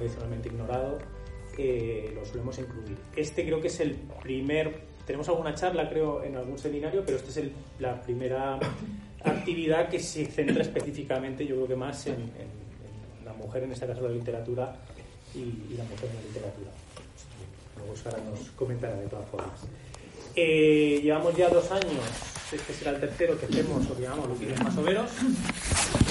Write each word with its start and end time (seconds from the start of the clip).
Tradicionalmente 0.00 0.48
ignorado, 0.48 0.98
eh, 1.58 2.12
lo 2.14 2.24
solemos 2.24 2.58
incluir. 2.58 2.96
Este 3.16 3.44
creo 3.44 3.60
que 3.60 3.68
es 3.68 3.80
el 3.80 3.94
primer, 4.22 4.80
tenemos 5.06 5.28
alguna 5.28 5.54
charla 5.54 5.88
creo 5.88 6.24
en 6.24 6.36
algún 6.36 6.58
seminario, 6.58 7.02
pero 7.04 7.18
esta 7.18 7.30
es 7.30 7.36
el- 7.36 7.52
la 7.78 8.00
primera 8.00 8.58
actividad 9.24 9.88
que 9.88 9.98
se 10.00 10.24
centra 10.26 10.62
específicamente, 10.62 11.46
yo 11.46 11.56
creo 11.56 11.68
que 11.68 11.76
más 11.76 12.06
en, 12.06 12.14
en- 12.14 12.20
en 13.20 13.24
la 13.26 13.32
mujer, 13.34 13.64
en 13.64 13.72
este 13.72 13.86
caso 13.86 14.00
la 14.02 14.08
literatura, 14.10 14.74
y, 15.34 15.38
y 15.38 15.74
la 15.76 15.84
mujer 15.84 16.08
en 16.10 16.16
la 16.16 16.22
literatura. 16.22 16.70
Luego 17.76 17.96
Sara 17.96 18.18
nos 18.30 18.50
comentará 18.52 18.96
de 18.96 19.06
todas 19.06 19.26
formas. 19.28 19.60
Eh, 20.34 21.00
llevamos 21.02 21.36
ya 21.36 21.48
dos 21.48 21.70
años, 21.70 22.02
este 22.52 22.72
será 22.72 22.90
el 22.92 23.00
tercero 23.00 23.38
que 23.38 23.46
hacemos, 23.46 23.86
que 23.86 24.02
llamamos 24.02 24.28
los 24.30 24.40
Viles 24.40 24.62
Masoveros, 24.62 25.10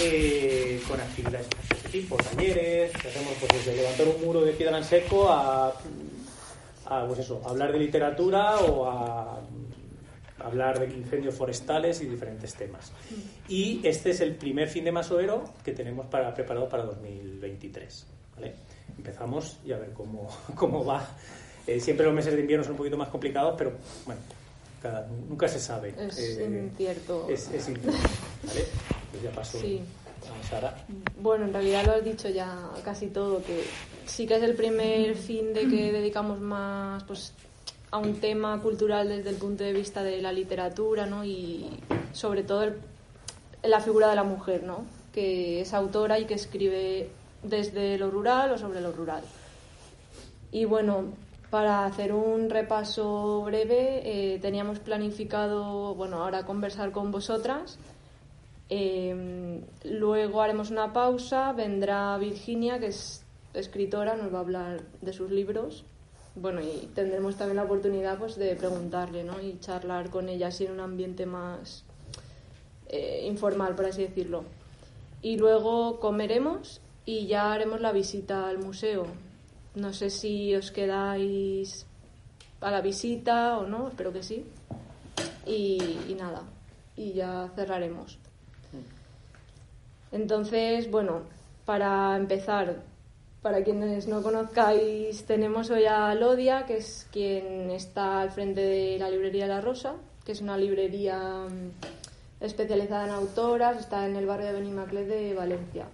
eh, 0.02 0.82
con 0.88 1.00
actividades 1.00 1.50
de 1.50 1.76
este 1.76 1.90
tipo, 1.90 2.16
talleres, 2.18 2.92
que 2.92 3.08
hacemos 3.08 3.34
pues, 3.40 3.66
desde 3.66 3.76
levantar 3.76 4.08
un 4.08 4.26
muro 4.26 4.42
de 4.42 4.54
piedra 4.54 4.78
en 4.78 4.84
seco 4.84 5.30
a, 5.30 5.74
a, 6.86 7.08
pues 7.08 7.20
eso, 7.20 7.42
a 7.46 7.50
hablar 7.50 7.72
de 7.72 7.80
literatura 7.80 8.60
o 8.60 8.86
a 8.90 9.42
hablar 10.40 10.80
de 10.80 10.96
incendios 10.96 11.36
forestales 11.36 12.02
y 12.02 12.06
diferentes 12.06 12.54
temas. 12.56 12.92
Y 13.48 13.82
este 13.86 14.12
es 14.12 14.22
el 14.22 14.36
primer 14.36 14.70
fin 14.70 14.86
de 14.86 14.92
Masoero 14.92 15.44
que 15.64 15.74
tenemos 15.74 16.06
para, 16.08 16.34
preparado 16.34 16.70
para 16.70 16.84
2023. 16.84 18.06
¿vale? 18.36 18.56
Empezamos 18.98 19.60
y 19.66 19.74
a 19.74 19.78
ver 19.78 19.92
cómo, 19.92 20.30
cómo 20.56 20.86
va. 20.86 21.06
Eh, 21.68 21.80
siempre 21.80 22.06
los 22.06 22.16
meses 22.16 22.34
de 22.34 22.42
invierno 22.42 22.64
son 22.64 22.74
un 22.74 22.78
poquito 22.78 22.98
más 22.98 23.10
complicados, 23.10 23.56
pero 23.58 23.74
bueno, 24.06 24.22
cada- 24.82 25.08
nunca 25.28 25.48
se 25.48 25.60
sabe. 25.60 25.94
Es 26.00 26.18
Eh, 26.20 26.46
incierto. 26.70 27.28
es, 27.30 27.50
es 27.50 27.68
incierto, 27.70 27.92
¿vale? 28.48 28.66
Pues 29.12 29.24
ya 29.24 29.32
pasó 29.32 29.60
Sí. 29.60 29.82
Sara. 30.50 30.76
Bueno, 31.22 31.46
en 31.46 31.54
realidad 31.54 31.86
lo 31.86 31.94
has 31.94 32.04
dicho 32.04 32.30
ya 32.30 32.70
casi 32.84 33.08
todo, 33.08 33.42
que 33.44 33.64
sí 34.06 34.28
que 34.28 34.36
es 34.36 34.44
el 34.44 34.56
primer 34.56 35.16
fin 35.16 35.54
de 35.54 35.68
que 35.68 35.92
dedicamos 35.92 36.40
más 36.40 37.04
pues, 37.06 37.34
a 37.92 37.98
un 37.98 38.20
tema 38.20 38.60
cultural 38.62 39.08
desde 39.10 39.30
el 39.32 39.38
punto 39.38 39.64
de 39.64 39.74
vista 39.74 40.04
de 40.04 40.22
la 40.22 40.32
literatura, 40.32 41.06
¿no? 41.06 41.24
Y 41.26 41.70
sobre 42.14 42.44
todo 42.44 42.64
el- 42.64 42.76
la 43.64 43.80
figura 43.80 44.10
de 44.10 44.16
la 44.16 44.24
mujer, 44.24 44.64
¿no? 44.64 44.86
Que 45.14 45.62
es 45.62 45.74
autora 45.74 46.20
y 46.20 46.26
que 46.26 46.34
escribe 46.36 47.10
desde 47.44 47.98
lo 47.98 48.12
rural 48.12 48.52
o 48.52 48.58
sobre 48.58 48.82
lo 48.82 48.92
rural. 48.92 49.24
Y 50.52 50.66
bueno, 50.66 51.06
para 51.50 51.86
hacer 51.86 52.14
un 52.14 52.50
repaso 52.50 53.42
breve, 53.44 54.02
eh, 54.04 54.40
teníamos 54.40 54.80
planificado, 54.80 55.96
bueno, 55.96 56.24
ahora 56.24 56.46
conversar 56.46 56.92
con 56.92 57.12
vosotras. 57.12 57.80
Eh, 58.70 59.62
luego 59.84 60.42
haremos 60.42 60.70
una 60.70 60.94
pausa, 60.94 61.54
vendrá 61.54 62.18
Virginia, 62.18 62.80
que 62.80 62.88
es 62.88 63.24
escritora, 63.54 64.16
nos 64.16 64.34
va 64.34 64.38
a 64.38 64.42
hablar 64.42 64.82
de 65.02 65.14
sus 65.14 65.32
libros. 65.32 65.84
Bueno, 66.36 66.62
y 66.62 66.88
tendremos 66.94 67.36
también 67.36 67.58
la 67.58 67.64
oportunidad 67.64 68.18
pues, 68.18 68.36
de 68.36 68.56
preguntarle 68.56 69.24
¿no? 69.24 69.42
y 69.42 69.60
charlar 69.60 70.10
con 70.10 70.30
ella 70.30 70.48
así 70.48 70.66
en 70.66 70.74
un 70.74 70.80
ambiente 70.80 71.26
más 71.26 71.84
eh, 72.88 73.24
informal, 73.26 73.76
por 73.76 73.86
así 73.86 74.04
decirlo. 74.04 74.44
Y 75.22 75.38
luego 75.38 76.00
comeremos 76.00 76.80
y 77.06 77.26
ya 77.28 77.52
haremos 77.52 77.82
la 77.82 77.92
visita 77.92 78.48
al 78.48 78.60
museo. 78.60 79.08
No 79.76 79.94
sé 79.94 80.10
si 80.10 80.56
os 80.56 80.72
quedáis 80.72 81.86
a 82.62 82.72
la 82.72 82.82
visita 82.82 83.58
o 83.58 83.68
no, 83.68 83.90
espero 83.90 84.12
que 84.12 84.24
sí. 84.24 84.46
Y, 85.46 85.98
y 86.08 86.16
nada, 86.16 86.42
y 86.96 87.14
ya 87.14 87.50
cerraremos. 87.56 88.18
Entonces, 90.12 90.90
bueno, 90.90 91.22
para 91.66 92.18
empezar, 92.18 92.82
para 93.42 93.64
quienes 93.64 94.08
no 94.08 94.24
conozcáis, 94.24 95.24
tenemos 95.26 95.70
hoy 95.70 95.86
a 95.86 96.14
Lodia, 96.16 96.66
que 96.66 96.78
es 96.78 97.08
quien 97.12 97.70
está 97.70 98.22
al 98.22 98.32
frente 98.32 98.62
de 98.62 98.98
la 98.98 99.10
librería 99.10 99.48
La 99.48 99.62
Rosa, 99.62 99.96
que 100.26 100.32
es 100.32 100.42
una 100.42 100.58
librería 100.58 101.46
mm, 101.48 102.44
especializada 102.44 103.06
en 103.06 103.12
autoras, 103.12 103.80
está 103.80 104.08
en 104.08 104.16
el 104.16 104.26
barrio 104.26 104.48
de 104.48 104.54
Benimaclet 104.54 105.08
de 105.08 105.34
Valencia. 105.34 105.86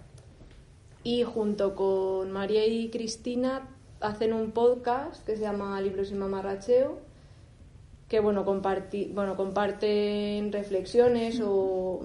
Y 1.06 1.22
junto 1.22 1.76
con 1.76 2.32
María 2.32 2.66
y 2.66 2.88
Cristina 2.90 3.68
hacen 4.00 4.32
un 4.32 4.50
podcast 4.50 5.24
que 5.24 5.36
se 5.36 5.42
llama 5.42 5.80
Libros 5.80 6.10
y 6.10 6.14
Mamarracheo, 6.16 6.98
que 8.08 8.18
bueno, 8.18 8.44
comparti 8.44 9.12
bueno, 9.14 9.36
comparten 9.36 10.50
reflexiones 10.50 11.40
o 11.44 12.00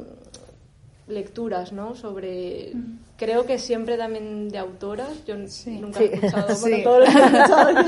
lecturas, 1.08 1.74
¿no? 1.74 1.96
Sobre, 1.96 2.74
creo 3.18 3.48
que 3.48 3.58
siempre 3.58 3.98
también 3.98 4.50
de 4.50 4.60
autoras. 4.60 5.26
Yo 5.26 5.36
nunca 5.36 6.00
he 6.04 6.08
Sí. 6.08 6.14
escuchado, 6.14 6.56
bueno, 6.62 6.78
Sí. 6.78 6.84
todo 6.84 7.00
lo 7.00 7.06
que 7.06 7.12
he 7.12 7.26
escuchado 7.26 7.72
yo. 7.72 7.82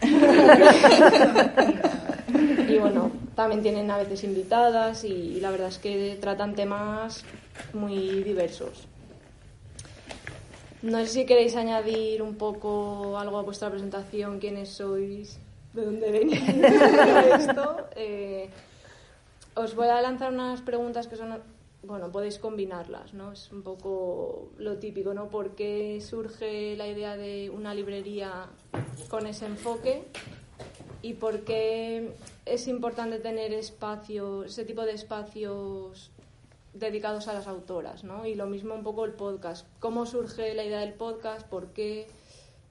Y 2.68 2.78
bueno, 2.78 3.10
también 3.34 3.62
tienen 3.62 3.90
a 3.90 3.98
veces 3.98 4.22
invitadas 4.22 5.02
y, 5.04 5.08
y 5.12 5.40
la 5.40 5.50
verdad 5.50 5.66
es 5.68 5.78
que 5.78 6.16
tratan 6.20 6.54
temas 6.54 7.24
muy 7.72 8.22
diversos. 8.22 8.86
No 10.84 10.98
sé 10.98 11.06
si 11.06 11.24
queréis 11.24 11.56
añadir 11.56 12.20
un 12.20 12.34
poco 12.34 13.16
algo 13.16 13.38
a 13.38 13.42
vuestra 13.42 13.70
presentación, 13.70 14.38
quiénes 14.38 14.68
sois, 14.68 15.40
de 15.72 15.82
dónde 15.82 16.10
venís, 16.12 16.42
esto. 17.40 17.88
Eh, 17.96 18.50
os 19.54 19.74
voy 19.74 19.88
a 19.88 20.02
lanzar 20.02 20.30
unas 20.30 20.60
preguntas 20.60 21.08
que 21.08 21.16
son, 21.16 21.40
bueno, 21.84 22.12
podéis 22.12 22.38
combinarlas, 22.38 23.14
¿no? 23.14 23.32
Es 23.32 23.50
un 23.50 23.62
poco 23.62 24.50
lo 24.58 24.76
típico, 24.76 25.14
¿no? 25.14 25.28
¿Por 25.28 25.54
qué 25.54 26.02
surge 26.02 26.76
la 26.76 26.86
idea 26.86 27.16
de 27.16 27.48
una 27.48 27.72
librería 27.72 28.50
con 29.08 29.26
ese 29.26 29.46
enfoque? 29.46 30.04
¿Y 31.00 31.14
por 31.14 31.44
qué 31.44 32.12
es 32.44 32.68
importante 32.68 33.20
tener 33.20 33.54
espacios, 33.54 34.48
ese 34.48 34.66
tipo 34.66 34.82
de 34.82 34.92
espacios 34.92 36.10
dedicados 36.74 37.28
a 37.28 37.32
las 37.32 37.46
autoras, 37.46 38.04
¿no? 38.04 38.26
Y 38.26 38.34
lo 38.34 38.46
mismo 38.46 38.74
un 38.74 38.82
poco 38.82 39.04
el 39.04 39.12
podcast. 39.12 39.66
¿Cómo 39.78 40.06
surge 40.06 40.54
la 40.54 40.64
idea 40.64 40.80
del 40.80 40.92
podcast? 40.92 41.46
¿Por 41.46 41.68
qué? 41.68 42.06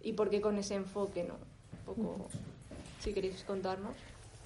¿Y 0.01 0.13
por 0.13 0.29
qué 0.29 0.41
con 0.41 0.57
ese 0.57 0.75
enfoque, 0.75 1.23
no? 1.23 1.35
Un 1.87 2.05
poco, 2.05 2.27
si 2.99 3.13
queréis 3.13 3.43
contarnos. 3.43 3.95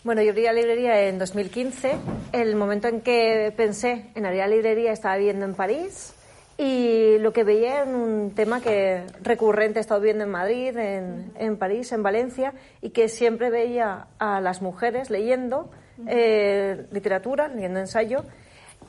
Bueno, 0.03 0.21
yo 0.21 0.29
abrí 0.29 0.43
la 0.43 0.53
librería 0.53 1.07
en 1.07 1.17
2015. 1.17 1.95
El 2.31 2.55
momento 2.55 2.87
en 2.87 3.01
que 3.01 3.51
pensé 3.57 4.11
en 4.15 4.25
abrir 4.25 4.41
la 4.41 4.47
librería 4.47 4.91
estaba 4.91 5.17
viviendo 5.17 5.45
en 5.45 5.55
París 5.55 6.13
y 6.57 7.17
lo 7.19 7.33
que 7.33 7.43
veía 7.43 7.81
era 7.81 7.91
un 7.91 8.31
tema 8.35 8.61
que 8.61 9.03
recurrente 9.21 9.79
he 9.79 9.81
estado 9.81 10.01
viendo 10.01 10.23
en 10.23 10.29
Madrid, 10.29 10.75
en, 10.77 11.31
en 11.37 11.57
París, 11.57 11.91
en 11.91 12.03
Valencia 12.03 12.53
y 12.81 12.91
que 12.91 13.09
siempre 13.09 13.49
veía 13.49 14.07
a 14.17 14.39
las 14.39 14.61
mujeres 14.61 15.09
leyendo 15.09 15.69
eh, 16.07 16.85
literatura, 16.91 17.47
leyendo 17.47 17.79
ensayo 17.79 18.23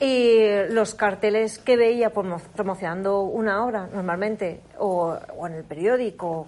y 0.00 0.38
los 0.70 0.94
carteles 0.94 1.58
que 1.58 1.76
veía 1.76 2.12
promo- 2.12 2.40
promocionando 2.54 3.22
una 3.22 3.64
obra 3.64 3.88
normalmente 3.92 4.60
o, 4.78 5.16
o 5.36 5.46
en 5.46 5.54
el 5.54 5.64
periódico 5.64 6.46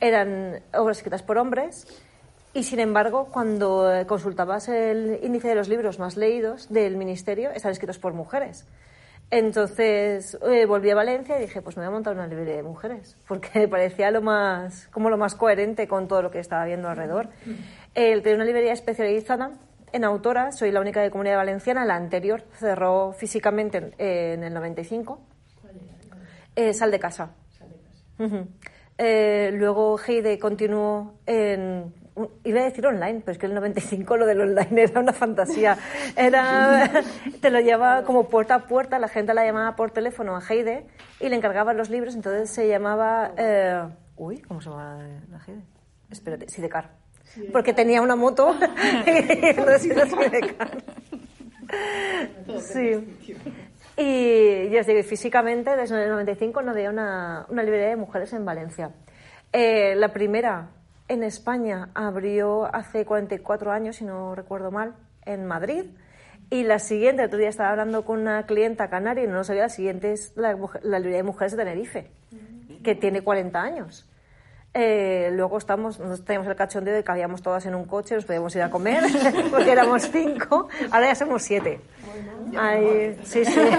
eran 0.00 0.60
obras 0.74 0.98
escritas 0.98 1.22
por 1.22 1.38
hombres 1.38 1.86
y 2.54 2.64
sin 2.64 2.80
embargo, 2.80 3.28
cuando 3.32 3.90
eh, 3.92 4.04
consultabas 4.06 4.68
el 4.68 5.18
índice 5.22 5.48
de 5.48 5.54
los 5.54 5.68
libros 5.68 5.98
más 5.98 6.16
leídos 6.18 6.68
del 6.70 6.96
ministerio, 6.96 7.50
están 7.50 7.72
escritos 7.72 7.98
por 7.98 8.12
mujeres. 8.12 8.66
Entonces 9.30 10.36
eh, 10.46 10.66
volví 10.66 10.90
a 10.90 10.94
Valencia 10.94 11.38
y 11.38 11.40
dije, 11.40 11.62
pues 11.62 11.78
me 11.78 11.82
voy 11.84 11.88
a 11.88 11.90
montar 11.92 12.12
una 12.14 12.26
librería 12.26 12.56
de 12.56 12.62
mujeres, 12.62 13.16
porque 13.26 13.48
me 13.60 13.68
parecía 13.68 14.10
lo 14.10 14.20
más, 14.20 14.88
como 14.88 15.08
lo 15.08 15.16
más 15.16 15.34
coherente 15.34 15.88
con 15.88 16.06
todo 16.06 16.20
lo 16.20 16.30
que 16.30 16.38
estaba 16.38 16.66
viendo 16.66 16.88
alrededor. 16.90 17.30
El 17.94 18.22
tener 18.22 18.36
una 18.36 18.44
librería 18.44 18.74
especializada 18.74 19.52
en 19.92 20.04
autoras, 20.04 20.58
soy 20.58 20.70
la 20.70 20.80
única 20.80 21.00
de 21.00 21.10
Comunidad 21.10 21.36
Valenciana, 21.36 21.84
la 21.84 21.96
anterior 21.96 22.44
cerró 22.58 23.12
físicamente 23.12 23.78
en, 23.78 23.94
en 23.98 24.44
el 24.44 24.54
95. 24.54 25.20
Eh, 26.56 26.74
Sal 26.74 26.90
de 26.90 26.98
Casa. 27.00 27.30
Ujú. 28.18 28.46
Eh, 28.98 29.50
luego 29.54 29.98
Heide 29.98 30.38
continuó 30.38 31.14
en. 31.26 31.94
Iba 32.44 32.60
a 32.60 32.64
decir 32.64 32.86
online, 32.86 33.20
pero 33.20 33.32
es 33.32 33.38
que 33.38 33.46
el 33.46 33.54
95 33.54 34.18
lo 34.18 34.26
del 34.26 34.42
online 34.42 34.82
era 34.82 35.00
una 35.00 35.14
fantasía. 35.14 35.78
Era, 36.14 36.90
te 37.40 37.50
lo 37.50 37.60
llevaba 37.60 38.04
como 38.04 38.28
puerta 38.28 38.54
a 38.54 38.66
puerta, 38.66 38.98
la 38.98 39.08
gente 39.08 39.32
la 39.32 39.46
llamaba 39.46 39.76
por 39.76 39.92
teléfono 39.92 40.36
a 40.36 40.42
Heide 40.46 40.86
y 41.20 41.30
le 41.30 41.36
encargaban 41.36 41.78
los 41.78 41.88
libros, 41.88 42.14
entonces 42.14 42.50
se 42.50 42.68
llamaba. 42.68 43.32
eh, 43.38 43.82
uy, 44.16 44.42
¿cómo 44.42 44.60
se 44.60 44.68
llama 44.68 44.98
la 45.30 45.38
Heide? 45.46 45.62
Espérate, 46.10 46.48
Sidecar. 46.50 46.90
Porque 47.52 47.72
tenía 47.72 48.02
una 48.02 48.16
moto 48.16 48.54
y. 49.06 50.56
Sí. 52.60 53.36
Y 53.96 54.70
ya 54.70 54.80
os 54.80 54.86
digo, 54.86 55.02
físicamente, 55.02 55.76
desde 55.76 56.04
el 56.04 56.10
95 56.10 56.62
no 56.62 56.70
había 56.70 56.90
una, 56.90 57.46
una 57.48 57.62
librería 57.62 57.88
de 57.88 57.96
mujeres 57.96 58.32
en 58.32 58.44
Valencia. 58.44 58.90
Eh, 59.52 59.94
la 59.96 60.12
primera 60.12 60.70
en 61.08 61.22
España 61.22 61.90
abrió 61.94 62.74
hace 62.74 63.04
44 63.04 63.70
años, 63.70 63.96
si 63.96 64.04
no 64.04 64.34
recuerdo 64.34 64.70
mal, 64.70 64.94
en 65.26 65.46
Madrid. 65.46 65.84
Y 66.48 66.64
la 66.64 66.78
siguiente, 66.78 67.22
el 67.22 67.28
otro 67.28 67.38
día 67.38 67.48
estaba 67.48 67.70
hablando 67.70 68.04
con 68.04 68.20
una 68.20 68.46
clienta 68.46 68.88
canaria 68.88 69.24
y 69.24 69.26
no 69.26 69.34
lo 69.34 69.44
sabía, 69.44 69.62
la 69.62 69.68
siguiente 69.68 70.12
es 70.12 70.36
la, 70.36 70.56
la 70.82 70.98
librería 70.98 71.18
de 71.18 71.22
mujeres 71.22 71.52
de 71.52 71.58
Tenerife, 71.58 72.10
que 72.82 72.94
tiene 72.94 73.22
40 73.22 73.60
años. 73.60 74.10
Eh, 74.74 75.30
luego 75.32 75.58
estamos, 75.58 75.98
nos 75.98 76.24
teníamos 76.24 76.48
el 76.48 76.56
cachondeo 76.56 76.94
de 76.94 77.04
que 77.04 77.12
habíamos 77.12 77.42
todas 77.42 77.66
en 77.66 77.74
un 77.74 77.84
coche, 77.84 78.14
nos 78.14 78.24
podíamos 78.24 78.54
ir 78.56 78.62
a 78.62 78.70
comer, 78.70 79.04
porque 79.50 79.70
éramos 79.70 80.10
cinco, 80.10 80.68
ahora 80.90 81.08
ya 81.08 81.14
somos 81.14 81.42
siete. 81.42 81.80
Sí, 83.24 83.44
sí. 83.44 83.60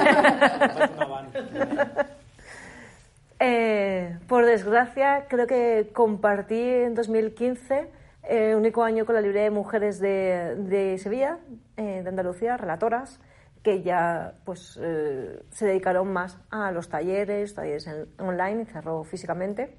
Eh, 3.45 4.19
por 4.29 4.45
desgracia, 4.45 5.25
creo 5.27 5.47
que 5.47 5.89
compartí 5.93 6.61
en 6.61 6.95
2015 6.95 7.89
eh, 8.23 8.51
el 8.51 8.55
único 8.55 8.83
año 8.83 9.05
con 9.05 9.15
la 9.15 9.21
librería 9.21 9.43
de 9.43 9.49
mujeres 9.49 9.99
de, 9.99 10.97
Sevilla, 10.97 11.39
eh, 11.75 12.01
de 12.03 12.09
Andalucía, 12.09 12.55
relatoras, 12.55 13.19
que 13.61 13.81
ya 13.81 14.35
pues 14.45 14.79
eh, 14.81 15.41
se 15.51 15.65
dedicaron 15.65 16.11
más 16.13 16.37
a 16.51 16.71
los 16.71 16.87
talleres, 16.87 17.53
talleres 17.53 17.89
online 18.17 18.61
y 18.61 18.65
cerró 18.65 19.03
físicamente. 19.03 19.77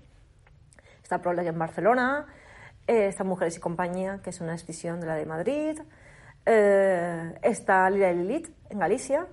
Está 1.04 1.20
Proleg 1.20 1.46
en 1.46 1.58
Barcelona, 1.58 2.26
eh, 2.86 3.08
está 3.08 3.24
Mujeres 3.24 3.58
y 3.58 3.60
Compañía, 3.60 4.20
que 4.24 4.30
es 4.30 4.40
una 4.40 4.54
escisión 4.54 5.00
de 5.00 5.06
la 5.06 5.16
de 5.16 5.26
Madrid, 5.26 5.78
eh, 6.46 7.34
está 7.42 7.88
Lila 7.90 8.10
y 8.10 8.16
Lilith 8.16 8.48
en 8.70 8.78
Galicia 8.78 9.26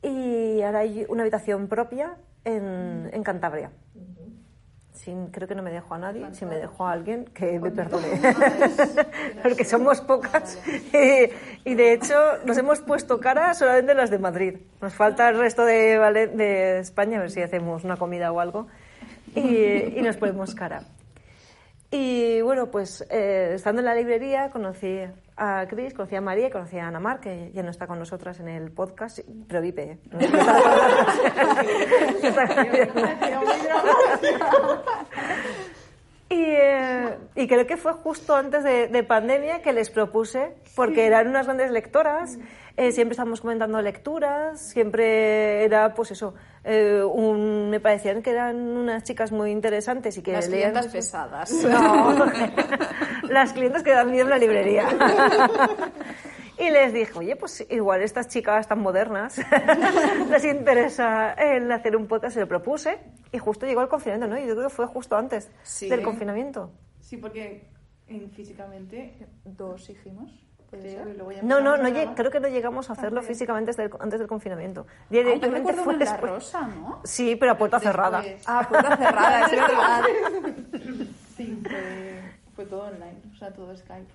y 0.00 0.62
ahora 0.62 0.78
hay 0.78 1.04
una 1.08 1.22
habitación 1.22 1.66
propia 1.66 2.16
en, 2.44 3.10
en 3.12 3.22
Cantabria. 3.24 3.72
Sin, 4.92 5.26
creo 5.32 5.48
que 5.48 5.56
no 5.56 5.62
me 5.64 5.72
dejo 5.72 5.92
a 5.94 5.98
nadie, 5.98 6.24
si 6.34 6.46
me 6.46 6.54
dejo 6.54 6.86
a 6.86 6.92
alguien, 6.92 7.24
que 7.24 7.58
me 7.58 7.72
perdone. 7.72 8.06
Porque 9.42 9.64
somos 9.64 10.00
pocas. 10.00 10.56
Y, 10.92 11.70
y 11.70 11.74
de 11.74 11.94
hecho 11.94 12.14
nos 12.44 12.56
hemos 12.58 12.80
puesto 12.80 13.18
cara 13.18 13.54
solamente 13.54 13.94
las 13.94 14.10
de 14.10 14.20
Madrid. 14.20 14.58
Nos 14.80 14.94
falta 14.94 15.28
el 15.30 15.38
resto 15.38 15.64
de, 15.64 15.98
de 16.36 16.78
España, 16.78 17.18
a 17.18 17.22
ver 17.22 17.32
si 17.32 17.42
hacemos 17.42 17.82
una 17.82 17.96
comida 17.96 18.30
o 18.30 18.38
algo. 18.38 18.68
Y, 19.34 19.98
y 19.98 20.02
nos 20.02 20.16
ponemos 20.16 20.54
cara. 20.54 20.82
Y 21.94 22.40
bueno, 22.40 22.70
pues 22.70 23.04
eh, 23.10 23.52
estando 23.54 23.80
en 23.80 23.84
la 23.84 23.94
librería 23.94 24.48
conocí 24.48 25.00
a 25.36 25.66
Cris, 25.68 25.92
conocí 25.92 26.16
a 26.16 26.22
María 26.22 26.46
y 26.46 26.50
conocí 26.50 26.78
a 26.78 26.88
Ana 26.88 27.00
Mar, 27.00 27.20
que 27.20 27.50
ya 27.52 27.62
no 27.62 27.68
está 27.70 27.86
con 27.86 27.98
nosotras 27.98 28.40
en 28.40 28.48
el 28.48 28.72
podcast, 28.72 29.18
pero 29.46 29.60
vive. 29.60 29.98
y, 36.30 36.44
eh, 36.44 37.18
y 37.36 37.46
creo 37.46 37.66
que 37.66 37.76
fue 37.76 37.92
justo 37.92 38.34
antes 38.34 38.64
de, 38.64 38.88
de 38.88 39.02
pandemia 39.02 39.60
que 39.60 39.74
les 39.74 39.90
propuse, 39.90 40.54
porque 40.74 41.04
eran 41.04 41.28
unas 41.28 41.44
grandes 41.44 41.70
lectoras, 41.70 42.38
eh, 42.78 42.90
siempre 42.92 43.12
estábamos 43.12 43.42
comentando 43.42 43.82
lecturas, 43.82 44.62
siempre 44.62 45.62
era, 45.64 45.92
pues 45.92 46.12
eso, 46.12 46.32
eh, 46.64 47.02
un- 47.02 47.70
me 47.70 47.80
parecían 47.80 48.22
que 48.22 48.30
eran 48.30 48.56
unas 48.56 49.02
chicas 49.04 49.32
muy 49.32 49.50
interesantes 49.50 50.16
y 50.18 50.22
que 50.22 50.32
Las 50.32 50.48
leían 50.48 50.70
clientas 50.72 50.92
pesadas. 50.92 51.50
No, 51.64 52.14
las 53.28 53.52
clientes 53.52 53.82
que 53.82 53.90
dan 53.90 54.10
miedo 54.10 54.24
en 54.24 54.30
la 54.30 54.38
librería. 54.38 54.86
Y 56.58 56.70
les 56.70 56.92
dije, 56.92 57.18
oye, 57.18 57.34
pues 57.34 57.66
igual 57.70 58.02
estas 58.02 58.28
chicas 58.28 58.68
tan 58.68 58.78
modernas 58.80 59.36
les 60.30 60.44
interesa 60.44 61.32
el 61.32 61.72
hacer 61.72 61.96
un 61.96 62.06
podcast, 62.06 62.34
se 62.34 62.40
lo 62.40 62.46
propuse 62.46 62.98
y 63.32 63.38
justo 63.38 63.66
llegó 63.66 63.80
el 63.80 63.88
confinamiento, 63.88 64.28
¿no? 64.32 64.40
Y 64.40 64.46
yo 64.46 64.54
creo 64.54 64.68
que 64.68 64.74
fue 64.74 64.86
justo 64.86 65.16
antes 65.16 65.50
Sí. 65.64 65.88
del 65.88 66.02
confinamiento. 66.02 66.70
Sí, 67.00 67.16
porque 67.16 67.68
en, 68.06 68.30
físicamente 68.30 69.16
dos 69.44 69.88
hicimos. 69.90 70.30
Ya 70.72 71.04
No, 71.42 71.60
no, 71.60 71.76
no 71.76 71.88
lleg- 71.88 72.14
creo 72.14 72.30
que 72.30 72.40
no 72.40 72.48
llegamos 72.48 72.88
a 72.88 72.94
hacerlo 72.94 73.20
físicamente 73.22 73.70
antes 73.72 73.76
del, 73.76 73.90
antes 74.00 74.18
del 74.20 74.28
confinamiento. 74.28 74.86
Ah, 74.88 75.04
yo 75.10 75.18
Directamente 75.22 75.72
fue 75.74 75.96
después. 75.98 76.30
rosa, 76.30 76.62
¿no? 76.66 77.00
Sí, 77.04 77.36
pero 77.36 77.52
a 77.52 77.58
puerta 77.58 77.78
cerrada. 77.78 78.22
Ah, 78.46 78.66
puerta 78.68 78.96
cerrada, 78.96 79.40
es 79.46 79.50
verdad. 79.52 80.02
Sí, 81.36 81.60
fue, 81.62 82.20
fue 82.56 82.64
todo 82.66 82.84
online, 82.84 83.16
o 83.34 83.36
sea, 83.36 83.50
todo 83.52 83.76
Skype. 83.76 84.08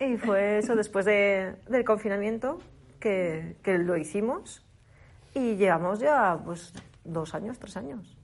Y 0.00 0.16
fue 0.18 0.58
eso 0.58 0.76
después 0.76 1.06
de- 1.06 1.56
del 1.68 1.84
confinamiento 1.84 2.60
que, 3.00 3.56
que 3.62 3.78
lo 3.78 3.96
hicimos 3.96 4.62
y 5.32 5.56
llevamos 5.56 6.00
ya 6.00 6.38
pues 6.44 6.72
dos 7.04 7.34
años, 7.34 7.58
tres 7.58 7.76
años. 7.78 8.18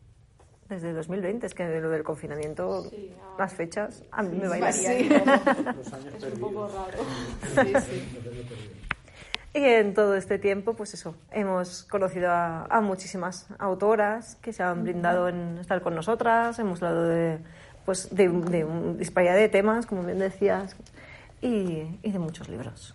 Desde 0.70 0.92
2020, 0.92 1.46
es 1.46 1.52
que 1.54 1.80
lo 1.80 1.90
del 1.90 2.04
confinamiento, 2.04 2.90
las 3.36 3.52
fechas, 3.52 4.04
a 4.12 4.22
mí 4.22 4.36
me 4.36 4.46
bailan. 4.48 4.70
Los 5.76 5.92
años 5.92 6.14
Es 6.16 6.24
un 6.32 6.38
poco 6.40 6.68
raro. 6.68 6.98
Sí, 7.54 7.72
sí. 7.88 8.02
Y 9.52 9.64
en 9.64 9.94
todo 9.94 10.14
este 10.14 10.38
tiempo, 10.38 10.74
pues 10.74 10.94
eso, 10.94 11.16
hemos 11.32 11.82
conocido 11.82 12.30
a, 12.30 12.66
a 12.66 12.80
muchísimas 12.80 13.48
autoras 13.58 14.36
que 14.36 14.52
se 14.52 14.62
han 14.62 14.84
brindado 14.84 15.28
en 15.28 15.58
estar 15.58 15.82
con 15.82 15.96
nosotras, 15.96 16.56
hemos 16.60 16.80
hablado 16.84 17.08
de, 17.08 17.38
pues, 17.84 18.14
de, 18.14 18.28
de 18.28 18.64
un- 18.64 18.96
disparidad 18.96 19.34
de 19.34 19.48
temas, 19.48 19.86
como 19.86 20.04
bien 20.04 20.20
decías, 20.20 20.76
y, 21.42 21.98
y 22.00 22.12
de 22.12 22.18
muchos 22.20 22.48
libros. 22.48 22.94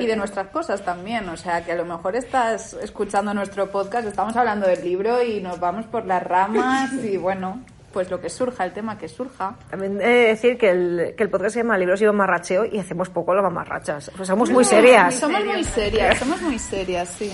Y 0.00 0.06
de 0.06 0.16
nuestras 0.16 0.48
cosas 0.48 0.84
también, 0.84 1.28
o 1.28 1.36
sea 1.36 1.64
que 1.64 1.72
a 1.72 1.76
lo 1.76 1.84
mejor 1.84 2.16
estás 2.16 2.74
escuchando 2.74 3.34
nuestro 3.34 3.70
podcast, 3.70 4.08
estamos 4.08 4.34
hablando 4.36 4.66
del 4.66 4.82
libro 4.82 5.22
y 5.22 5.40
nos 5.40 5.60
vamos 5.60 5.84
por 5.86 6.06
las 6.06 6.22
ramas 6.22 6.92
y 6.94 7.16
bueno, 7.18 7.60
pues 7.92 8.10
lo 8.10 8.20
que 8.20 8.30
surja, 8.30 8.64
el 8.64 8.72
tema 8.72 8.96
que 8.96 9.08
surja. 9.08 9.56
También 9.70 10.00
he 10.00 10.08
de 10.08 10.26
decir 10.28 10.56
que 10.56 10.70
el, 10.70 11.14
que 11.16 11.24
el 11.24 11.30
podcast 11.30 11.54
se 11.54 11.60
llama 11.60 11.76
Libros 11.76 12.00
y 12.00 12.06
Mamarracheo 12.06 12.64
y 12.64 12.78
hacemos 12.78 13.10
poco 13.10 13.34
las 13.34 13.42
mamarrachas. 13.42 14.10
Pues 14.16 14.28
somos 14.28 14.50
muy 14.50 14.64
serias. 14.64 15.14
Somos 15.14 15.44
muy 15.44 15.64
serias, 15.64 16.18
somos 16.18 16.40
muy 16.42 16.58
serias, 16.58 17.08
sí. 17.08 17.32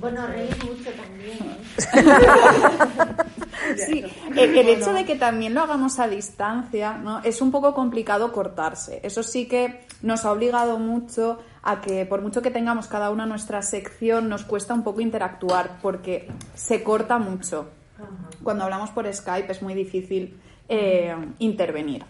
Bueno, 0.00 0.26
reír 0.26 0.56
mucho 0.64 0.90
también. 0.90 1.58
Sí, 3.76 4.02
el, 4.34 4.56
el 4.56 4.68
hecho 4.68 4.94
de 4.94 5.04
que 5.04 5.16
también 5.16 5.52
lo 5.52 5.60
hagamos 5.60 5.98
a 5.98 6.08
distancia, 6.08 6.94
¿no? 6.94 7.20
Es 7.22 7.42
un 7.42 7.50
poco 7.50 7.74
complicado 7.74 8.32
cortarse. 8.32 9.00
Eso 9.02 9.22
sí 9.22 9.46
que 9.46 9.80
nos 10.02 10.24
ha 10.24 10.32
obligado 10.32 10.78
mucho 10.78 11.38
a 11.62 11.80
que, 11.80 12.06
por 12.06 12.22
mucho 12.22 12.40
que 12.42 12.50
tengamos 12.50 12.86
cada 12.86 13.10
una 13.10 13.26
nuestra 13.26 13.62
sección, 13.62 14.28
nos 14.28 14.44
cuesta 14.44 14.74
un 14.74 14.82
poco 14.84 15.00
interactuar 15.00 15.78
porque 15.82 16.28
se 16.54 16.82
corta 16.82 17.18
mucho. 17.18 17.68
Cuando 18.42 18.64
hablamos 18.64 18.90
por 18.90 19.12
Skype 19.12 19.50
es 19.50 19.60
muy 19.62 19.74
difícil 19.74 20.38
eh, 20.68 21.14
intervenir. 21.40 22.04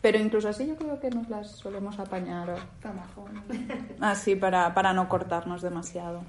Pero 0.00 0.18
incluso 0.18 0.48
así 0.50 0.66
yo 0.66 0.76
creo 0.76 1.00
que 1.00 1.10
nos 1.10 1.28
las 1.30 1.50
solemos 1.52 1.98
apañar 1.98 2.54
así 4.00 4.36
para, 4.36 4.72
para 4.74 4.92
no 4.92 5.08
cortarnos 5.08 5.62
demasiado. 5.62 6.22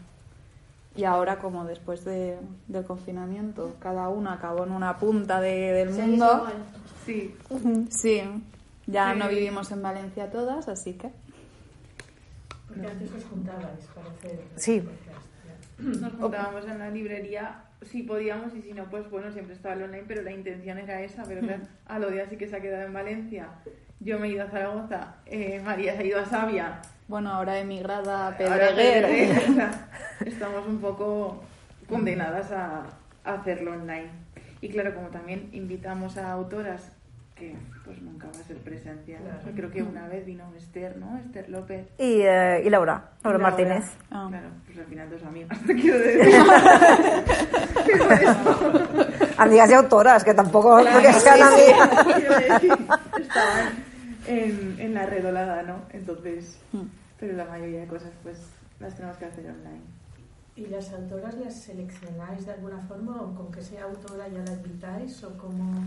Y 0.96 1.04
ahora, 1.04 1.40
como 1.40 1.66
después 1.66 2.06
de- 2.06 2.40
del 2.70 2.86
confinamiento, 2.86 3.76
cada 3.80 4.08
una 4.08 4.34
acabó 4.34 4.64
en 4.64 4.72
una 4.72 4.98
punta 4.98 5.42
de- 5.42 5.74
del 5.74 5.90
mundo, 5.90 6.48
Sí, 7.06 7.36
sí, 7.90 8.22
ya 8.88 9.16
no 9.16 9.28
vivimos 9.30 9.72
en 9.72 9.82
Valencia 9.82 10.30
todas, 10.30 10.68
así 10.68 10.94
que... 10.94 11.12
Porque 12.68 12.88
antes 12.88 13.12
os 13.12 13.24
juntabais 13.26 13.86
para 13.94 14.10
hacer. 14.10 14.40
Sí. 14.56 14.84
nos 15.78 16.14
juntábamos 16.14 16.66
en 16.66 16.80
la 16.80 16.90
librería 16.90 17.66
si 17.82 18.04
podíamos 18.04 18.54
y 18.56 18.62
si 18.62 18.74
no, 18.74 18.86
pues 18.90 19.10
bueno, 19.10 19.32
siempre 19.32 19.56
estaba 19.56 19.76
el 19.76 19.84
online, 19.84 20.06
pero 20.08 20.22
la 20.22 20.32
intención 20.32 20.78
era 20.78 21.02
esa, 21.02 21.24
pero 21.24 21.42
claro, 21.42 21.64
a 21.86 22.00
lo 22.00 22.10
día 22.10 22.28
sí 22.28 22.38
que 22.38 22.48
se 22.48 22.56
ha 22.56 22.62
quedado 22.62 22.86
en 22.86 22.94
Valencia. 22.94 23.50
Yo 24.00 24.20
me 24.20 24.28
he 24.28 24.32
ido 24.32 24.44
a 24.44 24.48
Zaragoza, 24.48 25.16
eh, 25.26 25.62
María 25.64 25.96
se 25.96 26.00
ha 26.00 26.06
ido 26.06 26.20
a 26.20 26.26
Sabia. 26.26 26.82
Bueno, 27.08 27.32
ahora 27.32 27.60
emigrada 27.60 28.28
a 28.28 28.38
Pedreguer. 28.38 29.06
Estamos 30.26 30.68
un 30.68 30.80
poco 30.80 31.44
condenadas 31.88 32.52
a, 32.52 32.86
a 33.24 33.34
hacerlo 33.34 33.74
online. 33.74 34.10
Y 34.62 34.70
claro, 34.70 34.96
como 34.96 35.10
también 35.10 35.50
invitamos 35.54 36.18
a 36.18 36.32
autoras 36.32 36.92
que 37.36 37.56
pues 37.84 38.02
nunca 38.02 38.28
va 38.28 38.40
a 38.40 38.44
ser 38.46 38.56
presencial. 38.58 39.22
Creo 39.56 39.70
que 39.70 39.84
una 39.84 40.08
vez 40.08 40.26
vino 40.26 40.46
Esther, 40.56 40.96
¿no? 40.98 41.18
Esther 41.18 41.50
López. 41.50 41.86
Y, 41.98 42.22
eh, 42.22 42.64
y 42.66 42.70
Laura, 42.70 43.10
Y 43.20 43.24
Laura 43.26 43.40
Martínez. 43.40 43.84
Ah. 44.10 44.28
Claro, 44.30 44.48
pues 44.66 44.78
al 44.80 44.86
final 44.86 45.10
dos 45.10 45.24
amigas, 45.24 45.60
te 45.68 45.76
quiero 45.76 46.00
decir. 46.00 46.34
Amigas 49.38 49.70
y 49.70 49.74
autoras, 49.74 50.24
que 50.24 50.34
tampoco 50.34 50.78
Claro, 50.80 50.94
porque 50.94 51.14
sean 51.14 51.38
sí, 51.38 51.44
amigas. 51.74 52.64
estaban 53.20 53.84
en, 54.28 54.76
en 54.80 54.94
la 54.94 55.06
redolada, 55.06 55.62
¿no? 55.64 55.82
Entonces, 55.92 56.58
pero 57.20 57.34
la 57.34 57.44
mayoría 57.46 57.82
de 57.82 57.88
cosas 57.88 58.12
pues 58.24 58.38
las 58.80 58.96
tenemos 58.96 59.18
que 59.18 59.26
hacer 59.26 59.46
online. 59.50 59.82
¿Y 60.58 60.68
las 60.68 60.94
autoras 60.94 61.36
las 61.36 61.54
seleccionáis 61.64 62.46
de 62.46 62.54
alguna 62.54 62.80
forma 62.88 63.22
o 63.22 63.36
con 63.36 63.52
que 63.52 63.62
sea 63.62 63.84
autora 63.84 64.26
ya 64.30 64.40
la 64.40 64.54
invitáis 64.54 65.22
o 65.26 65.38
como... 65.38 65.84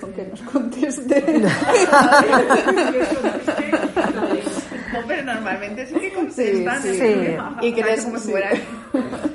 Con 0.00 0.12
que 0.12 0.24
nos 0.26 0.40
conteste. 0.42 1.22
No, 4.92 4.98
pero 5.08 5.22
normalmente 5.24 5.86
sí 5.86 5.94
que 5.94 6.12
contestan 6.12 6.82
Sí, 6.82 6.94
sí. 6.94 7.36
Y 7.62 7.72
les- 7.82 8.04
como 8.04 8.18
si 8.18 8.26
sí. 8.26 8.30
fueran 8.32 8.56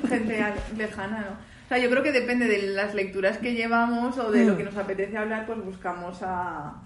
gente 0.08 0.44
lejana, 0.76 1.20
¿no? 1.20 1.32
O 1.32 1.68
sea, 1.68 1.78
yo 1.78 1.90
creo 1.90 2.02
que 2.02 2.12
depende 2.12 2.46
de 2.46 2.62
las 2.68 2.94
lecturas 2.94 3.38
que 3.38 3.54
llevamos 3.54 4.16
o 4.18 4.30
de 4.30 4.44
lo 4.44 4.56
que 4.56 4.64
nos 4.64 4.76
apetece 4.76 5.18
hablar, 5.18 5.46
pues 5.46 5.62
buscamos 5.64 6.22
a, 6.22 6.80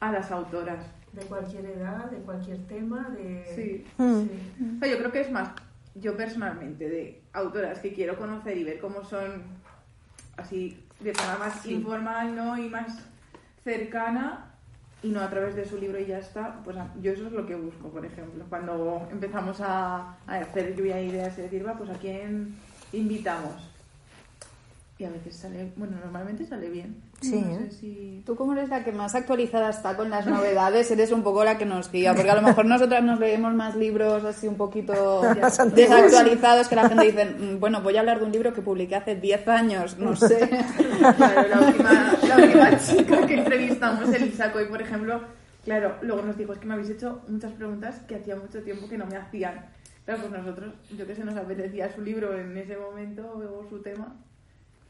a 0.00 0.12
las 0.12 0.30
autoras. 0.30 0.84
De 1.12 1.22
cualquier 1.22 1.66
edad, 1.66 2.10
de 2.10 2.16
cualquier 2.18 2.58
tema, 2.66 3.10
de... 3.10 3.44
Sí. 3.54 3.84
Mm. 3.98 4.76
O 4.76 4.78
sea, 4.80 4.88
yo 4.88 4.98
creo 4.98 5.12
que 5.12 5.20
es 5.22 5.30
más, 5.30 5.50
yo 5.94 6.16
personalmente, 6.16 6.88
de 6.88 7.22
autoras 7.32 7.78
que 7.80 7.92
quiero 7.92 8.16
conocer 8.16 8.56
y 8.56 8.64
ver 8.64 8.78
cómo 8.80 9.04
son 9.04 9.42
así 10.36 10.82
de 11.00 11.12
forma 11.14 11.38
más 11.38 11.66
informal, 11.66 12.34
¿no? 12.34 12.56
Y 12.58 12.68
más 12.68 12.98
cercana 13.64 14.48
y 15.02 15.08
no 15.10 15.20
a 15.20 15.28
través 15.30 15.54
de 15.56 15.64
su 15.64 15.78
libro 15.78 15.98
y 15.98 16.06
ya 16.06 16.18
está, 16.18 16.62
pues 16.64 16.76
a- 16.76 16.92
yo 17.00 17.12
eso 17.12 17.26
es 17.26 17.32
lo 17.32 17.44
que 17.46 17.54
busco, 17.56 17.88
por 17.90 18.04
ejemplo. 18.06 18.44
Cuando 18.48 19.06
empezamos 19.10 19.60
a, 19.60 20.16
a 20.26 20.36
hacer 20.36 20.76
lluvia 20.76 20.96
de 20.96 21.06
ideas 21.06 21.36
y 21.38 21.42
decir, 21.42 21.66
va, 21.66 21.76
pues 21.76 21.90
a 21.90 21.94
quién 21.94 22.54
invitamos. 22.92 23.54
Y 24.98 25.04
a 25.04 25.10
veces 25.10 25.36
sale, 25.36 25.72
bueno, 25.76 25.96
normalmente 26.02 26.46
sale 26.46 26.70
bien. 26.70 27.02
Sí, 27.22 27.40
No 27.40 27.58
sé 27.58 27.70
si... 27.70 28.22
Tú 28.26 28.36
como 28.36 28.52
eres 28.52 28.68
la 28.68 28.84
que 28.84 28.92
más 28.92 29.14
actualizada 29.14 29.70
está 29.70 29.96
con 29.96 30.10
las 30.10 30.26
novedades, 30.26 30.90
eres 30.90 31.10
un 31.10 31.22
poco 31.22 31.42
la 31.44 31.58
que 31.58 31.64
nos 31.66 31.90
guía, 31.90 32.14
porque 32.14 32.30
a 32.30 32.34
lo 32.36 32.42
mejor 32.42 32.66
nosotras 32.66 33.02
nos 33.02 33.18
leemos 33.18 33.52
más 33.54 33.74
libros 33.74 34.24
así 34.24 34.46
un 34.46 34.56
poquito 34.56 35.22
desactualizados 35.74 36.68
que 36.68 36.76
la 36.76 36.88
gente 36.88 37.04
dice, 37.06 37.24
"Mm, 37.24 37.58
bueno, 37.60 37.80
voy 37.82 37.96
a 37.96 38.00
hablar 38.00 38.20
de 38.20 38.26
un 38.26 38.32
libro 38.32 38.52
que 38.52 38.62
publiqué 38.62 38.96
hace 38.96 39.16
10 39.16 39.48
años, 39.48 39.98
no 39.98 40.14
sé. 40.16 40.48
Claro, 41.16 41.48
la 41.48 41.60
última, 41.66 42.12
la 42.28 42.36
última 42.36 42.78
chica 42.78 43.26
que 43.26 43.34
entrevistamos, 43.34 44.08
Elisa 44.14 44.52
Coy, 44.52 44.66
por 44.66 44.80
ejemplo, 44.80 45.20
claro, 45.64 45.96
luego 46.02 46.22
nos 46.22 46.36
dijo, 46.36 46.52
es 46.52 46.58
que 46.58 46.66
me 46.66 46.74
habéis 46.74 46.90
hecho 46.90 47.22
muchas 47.28 47.52
preguntas 47.52 48.00
que 48.06 48.16
hacía 48.16 48.36
mucho 48.36 48.62
tiempo 48.62 48.88
que 48.88 48.98
no 48.98 49.06
me 49.06 49.16
hacían. 49.16 49.66
Claro, 50.04 50.20
pues 50.22 50.32
nosotros, 50.32 50.74
yo 50.96 51.06
que 51.06 51.14
sé, 51.14 51.24
nos 51.24 51.36
apetecía 51.36 51.92
su 51.92 52.02
libro 52.02 52.36
en 52.36 52.56
ese 52.56 52.76
momento 52.76 53.22
o 53.32 53.68
su 53.68 53.80
tema. 53.82 54.16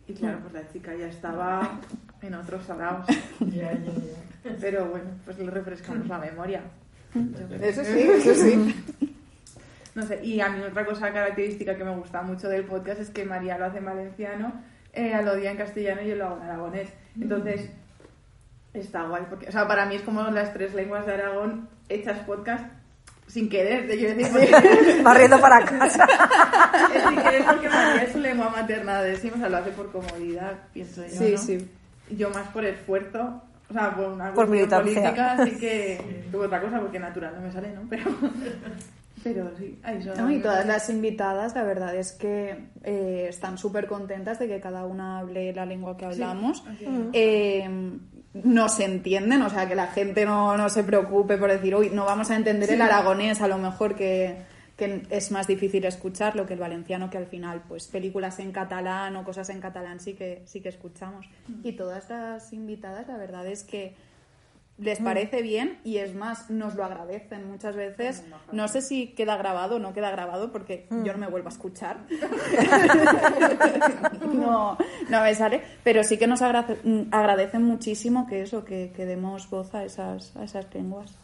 Y 0.09 0.15
claro, 0.15 0.39
pues 0.41 0.53
la 0.53 0.73
chica 0.73 0.95
ya 0.95 1.07
estaba 1.07 1.81
en 2.23 2.35
otros 2.35 2.67
ya. 2.67 3.05
Pero 4.61 4.87
bueno, 4.87 5.11
pues 5.25 5.39
le 5.39 5.51
refrescamos 5.51 6.09
la 6.09 6.19
memoria. 6.19 6.63
Eso 7.61 7.85
sí, 7.85 8.01
eso 8.01 8.35
sí. 8.35 8.75
No 9.95 10.03
sé, 10.03 10.25
y 10.25 10.41
a 10.41 10.49
mí 10.49 10.63
otra 10.63 10.87
cosa 10.87 11.13
característica 11.13 11.77
que 11.77 11.85
me 11.85 11.95
gusta 11.95 12.23
mucho 12.23 12.49
del 12.49 12.65
podcast 12.65 12.99
es 12.99 13.11
que 13.11 13.27
María 13.27 13.59
lo 13.59 13.67
hace 13.67 13.77
en 13.77 13.85
valenciano, 13.85 14.51
eh, 14.95 15.21
lo 15.23 15.33
odia 15.33 15.51
en 15.51 15.59
castellano 15.59 16.01
y 16.01 16.09
yo 16.09 16.17
lo 16.17 16.29
hago 16.29 16.37
en 16.37 16.43
aragonés. 16.45 16.93
Entonces, 17.21 17.71
está 18.73 19.03
guay, 19.07 19.25
porque, 19.29 19.49
o 19.49 19.53
sea, 19.53 19.69
para 19.69 19.85
mí 19.85 19.97
es 19.97 20.03
como 20.03 20.23
las 20.31 20.55
tres 20.55 20.73
lenguas 20.73 21.05
de 21.05 21.13
Aragón 21.13 21.69
hechas 21.91 22.21
podcast 22.21 22.65
sin 23.33 23.49
querer, 23.49 23.89
te 23.89 23.97
quiero 23.97 24.15
decir, 24.15 25.03
Barriendo 25.03 25.41
para 25.41 25.65
casa. 25.65 26.07
sin 27.09 27.17
querer 27.17 27.45
porque 27.47 27.67
María 27.67 28.03
es 28.03 28.13
su 28.13 28.19
lengua 28.19 28.51
materna 28.51 29.01
de 29.01 29.17
sí, 29.17 29.33
o 29.35 29.39
sea, 29.39 29.49
lo 29.49 29.57
hace 29.57 29.71
por 29.71 29.91
comodidad, 29.91 30.53
pienso 30.75 31.03
yo, 31.03 31.09
Sí, 31.09 31.33
¿no? 31.33 31.39
sí. 31.39 31.71
Yo 32.11 32.29
más 32.29 32.47
por 32.49 32.67
esfuerzo, 32.67 33.43
o 33.71 33.73
sea, 33.73 33.97
por 33.97 34.09
una 34.09 34.35
Por 34.35 34.49
política, 34.49 35.33
así 35.33 35.53
que 35.59 36.27
tuve 36.31 36.45
otra 36.45 36.61
cosa 36.61 36.79
porque 36.79 36.99
natural 36.99 37.35
no 37.37 37.41
me 37.41 37.51
sale, 37.51 37.73
¿no? 37.73 37.81
Pero, 37.89 38.05
pero 39.25 39.51
sí, 39.57 39.79
ahí 39.83 40.03
son... 40.03 40.19
No, 40.19 40.31
y 40.31 40.39
todas 40.43 40.67
las 40.67 40.91
invitadas, 40.91 41.55
la 41.55 41.63
verdad 41.63 41.95
es 41.95 42.13
que 42.13 42.67
eh, 42.85 43.27
están 43.31 43.57
súper 43.57 43.87
contentas 43.87 44.41
de 44.41 44.47
que 44.47 44.61
cada 44.61 44.85
una 44.85 45.21
hable 45.21 45.55
la 45.55 45.65
lengua 45.65 45.97
que 45.97 46.05
hablamos. 46.05 46.63
Eh, 47.15 47.67
no 48.35 48.69
se 48.69 48.85
entienden, 48.85 49.43
o 49.43 49.51
sea, 49.51 49.69
que 49.69 49.75
la 49.75 49.89
gente 49.89 50.25
no, 50.25 50.57
no 50.57 50.69
se 50.69 50.85
preocupe 50.85 51.37
por 51.37 51.51
decir, 51.51 51.75
uy, 51.75 51.91
no 51.91 52.05
vamos 52.05 52.31
a 52.31 52.37
entender 52.37 52.71
el 52.71 52.81
aragonés, 52.81 53.43
a 53.43 53.49
lo 53.49 53.59
mejor 53.59 53.95
que, 53.95 54.37
que 54.77 55.03
es 55.11 55.31
más 55.31 55.47
difícil 55.47 55.85
escucharlo 55.85 56.47
que 56.47 56.55
el 56.55 56.61
valenciano, 56.61 57.11
que 57.11 57.19
al 57.19 57.27
final, 57.27 57.63
pues 57.69 57.89
películas 57.89 58.39
en 58.39 58.53
catalán 58.53 59.17
o 59.17 59.25
cosas 59.25 59.51
en 59.51 59.61
catalán 59.61 60.01
sí 60.01 60.15
que, 60.15 60.43
sí 60.47 60.61
que 60.61 60.71
escuchamos. 60.71 61.27
Y 61.63 61.73
todas 61.73 62.09
las 62.09 62.53
invitadas, 62.53 63.07
la 63.07 63.19
verdad 63.19 63.47
es 63.47 63.65
que 63.65 63.95
les 64.79 64.99
parece 65.01 65.43
bien 65.43 65.79
y 65.85 65.99
es 65.99 66.15
más, 66.15 66.51
nos 66.51 66.75
lo 66.75 66.85
agradecen 66.85 67.47
muchas 67.49 67.77
veces. 67.77 68.23
No 68.53 68.67
sé 68.69 68.81
si 68.83 69.09
queda 69.09 69.37
grabado 69.37 69.77
o 69.77 69.79
no 69.79 69.93
queda 69.93 70.11
grabado 70.11 70.51
porque 70.51 70.87
yo 71.05 71.13
no 71.13 71.19
me 71.19 71.27
vuelvo 71.29 71.49
a 71.49 71.53
escuchar. 71.53 71.99
no, 74.33 74.77
no 75.09 75.23
me 75.23 75.35
sale, 75.35 75.63
pero 75.85 76.03
sí 76.05 76.17
que 76.19 76.27
nos 76.27 76.41
agrade- 76.43 76.79
mm, 76.83 77.09
agradecen 77.15 77.63
muchísimo 77.63 78.27
que 78.27 78.43
eso, 78.43 78.65
que, 78.65 78.93
que 78.97 79.05
demos 79.07 79.49
voz 79.51 79.75
a 79.75 79.85
esas, 79.85 80.35
a 80.37 80.45
esas 80.45 80.67
lenguas. 80.75 81.15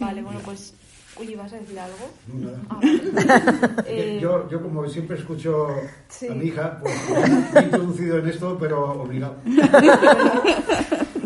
Vale, 0.00 0.22
bueno, 0.22 0.40
pues... 0.44 0.74
Oye, 1.20 1.36
¿vas 1.36 1.52
a 1.52 1.56
decir 1.58 1.78
algo? 1.78 2.10
No, 2.32 2.46
nada. 2.50 2.58
Ah, 2.70 2.76
vale. 2.76 3.02
Eh, 3.86 4.18
Yo, 4.20 4.48
yo 4.48 4.62
como 4.62 4.88
siempre 4.88 5.16
escucho 5.18 5.68
Sí. 6.08 6.28
a 6.28 6.34
mi 6.34 6.46
hija, 6.46 6.78
pues 6.80 6.94
me 7.52 7.60
he 7.60 7.64
introducido 7.64 8.18
en 8.18 8.28
esto, 8.28 8.56
pero 8.60 9.02
obligado. 9.02 9.36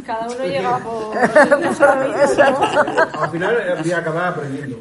Cada 0.07 0.27
uno 0.29 0.45
llega 0.45 0.79
por... 0.79 1.17
Al 3.23 3.31
final 3.31 3.55
eh, 3.57 3.75
voy 3.83 3.93
a 3.93 3.99
acabar 3.99 4.29
aprendiendo. 4.33 4.79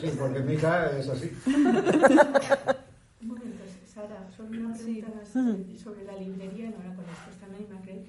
Sí, 0.00 0.10
porque 0.18 0.40
mi 0.40 0.54
hija 0.54 0.90
es 0.98 1.08
así. 1.08 1.30
Un 1.46 3.28
momento, 3.28 3.64
Sara, 3.86 4.26
solo 4.36 4.48
una 4.50 4.74
pregunta 4.74 5.08
más, 5.16 5.36
eh, 5.36 5.78
sobre 5.82 6.04
la 6.04 6.12
librería, 6.16 6.70
y 6.70 6.74
ahora 6.74 6.94
con 6.94 7.04
esto 7.04 7.30
está 7.30 7.46
Naima, 7.48 7.80
que 7.82 8.04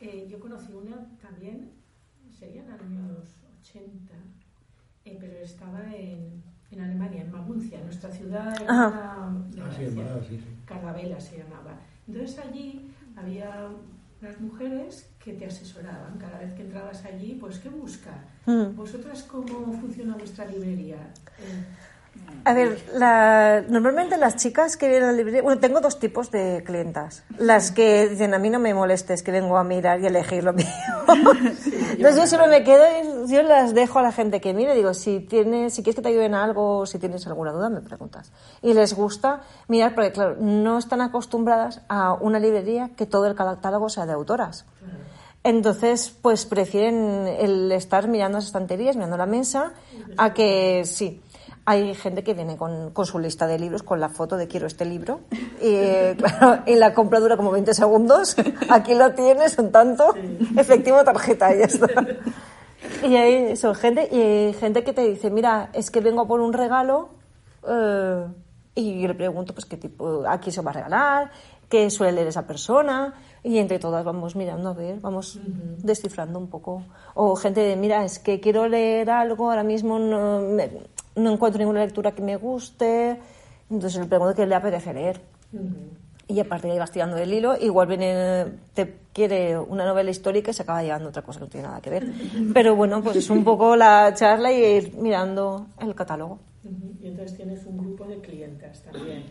eh, 0.00 0.26
yo 0.30 0.38
conocí 0.40 0.72
una 0.74 0.96
también, 1.20 1.70
serían 2.38 2.66
años 2.70 3.28
80, 3.62 4.11
eh, 5.04 5.16
pero 5.20 5.38
estaba 5.38 5.80
en, 5.94 6.42
en 6.70 6.80
Alemania, 6.80 7.22
en 7.22 7.30
Maguncia, 7.32 7.80
nuestra 7.82 8.10
ciudad 8.10 8.54
Ajá. 8.68 8.86
hermana 8.86 9.48
de 9.50 9.62
Ah, 9.62 9.70
sí, 9.76 9.86
sí, 10.28 10.36
sí. 10.38 10.44
Carlavela 10.64 11.20
se 11.20 11.38
llamaba. 11.38 11.78
Entonces 12.06 12.38
allí 12.38 12.90
había 13.16 13.68
unas 14.20 14.40
mujeres 14.40 15.10
que 15.18 15.32
te 15.34 15.46
asesoraban 15.46 16.16
cada 16.18 16.38
vez 16.38 16.52
que 16.54 16.62
entrabas 16.62 17.04
allí, 17.04 17.36
pues 17.40 17.58
qué 17.58 17.68
buscar. 17.68 18.24
Mm. 18.46 18.76
¿Vosotras 18.76 19.24
cómo 19.24 19.72
funciona 19.80 20.16
vuestra 20.16 20.46
librería? 20.46 21.12
Eh, 21.38 21.64
A 22.44 22.54
ver, 22.54 22.78
la- 22.94 23.62
normalmente 23.68 24.16
las 24.16 24.36
chicas 24.36 24.76
que 24.76 24.88
vienen 24.88 25.08
a 25.08 25.12
la 25.12 25.16
librería, 25.18 25.42
bueno, 25.42 25.60
tengo 25.60 25.80
dos 25.80 25.98
tipos 26.00 26.30
de 26.32 26.62
clientas. 26.66 27.22
Las 27.38 27.70
que 27.70 28.08
dicen, 28.08 28.34
a 28.34 28.38
mí 28.38 28.50
no 28.50 28.58
me 28.58 28.74
molestes, 28.74 29.22
que 29.22 29.30
vengo 29.30 29.56
a 29.56 29.64
mirar 29.64 30.00
y 30.00 30.06
elegir 30.06 30.42
lo 30.42 30.52
mío. 30.54 30.66
Entonces 31.92 32.16
yo 32.16 32.26
siempre 32.26 32.48
me 32.48 32.64
quedo 32.64 32.84
y 33.26 33.32
yo 33.32 33.42
las 33.42 33.74
dejo 33.74 33.98
a 33.98 34.02
la 34.02 34.12
gente 34.12 34.40
que 34.40 34.54
mire, 34.54 34.74
digo, 34.74 34.92
si 34.94 35.20
tienes, 35.20 35.74
si 35.74 35.82
quieres 35.82 35.96
que 35.96 36.02
te 36.02 36.08
ayuden 36.08 36.34
algo, 36.34 36.84
si 36.86 36.98
tienes 36.98 37.26
alguna 37.26 37.52
duda, 37.52 37.68
me 37.70 37.80
preguntas. 37.80 38.32
Y 38.60 38.74
les 38.74 38.94
gusta 38.94 39.42
mirar, 39.68 39.94
porque 39.94 40.10
claro, 40.12 40.36
no 40.40 40.78
están 40.78 41.00
acostumbradas 41.00 41.80
a 41.88 42.14
una 42.14 42.38
librería 42.40 42.90
que 42.96 43.06
todo 43.06 43.26
el 43.26 43.34
catálogo 43.34 43.88
sea 43.88 44.06
de 44.06 44.12
autoras. 44.14 44.64
Entonces, 45.44 46.14
pues 46.22 46.46
prefieren 46.46 47.26
el 47.26 47.72
estar 47.72 48.06
mirando 48.06 48.38
las 48.38 48.46
estanterías, 48.46 48.94
mirando 48.94 49.16
la 49.16 49.26
mesa, 49.26 49.72
a 50.16 50.32
que 50.34 50.82
sí. 50.84 51.20
Hay 51.64 51.94
gente 51.94 52.24
que 52.24 52.34
viene 52.34 52.56
con, 52.56 52.90
con 52.90 53.06
su 53.06 53.18
lista 53.20 53.46
de 53.46 53.58
libros, 53.58 53.82
con 53.84 54.00
la 54.00 54.08
foto 54.08 54.36
de 54.36 54.48
quiero 54.48 54.66
este 54.66 54.84
libro, 54.84 55.20
y, 55.60 56.14
claro, 56.16 56.62
y 56.66 56.74
la 56.74 56.92
compra 56.92 57.20
dura 57.20 57.36
como 57.36 57.50
20 57.52 57.72
segundos. 57.74 58.34
Aquí 58.68 58.94
lo 58.94 59.12
tienes, 59.14 59.52
son 59.52 59.70
tanto, 59.70 60.12
efectivo, 60.56 61.04
tarjeta, 61.04 61.54
y 61.54 61.58
ya 61.60 61.64
está. 61.66 61.86
Y 63.04 63.14
hay 63.16 63.56
son 63.56 63.74
gente, 63.76 64.08
y 64.10 64.20
hay 64.20 64.52
gente 64.54 64.82
que 64.84 64.92
te 64.92 65.02
dice, 65.02 65.30
mira, 65.30 65.70
es 65.72 65.90
que 65.90 66.00
vengo 66.00 66.26
por 66.26 66.40
un 66.40 66.52
regalo, 66.52 67.10
eh, 67.68 68.26
y 68.74 69.00
yo 69.00 69.08
le 69.08 69.14
pregunto, 69.14 69.54
pues, 69.54 69.66
qué 69.66 69.76
tipo, 69.76 70.24
a 70.26 70.38
quién 70.38 70.52
se 70.52 70.62
va 70.62 70.70
a 70.70 70.74
regalar, 70.74 71.30
qué 71.68 71.90
suele 71.90 72.12
leer 72.12 72.28
esa 72.28 72.46
persona, 72.46 73.14
y 73.44 73.58
entre 73.58 73.78
todas 73.78 74.04
vamos 74.04 74.34
mirando 74.36 74.68
a 74.70 74.72
ver, 74.72 75.00
vamos 75.00 75.38
descifrando 75.78 76.38
un 76.38 76.48
poco. 76.48 76.82
O 77.14 77.34
gente 77.36 77.60
de, 77.60 77.76
mira, 77.76 78.04
es 78.04 78.18
que 78.18 78.40
quiero 78.40 78.68
leer 78.68 79.10
algo, 79.10 79.48
ahora 79.50 79.62
mismo 79.64 79.98
no, 79.98 80.40
me- 80.40 80.70
no 81.16 81.32
encuentro 81.32 81.58
ninguna 81.58 81.84
lectura 81.84 82.12
que 82.12 82.22
me 82.22 82.36
guste, 82.36 83.18
entonces 83.70 84.00
le 84.00 84.06
pregunto 84.06 84.34
qué 84.34 84.46
le 84.46 84.54
apetece 84.54 84.92
leer. 84.92 85.20
Y 86.28 86.40
a 86.40 86.44
partir 86.44 86.68
de 86.68 86.72
ahí 86.72 86.78
vas 86.78 86.90
tirando 86.90 87.16
del 87.16 87.32
hilo, 87.32 87.56
igual 87.58 87.88
viene, 87.88 88.46
te 88.74 88.94
quiere 89.12 89.58
una 89.58 89.84
novela 89.84 90.10
histórica 90.10 90.50
y 90.50 90.54
se 90.54 90.62
acaba 90.62 90.82
llevando 90.82 91.10
otra 91.10 91.22
cosa 91.22 91.40
que 91.40 91.44
no 91.44 91.50
tiene 91.50 91.68
nada 91.68 91.80
que 91.80 91.90
ver. 91.90 92.06
Pero 92.54 92.74
bueno, 92.76 93.02
pues 93.02 93.16
es 93.16 93.28
un 93.28 93.44
poco 93.44 93.76
la 93.76 94.12
charla 94.14 94.52
y 94.52 94.64
ir 94.64 94.94
mirando 94.96 95.66
el 95.80 95.94
catálogo. 95.94 96.38
Ujú. 96.64 96.94
Y 97.02 97.08
entonces 97.08 97.36
tienes 97.36 97.66
un 97.66 97.76
grupo 97.76 98.04
de 98.04 98.20
clientes 98.20 98.82
también 98.82 99.24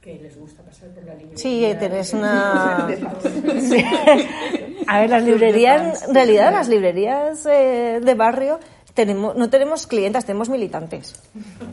que 0.00 0.18
les 0.20 0.38
gusta 0.38 0.62
pasar 0.62 0.88
por 0.90 1.04
la 1.04 1.14
librería. 1.14 1.36
Sí, 1.36 1.66
tenés 1.80 2.12
una... 2.14 2.86
Sí. 3.60 3.84
A 4.86 5.00
ver, 5.00 5.10
las 5.10 5.24
librerías, 5.24 6.06
en 6.06 6.14
realidad 6.14 6.52
las 6.52 6.68
librerías 6.68 7.44
eh, 7.46 8.00
de 8.00 8.14
barrio 8.14 8.60
tenemos, 8.96 9.36
no 9.36 9.50
tenemos 9.50 9.86
clientas, 9.86 10.24
tenemos 10.24 10.48
militantes. 10.48 11.14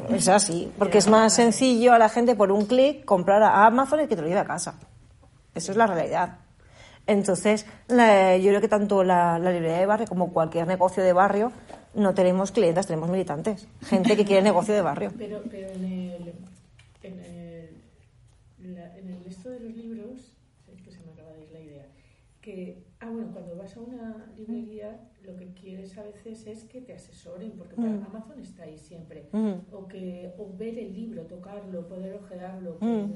Es 0.09 0.27
así, 0.27 0.69
porque 0.77 0.97
es 0.97 1.07
más 1.07 1.33
sencillo 1.33 1.93
a 1.93 1.97
la 1.97 2.09
gente 2.09 2.35
por 2.35 2.51
un 2.51 2.65
clic 2.65 3.05
comprar 3.05 3.41
a 3.41 3.65
Amazon 3.65 4.01
y 4.01 4.07
que 4.07 4.15
te 4.15 4.21
lo 4.21 4.27
lleve 4.27 4.41
a 4.41 4.45
casa. 4.45 4.75
Eso 5.55 5.71
es 5.71 5.77
la 5.77 5.87
realidad. 5.87 6.39
Entonces, 7.07 7.65
yo 7.89 8.49
creo 8.49 8.61
que 8.61 8.67
tanto 8.67 9.03
la, 9.05 9.39
librería 9.39 9.79
de 9.79 9.85
barrio 9.85 10.07
como 10.07 10.33
cualquier 10.33 10.67
negocio 10.67 11.01
de 11.01 11.13
barrio 11.13 11.51
no 11.95 12.13
tenemos 12.13 12.51
clientas, 12.51 12.87
tenemos 12.87 13.09
militantes. 13.09 13.67
Gente 13.83 14.17
que 14.17 14.25
quiere 14.25 14.41
negocio 14.41 14.73
de 14.73 14.81
barrio. 14.81 15.11
Pero, 15.17 15.41
pero 15.49 15.69
en 15.69 15.85
el, 15.85 16.33
en 17.03 17.19
el, 17.19 17.69
en 18.59 19.09
el 19.09 19.25
esto 19.27 19.49
de 19.49 19.61
los 19.61 19.75
libros, 19.75 20.33
es 20.67 20.81
que 20.81 20.91
se 20.91 20.99
me 21.05 21.13
acaba 21.13 21.31
de 21.31 21.43
ir 21.43 21.51
la 21.53 21.59
idea, 21.61 21.85
que, 22.41 22.83
ah, 22.99 23.07
bueno, 23.09 23.29
cuando 23.31 23.55
vas 23.55 23.77
a 23.77 23.79
una 23.79 24.25
librería, 24.35 24.99
lo 25.23 25.35
que 25.35 25.53
quieres 25.53 25.97
a 25.97 26.03
veces 26.03 26.45
es 26.47 26.63
que 26.65 26.81
te 26.81 26.93
asesoren, 26.93 27.51
porque 27.57 27.75
para 27.75 27.89
Mm. 27.91 28.05
Amazon 28.05 28.39
está 28.39 28.63
ahí 28.63 28.77
siempre, 28.77 29.29
Mm. 29.31 29.53
o, 29.71 29.87
que, 29.87 30.33
o 30.37 30.55
ver 30.55 30.77
el 30.77 30.93
libro, 30.93 31.25
tocarlo, 31.25 31.87
poder 31.87 32.15
ojearlo. 32.15 32.77
Mm. 32.81 33.13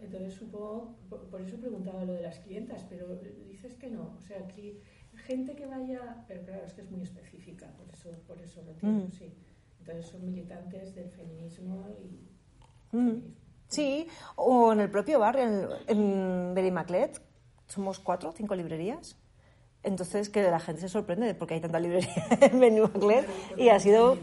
entonces, 0.00 0.34
supongo, 0.34 0.96
por, 1.08 1.40
eso 1.40 1.56
he 1.56 1.58
preguntado 1.58 2.04
lo 2.04 2.12
de 2.14 2.22
las 2.22 2.38
clientas, 2.40 2.84
pero 2.88 3.16
dices 3.48 3.76
que 3.76 3.88
no, 3.90 4.14
o 4.18 4.20
sea, 4.20 4.38
aquí 4.40 4.78
gente 5.26 5.54
que 5.54 5.66
vaya, 5.66 6.24
pero 6.28 6.42
claro, 6.44 6.64
es 6.64 6.74
que 6.74 6.82
es 6.82 6.90
muy 6.90 7.02
específica, 7.02 7.66
por 7.76 7.88
eso, 7.90 8.10
por 8.26 8.40
eso 8.40 8.60
lo 8.62 8.72
Mm. 8.88 9.10
sí. 9.12 9.32
Entonces 9.80 10.06
son 10.06 10.24
militantes 10.24 10.94
del 10.94 11.10
feminismo 11.10 11.86
y. 12.02 12.28
Sí, 13.68 14.06
o 14.36 14.72
en 14.72 14.80
el 14.80 14.90
propio 14.90 15.18
barrio, 15.18 15.44
en, 15.88 15.98
en 15.98 16.54
Berimaclet, 16.54 17.20
somos 17.66 17.98
cuatro, 17.98 18.32
cinco 18.32 18.54
librerías. 18.54 19.16
Entonces, 19.84 20.28
que 20.28 20.42
la 20.42 20.58
gente 20.58 20.80
se 20.80 20.88
sorprende 20.88 21.26
de 21.26 21.34
por 21.34 21.46
qué 21.46 21.54
hay 21.54 21.60
tanta 21.60 21.78
librería 21.78 22.26
en 22.40 22.58
Berimaclet. 22.58 23.26
Y 23.56 23.68
ha 23.68 23.78
sido, 23.78 24.16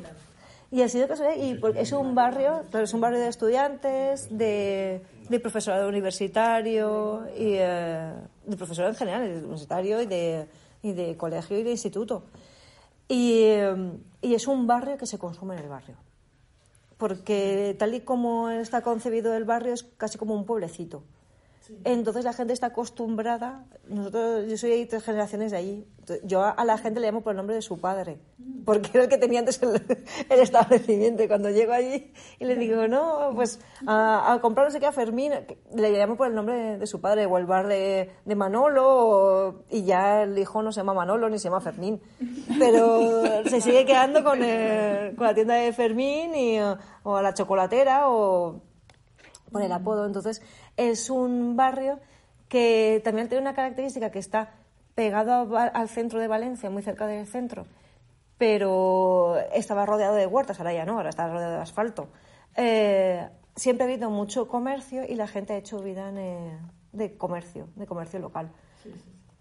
y 0.72 0.82
ha 0.82 0.90
sido 0.90 1.08
casualidad. 1.08 1.38
Y 1.42 1.60
es 1.78 1.92
un 1.92 2.16
barrio, 2.16 2.64
es 2.74 2.94
un 2.94 3.02
barrio 3.02 3.20
de 3.20 3.28
estudiantes, 3.28 4.28
de, 4.36 5.02
de 5.30 5.40
profesorado 5.40 5.88
universitario, 5.88 7.26
y 7.38 7.56
eh, 7.60 8.14
de 8.46 8.58
profesorado 8.58 8.92
en 8.92 8.98
general, 8.98 9.28
de 9.28 9.38
universitario 9.38 10.02
y 10.02 10.06
de, 10.08 10.48
y 10.82 10.94
de 10.94 11.16
colegio 11.16 11.58
y 11.58 11.64
de 11.64 11.72
instituto. 11.72 12.24
Y, 13.08 13.44
eh, 13.44 13.92
y 14.22 14.34
es 14.34 14.48
un 14.48 14.68
barrio 14.68 14.98
que 14.98 15.06
se 15.06 15.18
consume 15.18 15.56
en 15.56 15.64
el 15.64 15.70
barrio 15.70 15.96
porque 17.02 17.76
tal 17.80 17.96
y 17.96 18.02
como 18.02 18.52
está 18.52 18.84
concebido 18.84 19.34
el 19.34 19.44
barrio 19.44 19.74
es 19.74 19.82
casi 19.82 20.20
como 20.20 20.36
un 20.36 20.46
pueblecito. 20.46 21.02
Entonces 21.84 22.24
la 22.24 22.34
gente 22.34 22.54
está 22.54 22.68
acostumbrada, 22.68 23.66
nosotros, 23.88 24.46
yo 24.48 24.58
soy 24.58 24.86
tres 24.86 25.04
generaciones 25.04 25.52
de 25.52 25.58
allí, 25.58 25.88
yo 26.24 26.44
a, 26.44 26.64
la 26.64 26.78
gente 26.78 27.00
le 27.00 27.08
llamo 27.08 27.22
por 27.22 27.32
el 27.32 27.38
nombre 27.38 27.56
de 27.56 27.62
su 27.62 27.80
padre, 27.80 28.20
porque 28.66 28.90
era 28.94 29.04
el 29.04 29.10
que 29.10 29.18
tenía 29.18 29.40
antes 29.40 29.60
el, 29.64 30.40
establecimiento 30.40 31.28
cuando 31.28 31.50
llego 31.50 31.74
allí 31.74 32.14
y 32.40 32.46
le 32.46 32.56
digo, 32.56 32.88
no, 32.88 33.32
pues 33.34 33.60
a, 33.88 34.38
comprar 34.42 34.68
no 34.68 34.72
sé 34.72 34.80
qué 34.80 34.86
a 34.86 34.92
Fermín, 34.92 35.34
le 35.74 35.92
llamo 35.92 36.18
por 36.18 36.28
el 36.28 36.36
nombre 36.36 36.78
de, 36.78 36.88
su 36.88 37.02
padre, 37.02 37.26
o 37.26 37.38
el 37.38 37.46
bar 37.46 37.68
de, 37.68 38.12
de 38.26 38.36
Manolo, 38.36 39.64
y 39.70 39.84
ya 39.84 40.24
el 40.24 40.38
hijo 40.38 40.62
no 40.62 40.72
se 40.72 40.82
llama 40.82 40.94
Manolo 40.94 41.30
ni 41.30 41.40
se 41.40 41.46
llama 41.46 41.62
Fermín, 41.62 42.00
pero 42.60 43.44
se 43.50 43.60
sigue 43.62 43.86
quedando 43.86 44.24
con, 44.24 44.44
el- 44.44 45.16
con 45.16 45.26
la 45.26 45.34
tienda 45.34 45.56
de 45.56 45.74
Fermín 45.74 46.32
o 47.04 47.16
a 47.16 47.22
la 47.22 47.34
chocolatera 47.34 48.10
o 48.10 48.62
por 49.52 49.62
el 49.62 49.72
apodo. 49.72 50.06
Entonces, 50.06 50.42
es 50.78 51.10
un 51.10 51.56
barrio 51.56 52.00
que 52.50 53.02
también 53.04 53.30
tiene 53.30 53.42
una 53.42 53.54
característica 53.54 54.12
que 54.12 54.20
está 54.20 54.56
pegado 54.96 55.58
a 55.58 55.64
al 55.66 55.90
centro 55.90 56.20
de 56.20 56.28
Valencia, 56.28 56.70
muy 56.70 56.84
cerca 56.84 57.08
del 57.08 57.26
centro, 57.26 57.66
pero 58.38 59.38
estaba 59.54 59.86
rodeado 59.86 60.16
de 60.16 60.28
huertas, 60.28 60.60
ahora 60.60 60.74
ya 60.74 60.86
no, 60.86 60.98
ahora 60.98 61.10
está 61.10 61.28
rodeado 61.30 61.54
de 61.54 61.62
asfalto. 61.62 62.10
Eh, 62.56 63.28
siempre 63.56 63.86
ha 63.86 63.88
habido 63.88 64.10
mucho 64.10 64.48
comercio 64.48 65.04
y 65.08 65.16
la 65.16 65.28
gente 65.28 65.54
ha 65.54 65.58
hecho 65.58 65.80
vida 65.82 66.10
en, 66.10 66.18
eh, 66.18 66.60
de 66.92 67.18
comercio, 67.18 67.70
de 67.76 67.86
comercio 67.86 68.20
local. 68.20 68.52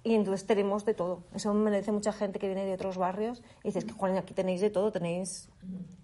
Y 0.03 0.15
entonces 0.15 0.47
tenemos 0.47 0.85
de 0.85 0.95
todo. 0.95 1.25
Eso 1.35 1.53
me 1.53 1.71
dice 1.77 1.93
mucha 1.93 2.13
gente 2.13 2.39
que 2.39 2.47
viene 2.47 2.65
de 2.65 2.73
otros 2.73 2.97
barrios 2.97 3.43
y 3.63 3.69
dices 3.69 3.85
que, 3.85 3.93
Juan, 3.93 4.17
aquí 4.17 4.33
tenéis 4.33 4.61
de 4.61 4.71
todo, 4.71 4.93
tenéis 4.93 5.51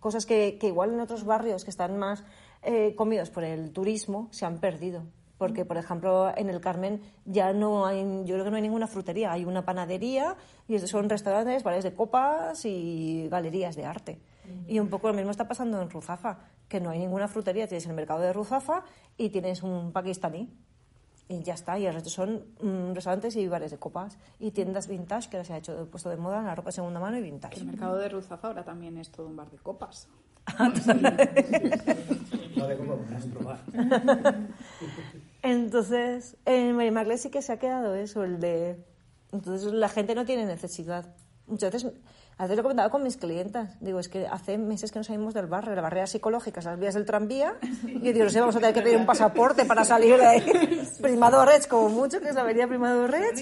cosas 0.00 0.26
que, 0.26 0.58
que 0.58 0.66
igual 0.66 0.92
en 0.92 1.00
otros 1.00 1.24
barrios 1.24 1.64
que 1.64 1.70
están 1.70 1.98
más 1.98 2.22
eh, 2.62 2.94
comidos 2.94 3.30
por 3.30 3.44
el 3.44 3.72
turismo 3.72 4.28
se 4.30 4.46
han 4.46 4.58
perdido. 4.58 5.02
Porque, 5.38 5.66
por 5.66 5.76
ejemplo, 5.76 6.32
en 6.34 6.48
el 6.48 6.60
Carmen 6.60 7.02
ya 7.26 7.52
no 7.52 7.84
hay, 7.84 8.02
yo 8.24 8.34
creo 8.34 8.44
que 8.44 8.50
no 8.50 8.56
hay 8.56 8.62
ninguna 8.62 8.86
frutería, 8.86 9.32
hay 9.32 9.44
una 9.44 9.66
panadería 9.66 10.36
y 10.66 10.78
son 10.78 11.10
restaurantes, 11.10 11.62
bares 11.62 11.84
de 11.84 11.94
copas 11.94 12.64
y 12.64 13.28
galerías 13.28 13.76
de 13.76 13.84
arte. 13.84 14.18
Y 14.66 14.78
un 14.78 14.88
poco 14.88 15.08
lo 15.08 15.14
mismo 15.14 15.30
está 15.30 15.46
pasando 15.46 15.82
en 15.82 15.90
Ruzafa, 15.90 16.38
que 16.68 16.80
no 16.80 16.90
hay 16.90 16.98
ninguna 16.98 17.28
frutería, 17.28 17.66
tienes 17.66 17.86
el 17.86 17.92
mercado 17.92 18.20
de 18.20 18.32
Ruzafa 18.32 18.84
y 19.16 19.28
tienes 19.28 19.62
un 19.62 19.92
pakistaní. 19.92 20.48
Y 21.28 21.42
ya 21.42 21.54
está, 21.54 21.76
y 21.76 21.86
el 21.86 21.92
resto 21.92 22.08
son 22.08 22.44
mm, 22.62 22.94
restaurantes 22.94 23.34
y 23.34 23.48
bares 23.48 23.72
de 23.72 23.78
copas 23.78 24.16
y 24.38 24.52
tiendas 24.52 24.86
vintage, 24.86 25.28
que 25.28 25.36
ahora 25.36 25.44
se 25.44 25.52
ha 25.54 25.56
hecho 25.56 25.88
puesto 25.90 26.08
de 26.08 26.16
moda 26.16 26.38
en 26.38 26.46
la 26.46 26.54
ropa 26.54 26.68
de 26.68 26.74
segunda 26.74 27.00
mano 27.00 27.18
y 27.18 27.22
vintage. 27.22 27.58
El 27.58 27.66
mercado 27.66 27.96
de 27.96 28.08
Ruzafa 28.08 28.46
ahora 28.46 28.64
también 28.64 28.96
es 28.96 29.10
todo 29.10 29.26
un 29.26 29.34
bar 29.34 29.50
de 29.50 29.58
copas. 29.58 30.08
Probar. 33.32 33.60
Entonces, 35.42 36.36
en 36.44 36.76
Mary 36.76 36.90
Marley 36.90 37.18
sí 37.18 37.30
que 37.30 37.42
se 37.42 37.52
ha 37.52 37.58
quedado 37.58 37.94
eso, 37.94 38.24
el 38.24 38.40
de... 38.40 38.84
Entonces 39.32 39.72
la 39.72 39.88
gente 39.88 40.14
no 40.14 40.24
tiene 40.24 40.46
necesidad. 40.46 41.14
Muchas 41.46 41.72
veces, 41.72 41.92
a 42.38 42.42
veces 42.42 42.56
lo 42.56 42.60
he 42.60 42.62
comentado 42.64 42.90
con 42.90 43.02
mis 43.02 43.16
clientas, 43.16 43.78
digo, 43.80 43.98
es 43.98 44.08
que 44.10 44.26
hace 44.26 44.58
meses 44.58 44.92
que 44.92 44.98
no 44.98 45.04
salimos 45.04 45.32
del 45.32 45.46
barrio, 45.46 45.74
la 45.74 45.80
barrera 45.80 46.06
psicológica, 46.06 46.60
las 46.60 46.78
vías 46.78 46.92
del 46.94 47.06
tranvía, 47.06 47.54
y 47.86 47.94
yo 48.00 48.12
digo, 48.12 48.24
no 48.24 48.30
sé, 48.30 48.40
vamos 48.40 48.56
a 48.56 48.60
tener 48.60 48.74
que 48.74 48.82
pedir 48.82 48.98
un 48.98 49.06
pasaporte 49.06 49.64
para 49.64 49.84
salir 49.84 50.16
de 50.18 50.26
ahí. 50.26 50.88
Primadores, 51.00 51.66
como 51.66 51.88
mucho, 51.88 52.20
que 52.20 52.28
es 52.28 52.34
la 52.34 52.42
avenida 52.42 52.66
Primadores. 52.66 53.32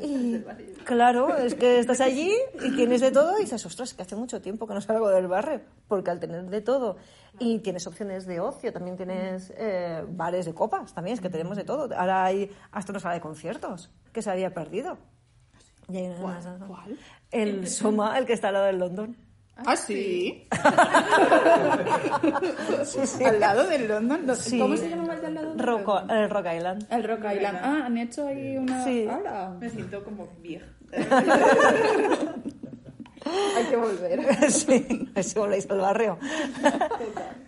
Y 0.00 0.38
claro, 0.84 1.36
es 1.36 1.54
que 1.54 1.78
estás 1.78 2.00
allí 2.00 2.32
y 2.64 2.74
tienes 2.74 3.00
de 3.00 3.12
todo 3.12 3.38
y 3.38 3.42
dices, 3.42 3.64
ostras, 3.64 3.94
que 3.94 4.02
hace 4.02 4.16
mucho 4.16 4.40
tiempo 4.40 4.66
que 4.66 4.74
no 4.74 4.80
salgo 4.80 5.08
del 5.08 5.28
barrio, 5.28 5.60
porque 5.86 6.10
al 6.10 6.18
tener 6.18 6.42
de 6.50 6.60
todo 6.62 6.96
y 7.38 7.60
tienes 7.60 7.86
opciones 7.86 8.26
de 8.26 8.40
ocio, 8.40 8.72
también 8.72 8.96
tienes 8.96 9.52
eh, 9.56 10.04
bares 10.08 10.46
de 10.46 10.52
copas, 10.54 10.92
también 10.94 11.14
es 11.14 11.20
que 11.20 11.30
tenemos 11.30 11.56
de 11.56 11.62
todo. 11.64 11.94
Ahora 11.96 12.24
hay 12.24 12.50
hasta 12.72 12.90
una 12.92 12.98
sala 13.00 13.14
de 13.14 13.20
conciertos 13.20 13.90
que 14.12 14.20
se 14.20 14.30
había 14.30 14.52
perdido. 14.52 14.98
Y 15.88 15.96
hay 15.98 16.06
una- 16.08 16.18
¿Cuál? 16.66 16.98
El 17.30 17.68
Soma, 17.68 18.18
el 18.18 18.26
que 18.26 18.32
está 18.32 18.48
al 18.48 18.54
lado 18.54 18.66
del 18.66 18.78
London. 18.78 19.16
¿Ah, 19.66 19.76
sí? 19.76 20.46
Sí, 22.84 23.06
sí. 23.06 23.24
¿Al 23.24 23.40
lado 23.40 23.66
del 23.66 23.88
London? 23.88 24.26
¿Lo- 24.26 24.34
Sí. 24.34 24.58
¿Cómo 24.58 24.76
se 24.76 24.88
llama 24.88 25.14
el 25.14 25.20
de 25.20 25.26
al 25.26 25.34
lado 25.34 25.50
del 25.54 25.58
Roco- 25.66 25.98
London? 26.00 26.16
el 26.16 26.30
Rock 26.30 26.46
Island. 26.56 26.86
El 26.90 27.04
Rock 27.04 27.24
Island. 27.34 27.58
Ah, 27.62 27.82
han 27.86 27.98
hecho 27.98 28.26
ahí 28.26 28.56
una... 28.56 28.84
Sí. 28.84 29.08
Me 29.60 29.70
siento 29.70 30.02
como 30.04 30.28
vieja. 30.40 30.66
Hay 33.56 33.64
que 33.68 33.76
volver. 33.76 34.24
sí, 34.50 35.10
así 35.14 35.38
volvéis 35.38 35.70
al 35.70 35.78
barrio. 35.80 36.18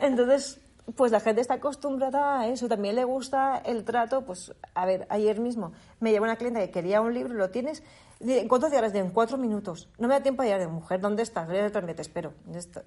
Entonces, 0.00 0.60
pues 0.96 1.12
la 1.12 1.20
gente 1.20 1.40
está 1.40 1.54
acostumbrada 1.54 2.40
a 2.40 2.48
eso. 2.48 2.68
También 2.68 2.94
le 2.94 3.04
gusta 3.04 3.58
el 3.64 3.84
trato. 3.84 4.22
Pues, 4.22 4.54
a 4.74 4.86
ver, 4.86 5.06
ayer 5.10 5.40
mismo 5.40 5.72
me 6.00 6.10
llevó 6.10 6.24
una 6.24 6.36
clienta 6.36 6.60
que 6.60 6.70
quería 6.70 7.00
un 7.00 7.14
libro, 7.14 7.34
lo 7.34 7.50
tienes. 7.50 7.82
¿En 8.20 8.48
cuánto 8.48 8.68
llegarás? 8.68 8.92
De 8.92 9.00
en 9.00 9.10
cuatro 9.10 9.36
minutos. 9.38 9.88
No 9.98 10.08
me 10.08 10.14
da 10.14 10.22
tiempo 10.22 10.42
a 10.42 10.44
llegar 10.44 10.60
de 10.60 10.68
mujer. 10.68 11.00
¿Dónde 11.00 11.22
estás? 11.22 11.48
Voy 11.48 11.94
te 11.94 12.02
espero. 12.02 12.32
¿Dónde 12.44 12.58
está? 12.58 12.84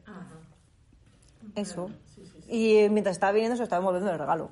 Eso. 1.56 1.90
Y 2.48 2.78
eh, 2.78 2.90
mientras 2.90 3.16
estaba 3.16 3.32
viniendo 3.32 3.58
se 3.58 3.64
estaba 3.64 3.80
envolviendo 3.80 4.12
el 4.12 4.20
regalo. 4.20 4.50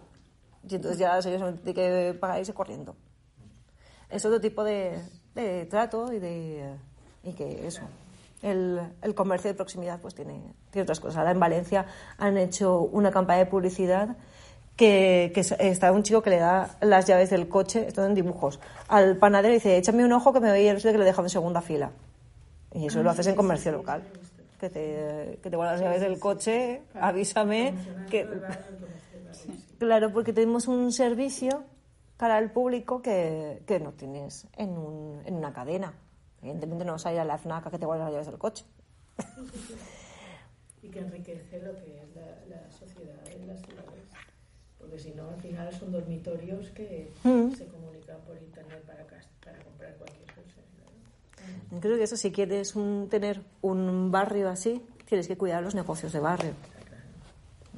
Y 0.68 0.76
entonces 0.76 0.98
ya 0.98 1.16
la 1.16 1.22
señora 1.22 1.52
se 1.52 1.58
tiene 1.58 1.74
que 1.74 2.18
pagar 2.20 2.38
y 2.38 2.40
irse 2.42 2.54
corriendo. 2.54 2.96
Es 4.10 4.26
otro 4.26 4.40
tipo 4.40 4.64
de, 4.64 5.02
de 5.36 5.66
trato 5.66 6.12
y 6.14 6.20
de 6.20 6.78
y 7.24 7.34
que 7.34 7.66
eso. 7.66 7.82
El, 8.44 8.80
el 9.02 9.16
comercio 9.16 9.50
de 9.50 9.56
proximidad 9.56 10.00
pues 10.00 10.14
tiene, 10.14 10.40
tiene 10.70 10.84
otras 10.84 11.00
cosas. 11.00 11.18
Ahora 11.18 11.32
en 11.32 11.40
Valencia 11.40 11.86
han 12.20 12.38
hecho 12.38 12.80
una 12.82 13.10
campaña 13.10 13.40
de 13.40 13.46
publicidad 13.48 14.16
que, 14.76 15.32
que 15.34 15.40
es- 15.40 15.54
está 15.60 15.92
un 15.92 16.04
chico 16.04 16.22
que 16.22 16.30
le 16.30 16.38
da 16.40 16.76
las 16.82 17.06
llaves 17.08 17.30
del 17.30 17.48
coche, 17.48 17.86
esto 17.88 18.06
en 18.06 18.14
dibujos, 18.16 18.60
al 18.90 19.18
panadero 19.18 19.54
y 19.54 19.58
dice, 19.58 19.78
échame 19.78 20.04
un 20.06 20.12
ojo 20.12 20.34
que 20.34 20.40
me 20.42 20.50
voy 20.50 20.68
a 20.68 20.74
ir 20.74 20.82
que 20.82 20.92
le 20.92 21.04
he 21.04 21.06
dejado 21.06 21.24
en 21.24 21.30
segunda 21.30 21.62
fila. 21.62 21.92
Y 22.74 22.88
eso 22.88 23.02
lo 23.02 23.10
haces 23.12 23.28
en 23.28 23.36
comercio 23.36 23.72
local. 23.72 24.04
que 24.60 24.70
te, 24.70 25.40
que 25.44 25.50
te 25.50 25.56
guardas 25.56 25.80
las 25.80 25.88
llaves 25.88 26.02
del 26.02 26.20
coche, 26.20 26.82
avísame. 27.00 27.74
Que, 28.10 28.28
claro, 29.80 30.12
porque 30.12 30.34
tenemos 30.34 30.68
un 30.68 30.92
servicio 30.92 31.64
para 32.18 32.40
el 32.40 32.50
público 32.52 33.02
que, 33.02 33.62
que 33.68 33.80
no 33.80 33.92
tienes 33.92 34.48
en, 34.58 34.70
un, 34.78 35.22
en 35.26 35.36
una 35.36 35.54
cadena. 35.54 35.94
Evidentemente 36.44 36.84
no 36.86 36.92
vas 36.92 37.06
a 37.06 37.14
ir 37.14 37.20
a 37.20 37.26
la 37.26 37.38
FNAC 37.38 37.68
a 37.68 37.72
que 37.72 37.80
te 37.80 37.86
guardes 37.86 38.04
las 38.04 38.12
llaves 38.12 38.28
del 38.28 38.38
coche. 38.38 38.66
y 40.82 40.90
que 40.90 41.00
enriquece 41.00 41.62
lo 41.62 41.74
que 41.76 42.02
es 42.04 42.16
la, 42.16 42.56
la 42.58 42.72
sociedad 42.72 43.16
en 43.32 43.48
las 43.48 43.60
ciudades. 43.62 44.04
Porque 44.78 45.00
si 45.00 45.12
no, 45.12 45.30
al 45.30 45.40
final 45.42 45.72
son 45.74 45.92
dormitorios 45.94 46.70
que 46.72 47.12
Mm. 47.24 47.52
se 47.56 47.66
comunican 47.68 48.20
por 48.28 48.36
internet 48.38 48.84
para, 48.86 49.06
para 49.06 49.60
comprar 49.64 49.96
cualquier 49.96 50.28
cosa. 50.34 50.60
¿no? 51.72 51.80
Creo 51.80 51.98
que 51.98 52.04
eso, 52.04 52.18
si 52.18 52.32
quieres 52.34 52.76
un- 52.76 53.08
tener 53.10 53.42
un 53.62 54.12
barrio 54.12 54.50
así, 54.50 54.86
tienes 55.08 55.28
que 55.28 55.38
cuidar 55.38 55.64
los 55.64 55.74
negocios 55.76 56.12
de 56.12 56.20
barrio. 56.20 56.52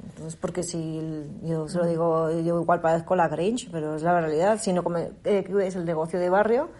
Entonces, 0.04 0.36
porque 0.36 0.62
si 0.62 1.24
yo 1.42 1.68
se 1.68 1.78
lo 1.78 1.86
digo, 1.86 2.30
yo 2.40 2.60
igual 2.60 2.80
parezco 2.80 3.14
la 3.16 3.28
Grinch, 3.28 3.70
pero 3.70 3.96
es 3.96 4.02
la 4.02 4.20
realidad. 4.20 4.58
Si 4.60 4.72
no 4.72 4.82
come- 4.82 5.12
eh, 5.24 5.44
cuides 5.44 5.76
el 5.76 5.84
negocio 5.84 6.18
de 6.18 6.28
barrio, 6.28 6.70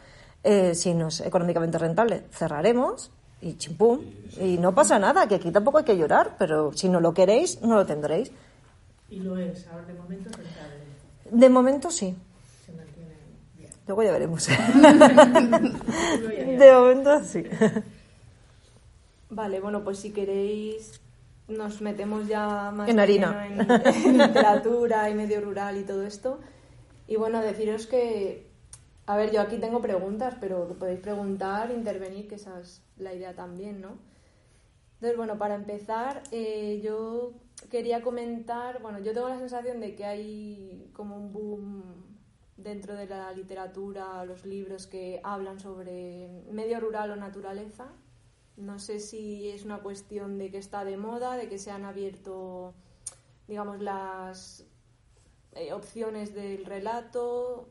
eh, 0.47 0.75
si 0.75 0.95
no 0.95 1.09
es 1.09 1.21
económicamente 1.21 1.77
rentable, 1.79 2.23
cerraremos 2.31 3.11
y 3.43 3.57
chimpum. 3.59 4.01
Y 4.41 4.57
no 4.59 4.75
pasa 4.75 4.99
nada, 4.99 5.27
que 5.29 5.35
aquí 5.37 5.51
tampoco 5.51 5.79
hay 5.79 5.85
que 5.85 5.97
llorar, 5.97 6.37
pero 6.39 6.73
si 6.73 6.89
no 6.89 7.01
lo 7.01 7.13
queréis, 7.13 7.61
no 7.63 7.75
lo 7.75 7.85
tendréis. 7.85 8.31
Y 9.11 9.21
lo 9.21 9.37
es, 9.37 9.67
ahora 9.69 9.85
de 9.87 9.95
momento 9.95 10.31
rentable, 10.31 10.81
De 11.31 11.49
momento 11.49 11.91
sí, 11.91 12.17
se 12.65 12.73
mantiene 12.73 13.15
bien. 13.57 13.71
luego 13.87 14.03
ya 14.03 14.13
veremos. 14.13 14.49
De 16.59 16.73
momento 16.73 17.25
sí. 17.25 17.45
Vale, 19.31 19.61
bueno, 19.61 19.83
pues 19.85 19.99
si 19.99 20.11
queréis 20.13 21.01
nos 21.49 21.81
metemos 21.81 22.27
ya 22.27 22.73
más 22.73 22.89
En 22.89 22.99
harina. 22.99 23.47
en, 23.47 23.61
en 23.61 24.19
literatura 24.19 25.09
y 25.11 25.15
medio 25.15 25.41
rural 25.41 25.77
y 25.79 25.85
todo 25.85 26.03
esto. 26.05 26.41
Y 27.07 27.17
bueno, 27.17 27.41
deciros 27.41 27.87
que, 27.87 28.47
a 29.07 29.16
ver, 29.16 29.31
yo 29.33 29.40
aquí 29.40 29.59
tengo 29.59 29.81
preguntas, 29.81 30.37
pero 30.40 30.69
podéis 30.79 31.01
preguntar, 31.01 31.71
intervenir, 31.71 32.29
que 32.29 32.35
esa 32.35 32.61
es 32.61 32.83
la 32.97 33.14
idea 33.14 33.35
también, 33.35 33.81
¿no? 33.81 33.99
Entonces, 34.95 35.16
bueno, 35.16 35.38
para 35.38 35.55
empezar, 35.55 36.23
eh, 36.33 36.81
yo 36.83 37.35
quería 37.71 38.03
comentar, 38.03 38.83
bueno, 38.83 38.99
yo 39.01 39.12
tengo 39.12 39.29
la 39.29 39.38
sensación 39.38 39.79
de 39.79 39.95
que 39.95 40.05
hay 40.05 40.90
como 40.92 41.16
un 41.16 41.33
boom 41.33 41.83
dentro 42.57 42.95
de 42.95 43.07
la 43.07 43.31
literatura, 43.33 44.25
los 44.25 44.45
libros 44.45 44.87
que 44.87 45.21
hablan 45.23 45.61
sobre 45.61 46.42
medio 46.51 46.81
rural 46.81 47.11
o 47.11 47.16
naturaleza. 47.16 47.92
No 48.57 48.79
sé 48.79 49.01
si 49.01 49.51
es 49.51 49.64
una 49.64 49.79
cuestión 49.79 50.38
de 50.38 50.51
que 50.51 50.59
está 50.59 50.85
de 50.85 50.97
moda, 50.97 51.37
de 51.37 51.49
que 51.49 51.59
se 51.59 51.71
han 51.71 51.85
abierto, 51.85 52.75
digamos, 53.47 53.81
las 53.81 54.64
eh, 55.53 55.73
opciones 55.73 56.35
del 56.35 56.64
relato. 56.64 57.69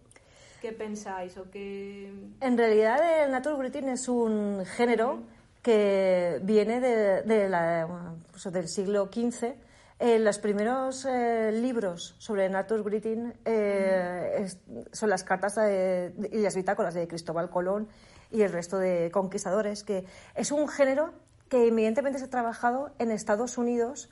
¿Qué 0.61 0.71
pensáis? 0.71 1.37
¿O 1.37 1.49
qué... 1.51 2.11
En 2.41 2.57
realidad 2.57 3.23
el 3.25 3.31
Naturbreeding 3.31 3.89
es 3.89 4.07
un 4.07 4.63
género 4.65 5.19
que 5.61 6.39
viene 6.43 6.79
de, 6.79 7.21
de 7.23 7.49
la- 7.49 8.13
pues 8.31 8.51
del 8.51 8.67
siglo 8.67 9.09
XV. 9.11 9.53
Eh, 9.97 10.19
los 10.19 10.39
primeros 10.39 11.05
eh, 11.05 11.51
libros 11.53 12.15
sobre 12.19 12.49
Naturbreeding 12.49 13.33
eh, 13.45 14.35
es- 14.39 14.59
son 14.91 15.09
las 15.09 15.23
cartas 15.23 15.55
de- 15.55 16.09
de- 16.09 16.29
y 16.37 16.41
las 16.41 16.55
bitácoras 16.55 16.93
de 16.93 17.07
Cristóbal 17.07 17.49
Colón 17.49 17.87
y 18.31 18.41
el 18.41 18.51
resto 18.51 18.77
de 18.77 19.09
conquistadores, 19.11 19.83
que 19.83 20.05
es 20.35 20.51
un 20.51 20.67
género 20.67 21.13
que 21.47 21.67
evidentemente 21.67 22.19
se 22.19 22.25
ha 22.25 22.29
trabajado 22.29 22.91
en 22.99 23.11
Estados 23.11 23.57
Unidos 23.57 24.09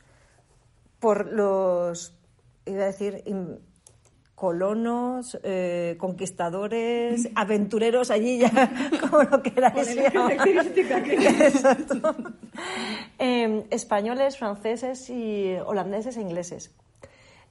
por 0.99 1.31
los, 1.33 2.15
iba 2.65 2.83
a 2.83 2.85
decir, 2.85 3.21
im- 3.25 3.59
colonos, 4.43 5.39
eh, 5.41 5.95
conquistadores, 5.97 7.29
aventureros 7.33 8.11
allí 8.11 8.39
ya, 8.39 8.51
como 8.99 9.23
lo 9.23 9.41
queráis 9.41 9.95
llamar. 9.95 10.33
Exacto. 11.49 11.95
Eh, 13.19 13.65
españoles, 13.69 14.37
franceses 14.37 15.09
y 15.09 15.55
holandeses 15.65 16.17
e 16.17 16.21
ingleses. 16.21 16.75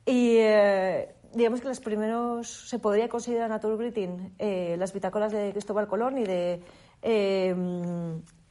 Y 0.05 0.37
eh, 0.37 1.15
digamos 1.33 1.63
que 1.63 1.69
los 1.69 1.81
primeros 1.81 2.47
se 2.69 2.79
podría 2.79 3.09
considerar 3.09 3.49
Naturgreeting 3.49 4.35
eh, 4.39 4.77
las 4.79 4.93
bitácoras 4.93 5.33
de 5.33 5.51
Cristóbal 5.53 5.89
Colón 5.89 6.19
y 6.19 6.25
de 6.25 6.61
eh, 7.01 7.55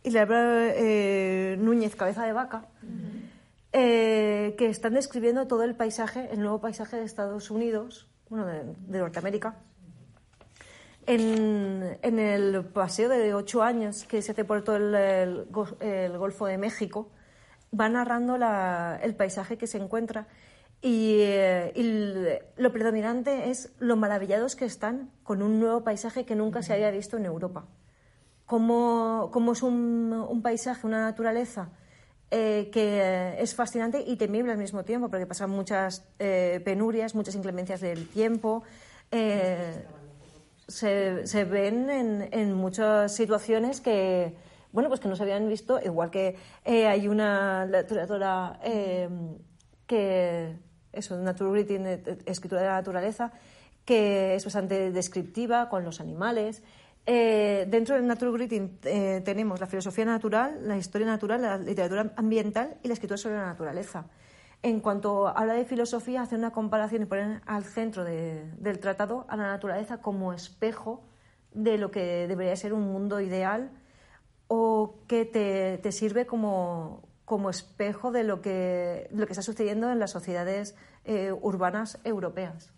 y 0.04 0.10
Núñez 1.64 1.96
Cabeza 1.96 2.26
de 2.26 2.34
Vaca, 2.34 2.66
que 3.72 4.68
están 4.68 4.96
describiendo 4.96 5.46
todo 5.46 5.64
el 5.64 5.76
paisaje, 5.76 6.30
el 6.32 6.40
nuevo 6.40 6.60
paisaje 6.60 6.98
de 6.98 7.04
Estados 7.04 7.52
Unidos, 7.52 8.11
bueno, 8.32 8.46
de, 8.46 8.64
de 8.88 9.00
Norteamérica. 9.00 9.56
En, 11.06 11.98
el 12.02 12.64
paseo 12.66 13.10
de 13.10 13.34
ocho 13.34 13.62
años 13.62 14.06
que 14.06 14.22
se 14.22 14.32
hace 14.32 14.46
por 14.46 14.64
todo 14.64 14.78
el, 14.78 14.96
el 14.96 15.46
go- 15.50 15.76
el 15.82 16.18
Golfo 16.18 16.46
de 16.46 16.58
México, 16.58 17.10
va 17.78 17.90
narrando 17.90 18.38
la- 18.38 18.98
el 19.04 19.16
paisaje 19.16 19.58
que 19.58 19.68
se 19.68 19.78
encuentra 19.80 20.28
y, 20.82 21.18
eh, 21.20 21.74
y 21.76 22.62
lo 22.62 22.72
predominante 22.72 23.50
es 23.50 23.74
lo 23.80 23.98
maravillados 23.98 24.56
que 24.56 24.64
están 24.66 25.12
con 25.24 25.42
un 25.42 25.60
nuevo 25.60 25.84
paisaje 25.84 26.24
que 26.26 26.36
nunca 26.36 26.64
se 26.64 26.72
había 26.74 26.90
visto 26.90 27.18
en 27.18 27.26
Europa. 27.26 27.66
Cómo 28.46 29.30
es 29.52 29.62
un 29.64 30.40
paisaje, 30.42 30.88
una 30.88 31.02
naturaleza 31.02 31.70
eh, 32.32 32.70
que 32.72 33.36
es 33.38 33.54
fascinante 33.54 34.04
y 34.08 34.16
temible 34.16 34.52
al 34.52 34.58
mismo 34.58 34.84
tiempo, 34.84 35.10
porque 35.10 35.26
pasan 35.26 35.50
muchas 35.50 36.04
eh, 36.18 36.62
penurias, 36.64 37.14
muchas 37.14 37.36
inclemencias 37.36 37.82
del 37.82 38.08
tiempo. 38.08 38.64
eh, 39.12 39.84
se, 40.68 41.28
se 41.28 41.44
ven 41.44 41.90
en, 41.90 42.30
en 42.32 42.54
muchas 42.54 43.14
situaciones 43.14 43.82
que, 43.82 44.38
bueno, 44.72 44.88
pues 44.88 45.02
que 45.02 45.10
no 45.10 45.18
se 45.18 45.24
habían 45.24 45.50
visto, 45.50 45.80
igual 45.84 46.10
que 46.10 46.38
hay 46.66 47.10
una 47.10 47.66
literatura 47.66 48.58
eh, 48.64 49.10
que, 49.86 50.56
Naturgreeting, 51.10 51.86
eh, 51.86 52.18
escritura 52.26 52.62
de 52.62 52.68
la 52.68 52.76
naturaleza, 52.76 53.34
que 53.86 54.36
es 54.36 54.46
bastante 54.46 54.92
descriptiva 54.92 55.68
con 55.68 55.84
los 55.84 56.00
animales. 56.00 56.64
Eh, 57.06 57.66
dentro 57.68 57.96
del 57.96 58.06
Naturgreeting 58.06 58.78
eh, 58.84 59.22
tenemos 59.26 59.60
la 59.60 59.66
filosofía 59.68 60.06
natural, 60.06 60.68
la 60.68 60.78
historia 60.78 61.08
natural, 61.08 61.42
la 61.42 61.58
literatura 61.58 62.14
ambiental 62.16 62.78
y 62.84 62.88
la 62.88 62.94
escritura 62.94 63.18
sobre 63.18 63.38
la 63.38 63.46
naturaleza. 63.48 64.06
En 64.62 64.80
cuanto 64.80 65.28
habla 65.28 65.54
de 65.54 65.66
filosofía, 65.66 66.22
hace 66.22 66.36
una 66.36 66.52
comparación 66.52 67.02
y 67.02 67.06
pone 67.06 67.42
al 67.48 67.64
centro 67.64 68.04
de- 68.04 68.52
del 68.60 68.80
tratado 68.80 69.26
a 69.30 69.36
la 69.36 69.48
naturaleza 69.48 69.98
como 70.02 70.34
espejo 70.34 71.04
de 71.54 71.78
lo 71.80 71.90
que 71.90 72.28
debería 72.28 72.56
ser 72.56 72.72
un 72.74 72.84
mundo 72.84 73.20
ideal 73.20 73.72
o 74.48 75.00
que 75.08 75.26
te, 75.26 75.80
te 75.80 75.92
sirve 75.92 76.28
como, 76.28 77.02
como 77.26 77.50
espejo 77.50 78.12
de 78.12 78.24
lo 78.24 78.42
que, 78.42 79.08
lo 79.12 79.26
que 79.26 79.34
está 79.34 79.42
sucediendo 79.42 79.90
en 79.92 79.98
las 79.98 80.12
sociedades 80.12 80.76
eh, 81.06 81.32
urbanas 81.32 82.00
europeas. 82.04 82.72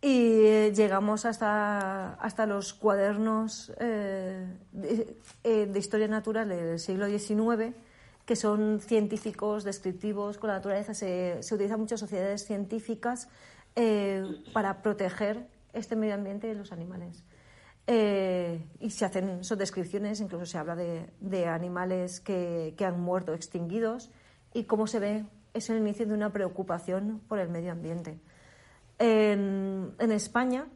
Y 0.00 0.44
eh, 0.44 0.72
llegamos 0.74 1.24
hasta, 1.24 2.14
hasta 2.14 2.46
los 2.46 2.72
cuadernos 2.72 3.72
eh, 3.80 4.46
de, 4.70 5.16
eh, 5.42 5.66
de 5.66 5.78
historia 5.78 6.06
natural 6.06 6.48
del 6.48 6.78
siglo 6.78 7.06
XIX, 7.06 7.74
que 8.24 8.36
son 8.36 8.80
científicos, 8.80 9.64
descriptivos 9.64 10.38
con 10.38 10.48
la 10.48 10.54
naturaleza. 10.54 10.94
Se, 10.94 11.42
se 11.42 11.54
utilizan 11.54 11.80
muchas 11.80 12.00
sociedades 12.00 12.44
científicas 12.44 13.28
para 14.52 14.82
proteger 14.82 15.46
este 15.72 15.94
medio 15.94 16.14
ambiente 16.14 16.50
y 16.50 16.54
los 16.54 16.72
animales. 16.72 17.22
Y 17.86 18.90
se 18.90 19.04
hacen 19.04 19.44
son 19.44 19.56
descripciones, 19.56 20.20
incluso 20.20 20.46
se 20.46 20.58
habla 20.58 20.74
de, 20.74 21.08
de 21.20 21.46
animales 21.46 22.18
que, 22.18 22.74
que 22.76 22.84
han 22.84 23.00
muerto, 23.00 23.34
extinguidos, 23.34 24.10
y 24.52 24.64
cómo 24.64 24.88
se 24.88 24.98
ve 24.98 25.26
es 25.54 25.70
el 25.70 25.78
inicio 25.78 26.06
de 26.06 26.14
una 26.14 26.32
preocupación 26.32 27.20
por 27.28 27.38
el 27.38 27.48
medio 27.50 27.70
ambiente. 27.70 28.18
En, 28.98 29.94
España 30.12 30.66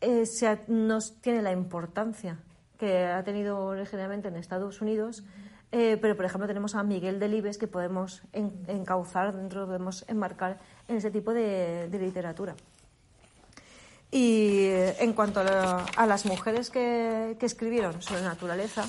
eh, 0.00 0.24
no 0.68 0.98
tiene 1.20 1.42
la 1.42 1.52
importancia 1.52 2.38
que 2.78 3.04
ha 3.06 3.22
tenido 3.24 3.58
originalmente 3.66 4.28
en 4.28 4.36
Estados 4.36 4.80
Unidos, 4.80 5.24
eh, 5.72 5.98
pero 6.00 6.16
por 6.16 6.24
ejemplo 6.24 6.46
tenemos 6.46 6.74
a 6.74 6.82
Miguel 6.82 7.18
Delibes 7.20 7.58
que 7.58 7.66
podemos 7.66 8.22
en- 8.32 8.64
encauzar 8.68 9.34
dentro, 9.36 9.66
podemos 9.66 10.04
enmarcar 10.08 10.58
en 10.88 10.96
ese 10.96 11.10
tipo 11.10 11.32
de, 11.34 11.88
literatura. 11.92 12.54
Y 14.10 14.64
eh, 14.64 14.96
en 15.00 15.12
cuanto 15.12 15.40
a, 15.40 15.44
la- 15.44 15.84
a 15.96 16.06
las 16.06 16.26
mujeres 16.26 16.70
que, 16.70 17.36
escribieron 17.40 18.00
sobre 18.02 18.22
naturaleza, 18.22 18.84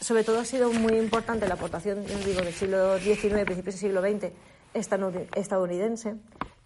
sobre 0.00 0.24
todo 0.24 0.40
ha 0.40 0.44
sido 0.44 0.72
muy 0.72 0.94
importante 0.98 1.46
la 1.48 1.54
aportación, 1.54 2.04
digo, 2.24 2.40
del 2.42 2.52
siglo 2.52 2.98
XIX, 2.98 3.44
principios 3.44 3.80
del 3.80 3.90
siglo 3.90 4.00
XX, 4.02 4.32
estadounidense. 5.34 6.16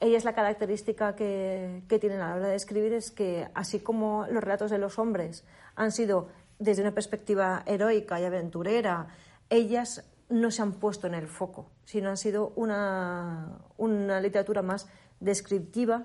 Ella 0.03 0.19
es 0.19 0.25
la 0.25 0.35
característica 0.35 1.15
que, 1.15 1.85
que 1.89 2.01
tienen 2.01 2.21
a 2.21 2.31
la 2.31 2.35
hora 2.35 2.49
de 2.49 2.57
escribir, 2.57 2.93
es 2.93 3.13
que 3.13 3.47
así 3.55 3.79
como 3.79 4.27
los 4.29 4.43
relatos 4.43 4.69
de 4.73 4.79
los 4.79 4.99
hombres 4.99 5.45
han 5.77 5.93
sido 5.93 6.27
desde 6.59 6.83
una 6.83 6.91
perspectiva 6.91 7.63
heroica 7.67 8.21
y 8.21 8.25
aventurera, 8.25 9.07
ellas 9.49 10.05
no 10.29 10.51
se 10.51 10.61
han 10.61 10.73
puesto 10.73 11.07
en 11.07 11.15
el 11.15 11.29
foco, 11.29 11.71
sino 11.85 12.09
han 12.09 12.17
sido 12.17 12.53
una, 12.57 13.61
una 13.77 14.21
literatura 14.21 14.61
más 14.61 14.89
descriptiva 15.21 16.05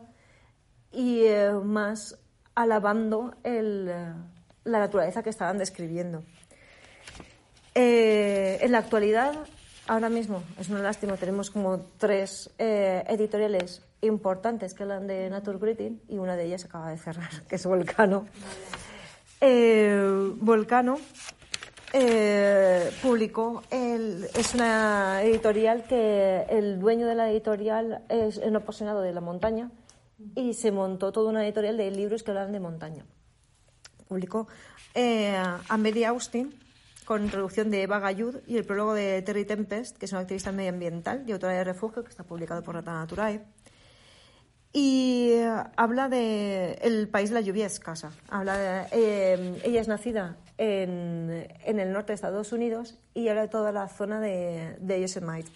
y 0.92 1.24
eh, 1.24 1.54
más 1.64 2.20
alabando 2.54 3.34
el, 3.44 3.90
eh, 3.90 4.14
la 4.64 4.78
naturaleza 4.78 5.24
que 5.24 5.32
estaban 5.32 5.58
describiendo. 5.58 6.24
Eh, 7.74 8.60
en 8.62 8.72
la 8.72 8.78
actualidad, 8.78 9.34
ahora 9.88 10.10
mismo, 10.10 10.44
es 10.60 10.70
una 10.70 10.84
lástima, 10.84 11.18
tenemos 11.18 11.50
como 11.50 11.80
tres 11.98 12.52
editoriales 12.60 13.87
importantes 14.02 14.74
que 14.74 14.84
hablan 14.84 15.08
de 15.08 15.30
Naturgreeting 15.30 16.02
y 16.08 16.18
una 16.18 16.36
de 16.36 16.46
ellas 16.46 16.66
acaba 16.66 16.90
de 16.90 16.98
cerrar, 16.98 17.30
que 17.48 17.56
es 17.56 17.66
Volcano. 17.66 18.26
Volcano 20.40 20.98
eh, 21.94 22.92
publicó, 23.02 23.64
es 23.72 24.54
una 24.54 25.22
editorial 25.24 25.86
que 25.88 26.46
el 26.50 26.80
dueño 26.80 27.08
de 27.08 27.16
la 27.16 27.32
editorial 27.32 28.04
es 28.10 28.38
un 28.38 28.56
apasionado 28.56 29.02
de 29.02 29.14
la 29.14 29.22
montaña 29.22 29.72
y 30.36 30.54
se 30.54 30.72
montó 30.72 31.12
toda 31.12 31.30
una 31.30 31.46
editorial 31.46 31.78
de 31.78 31.90
libros 31.92 32.24
que 32.24 32.32
hablan 32.32 32.52
de 32.52 32.60
montaña. 32.60 33.06
Publicó 34.08 34.48
eh, 34.94 35.36
a 35.36 35.78
Mary 35.78 36.04
Austin 36.04 36.54
con 37.06 37.24
introducción 37.24 37.72
de 37.72 37.84
Eva 37.84 38.00
Gayud 38.00 38.36
y 38.48 38.58
el 38.58 38.66
prólogo 38.66 38.94
de 38.94 39.22
Terry 39.22 39.46
Tempest, 39.46 39.98
que 39.98 40.06
es 40.06 40.12
una 40.12 40.22
activista 40.22 40.52
medioambiental 40.52 41.24
y 41.26 41.32
autora 41.32 41.54
de 41.54 41.64
Refugio, 41.64 42.04
que 42.04 42.10
está 42.10 42.24
publicado 42.24 42.62
por 42.64 42.76
Rata 42.76 42.92
Naturae. 42.92 43.46
Y 44.80 45.32
eh, 45.32 45.64
habla 45.76 46.08
de 46.08 46.74
el 46.84 47.08
país 47.10 47.32
la 47.32 47.42
lluvia 47.42 47.66
escasa. 47.66 48.12
Habla 48.30 48.88
eh, 48.92 49.60
ella 49.64 49.82
es 49.82 49.88
nacida 49.88 50.38
en, 50.60 51.48
en, 51.64 51.80
el 51.80 51.92
norte 51.92 52.12
de 52.12 52.14
Estados 52.14 52.52
Unidos 52.52 52.96
y 53.16 53.28
habla 53.28 53.42
de 53.42 53.48
toda 53.48 53.72
la 53.72 53.88
zona 53.88 54.20
de, 54.20 55.02
Yosemite. 55.02 55.50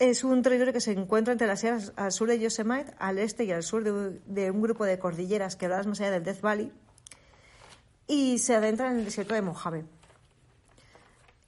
Es 0.00 0.24
un 0.24 0.42
territorio 0.42 0.72
que 0.72 0.80
se 0.80 0.90
encuentra 0.90 1.30
entre 1.30 1.46
las 1.46 1.60
sierras 1.60 1.92
al 1.94 2.10
sur 2.10 2.26
de 2.26 2.40
Yosemite, 2.40 2.92
al 2.98 3.20
este 3.20 3.44
y 3.44 3.52
al 3.52 3.62
sur 3.62 3.84
de, 3.84 4.50
un 4.50 4.60
grupo 4.60 4.84
de 4.84 4.98
cordilleras 4.98 5.54
quebradas 5.54 5.86
más 5.86 6.00
allá 6.00 6.10
del 6.10 6.24
Death 6.24 6.40
Valley 6.40 6.72
y 8.08 8.38
se 8.38 8.56
adentra 8.56 8.90
en 8.90 8.98
el 8.98 9.04
desierto 9.04 9.34
de 9.34 9.42
Mojave. 9.42 9.84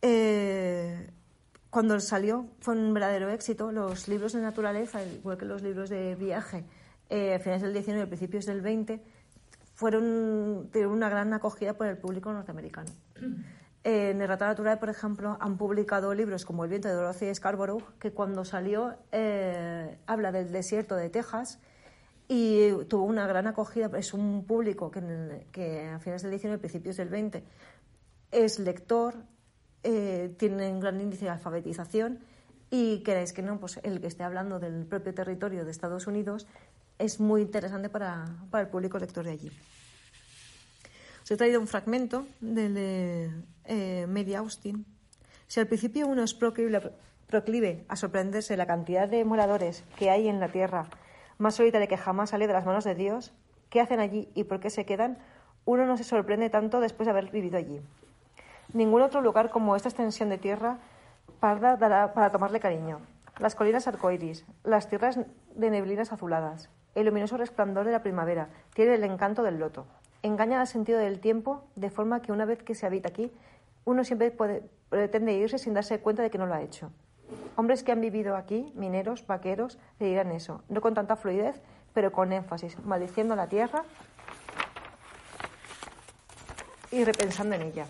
Eh, 0.03 1.11
cuando 1.71 1.99
salió 2.01 2.47
fue 2.61 2.75
un 2.75 2.95
verdadero 2.95 3.31
éxito. 3.31 3.73
Los 3.73 4.09
libros 4.09 4.33
de 4.33 4.41
naturaleza, 4.41 5.05
igual 5.05 5.37
que 5.37 5.45
los 5.45 5.63
libros 5.63 5.91
de 5.91 6.15
viaje, 6.15 6.65
eh, 7.11 7.35
a 7.35 7.39
finales 7.39 7.63
del 7.63 7.73
19 7.73 8.05
y 8.05 8.07
principios 8.07 8.47
del 8.47 8.61
20, 8.61 9.03
fueron, 9.75 10.69
tuvieron 10.73 10.93
una 10.93 11.09
gran 11.09 11.33
acogida 11.35 11.75
por 11.75 11.87
el 11.87 11.97
público 11.99 12.33
norteamericano. 12.33 12.91
Eh, 13.85 14.11
en 14.11 14.21
Errata 14.21 14.49
Natural, 14.49 14.81
por 14.81 14.89
ejemplo, 14.91 15.39
han 15.41 15.57
publicado 15.57 16.13
libros 16.13 16.45
como 16.45 16.65
El 16.65 16.71
viento 16.71 16.89
de 16.89 16.95
Dorothy 16.95 17.33
Scarborough, 17.33 17.97
que 18.01 18.11
cuando 18.11 18.45
salió 18.45 18.97
eh, 19.13 19.99
habla 20.05 20.33
del 20.33 20.51
desierto 20.51 20.97
de 20.97 21.09
Texas 21.09 21.61
y 22.27 22.73
tuvo 22.89 23.05
una 23.05 23.27
gran 23.29 23.47
acogida. 23.47 23.89
Es 23.97 24.13
un 24.13 24.45
público 24.45 24.91
que, 24.91 25.47
que 25.53 25.89
a 25.89 26.01
finales 26.01 26.23
del 26.23 26.33
19 26.33 26.57
y 26.57 26.61
principios 26.61 26.97
del 26.97 27.09
20 27.09 27.45
es 28.33 28.59
lector, 28.59 29.15
eh, 29.83 30.35
tienen 30.39 30.81
gran 30.81 31.01
índice 31.01 31.27
de 31.27 31.31
alfabetización 31.31 32.21
y 32.71 33.03
queréis 33.03 33.33
que 33.33 33.43
no, 33.43 33.59
pues 33.59 33.81
el 33.83 34.01
que 34.01 34.07
esté 34.07 34.25
hablando 34.25 34.59
del 34.59 34.85
propio 34.85 35.15
territorio 35.15 35.65
de 35.65 35.71
Estados 35.71 36.07
Unidos 36.07 36.47
es 36.99 37.21
muy 37.21 37.43
interesante 37.43 37.89
para, 37.89 38.27
el 38.53 38.69
público 38.69 38.99
lector 38.99 39.25
de 39.25 39.31
allí. 39.31 39.51
Os 41.23 41.31
he 41.31 41.37
traído 41.37 41.61
un 41.61 41.67
fragmento 41.67 42.27
del 42.41 42.75
de 42.75 43.31
eh, 43.65 44.07
Mary 44.09 44.35
Austin. 44.35 44.85
Si 45.47 45.61
al 45.61 45.67
principio 45.67 46.07
uno 46.07 46.23
es 46.23 46.35
proclive, 46.35 46.93
proclive 47.27 47.85
a 47.89 47.97
sorprenderse 47.97 48.57
la 48.57 48.67
cantidad 48.67 49.09
de 49.09 49.25
moradores 49.25 49.85
que 49.97 50.11
hay 50.11 50.29
en 50.29 50.41
la 50.41 50.49
tierra, 50.49 50.89
más 51.39 51.55
solitaria 51.55 51.87
que 51.87 51.97
jamás 51.97 52.31
sale 52.31 52.47
de 52.47 52.53
las 52.53 52.67
manos 52.67 52.85
de 52.85 52.95
Dios, 52.95 53.33
qué 53.71 53.81
hacen 53.81 54.01
allí 54.01 54.29
y 54.35 54.45
por 54.45 54.61
qué 54.61 54.71
se 54.71 54.85
quedan, 54.85 55.19
uno 55.65 55.87
no 55.87 55.97
se 55.97 56.05
sorprende 56.05 56.51
tanto 56.51 56.81
después 56.81 57.07
de 57.07 57.11
haber 57.11 57.31
vivido 57.31 57.59
allí. 57.59 57.81
Ningún 58.73 59.03
otro 59.03 59.23
lugar 59.23 59.51
como 59.51 59.77
esta 59.77 59.89
extensión 59.89 60.29
de 60.29 60.39
tierra 60.39 60.79
parda 61.41 61.77
dará 61.77 62.13
para 62.13 62.31
tomarle 62.31 62.61
cariño. 62.61 63.01
Las 63.39 63.55
colinas 63.55 63.89
arcoíris, 63.89 64.45
las 64.65 64.89
tierras 64.89 65.19
de 65.55 65.71
neblinas 65.71 66.13
azuladas, 66.13 66.69
el 66.95 67.07
luminoso 67.07 67.37
resplandor 67.37 67.87
de 67.87 67.93
la 67.93 68.03
primavera, 68.03 68.49
tiene 68.75 68.95
el 68.95 69.05
encanto 69.05 69.43
del 69.43 69.59
loto. 69.59 69.87
Engaña 70.23 70.61
al 70.61 70.67
sentido 70.67 70.99
del 70.99 71.21
tiempo, 71.21 71.65
de 71.77 71.91
forma 71.91 72.21
que 72.21 72.33
una 72.33 72.45
vez 72.45 72.63
que 72.63 72.75
se 72.75 72.85
habita 72.85 73.09
aquí, 73.09 73.33
uno 73.85 74.05
siempre 74.05 74.31
puede, 74.33 74.69
pretende 74.91 75.33
irse 75.33 75.59
sin 75.59 75.75
darse 75.75 76.01
cuenta 76.01 76.23
de 76.23 76.31
que 76.31 76.39
no 76.39 76.47
lo 76.47 76.55
ha 76.55 76.61
hecho. 76.61 76.91
Hombres 77.57 77.83
que 77.83 77.93
han 77.93 78.01
vivido 78.01 78.37
aquí, 78.37 78.73
mineros, 78.75 79.27
vaqueros, 79.27 79.79
le 79.99 80.09
dirán 80.09 80.33
eso, 80.33 80.63
no 80.69 80.81
con 80.81 80.95
tanta 80.95 81.17
fluidez, 81.17 81.61
pero 81.95 82.13
con 82.13 82.33
énfasis, 82.33 82.79
maldiciendo 82.85 83.35
la 83.37 83.47
tierra 83.47 83.85
y 86.91 87.05
repensando 87.05 87.55
en 87.55 87.63
ella. 87.63 87.87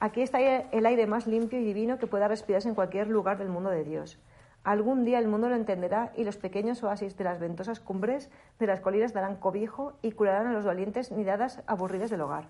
Aquí 0.00 0.22
está 0.22 0.40
el 0.40 0.86
aire 0.86 1.06
más 1.08 1.26
limpio 1.26 1.58
y 1.58 1.64
divino 1.64 1.98
que 1.98 2.06
pueda 2.06 2.28
respirarse 2.28 2.68
en 2.68 2.76
cualquier 2.76 3.08
lugar 3.08 3.36
del 3.36 3.48
mundo 3.48 3.70
de 3.70 3.82
Dios. 3.82 4.16
Algún 4.62 5.04
día 5.04 5.18
el 5.18 5.26
mundo 5.26 5.48
lo 5.48 5.56
entenderá 5.56 6.12
y 6.14 6.22
los 6.22 6.36
pequeños 6.36 6.82
oasis 6.84 7.16
de 7.16 7.24
las 7.24 7.40
ventosas 7.40 7.80
cumbres 7.80 8.30
de 8.60 8.66
las 8.68 8.80
colinas 8.80 9.12
darán 9.12 9.36
cobijo 9.36 9.94
y 10.02 10.12
curarán 10.12 10.46
a 10.46 10.52
los 10.52 10.64
valientes 10.64 11.10
nidadas 11.10 11.62
aburridas 11.66 12.10
del 12.10 12.20
hogar. 12.20 12.46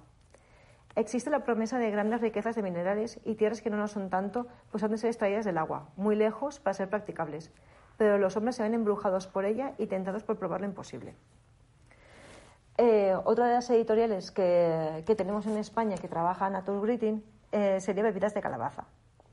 Existe 0.94 1.30
la 1.30 1.44
promesa 1.44 1.78
de 1.78 1.90
grandes 1.90 2.20
riquezas 2.20 2.54
de 2.54 2.62
minerales 2.62 3.18
y 3.24 3.34
tierras 3.36 3.62
que 3.62 3.70
no 3.70 3.78
lo 3.78 3.88
son 3.88 4.10
tanto, 4.10 4.46
pues 4.70 4.82
han 4.82 4.90
de 4.90 4.98
ser 4.98 5.08
extraídas 5.08 5.46
del 5.46 5.56
agua, 5.56 5.88
muy 5.96 6.16
lejos 6.16 6.58
para 6.58 6.74
ser 6.74 6.90
practicables. 6.90 7.50
Pero 7.96 8.18
los 8.18 8.36
hombres 8.36 8.56
se 8.56 8.62
ven 8.62 8.74
embrujados 8.74 9.26
por 9.26 9.46
ella 9.46 9.72
y 9.78 9.86
tentados 9.86 10.22
por 10.22 10.36
probar 10.36 10.60
lo 10.60 10.66
imposible. 10.66 11.14
Eh, 12.76 13.14
otra 13.24 13.46
de 13.46 13.54
las 13.54 13.70
editoriales 13.70 14.30
que, 14.30 15.02
que, 15.06 15.14
tenemos 15.14 15.46
en 15.46 15.56
España 15.56 15.96
que 15.96 16.08
trabaja 16.08 16.50
Nature 16.50 16.80
Greeting 16.80 17.37
eh, 17.52 17.80
sería 17.80 18.02
Bebidas 18.02 18.34
de 18.34 18.40
Calabaza, 18.40 18.84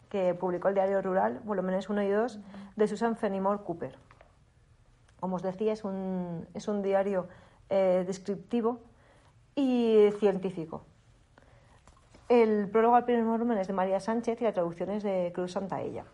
que 0.10 0.34
publicó 0.34 0.70
el 0.70 0.76
Diario 0.76 1.02
Rural, 1.02 1.42
volúmenes 1.44 1.90
1 1.90 2.04
y 2.04 2.10
2, 2.10 2.40
de 2.76 2.88
Susan 2.88 3.18
Fenimore 3.18 3.64
Cooper. 3.64 3.98
Como 5.20 5.36
os 5.38 5.44
decía, 5.44 5.74
es 5.74 5.84
un, 5.84 6.48
es 6.54 6.68
un 6.68 6.82
diario 6.82 7.28
eh, 7.70 8.04
descriptivo 8.06 8.80
y 9.56 10.10
científico. 10.20 10.84
El 12.28 12.70
prólogo 12.70 12.96
al 12.96 13.06
primer 13.06 13.24
volumen 13.24 13.58
es 13.58 13.68
de 13.68 13.74
María 13.74 14.00
Sánchez 14.00 14.42
y 14.42 14.44
la 14.44 14.54
traducción 14.54 14.90
es 14.90 15.04
de 15.04 15.32
Cruz 15.34 15.52
Santaella. 15.54 16.06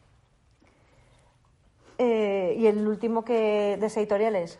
Eh, 1.98 2.56
y 2.58 2.68
el 2.68 2.88
último 2.88 3.24
que, 3.24 3.78
de 3.80 3.86
editoriales 3.86 4.60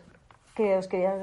que 0.54 0.76
os 0.76 0.86
quería 0.86 1.16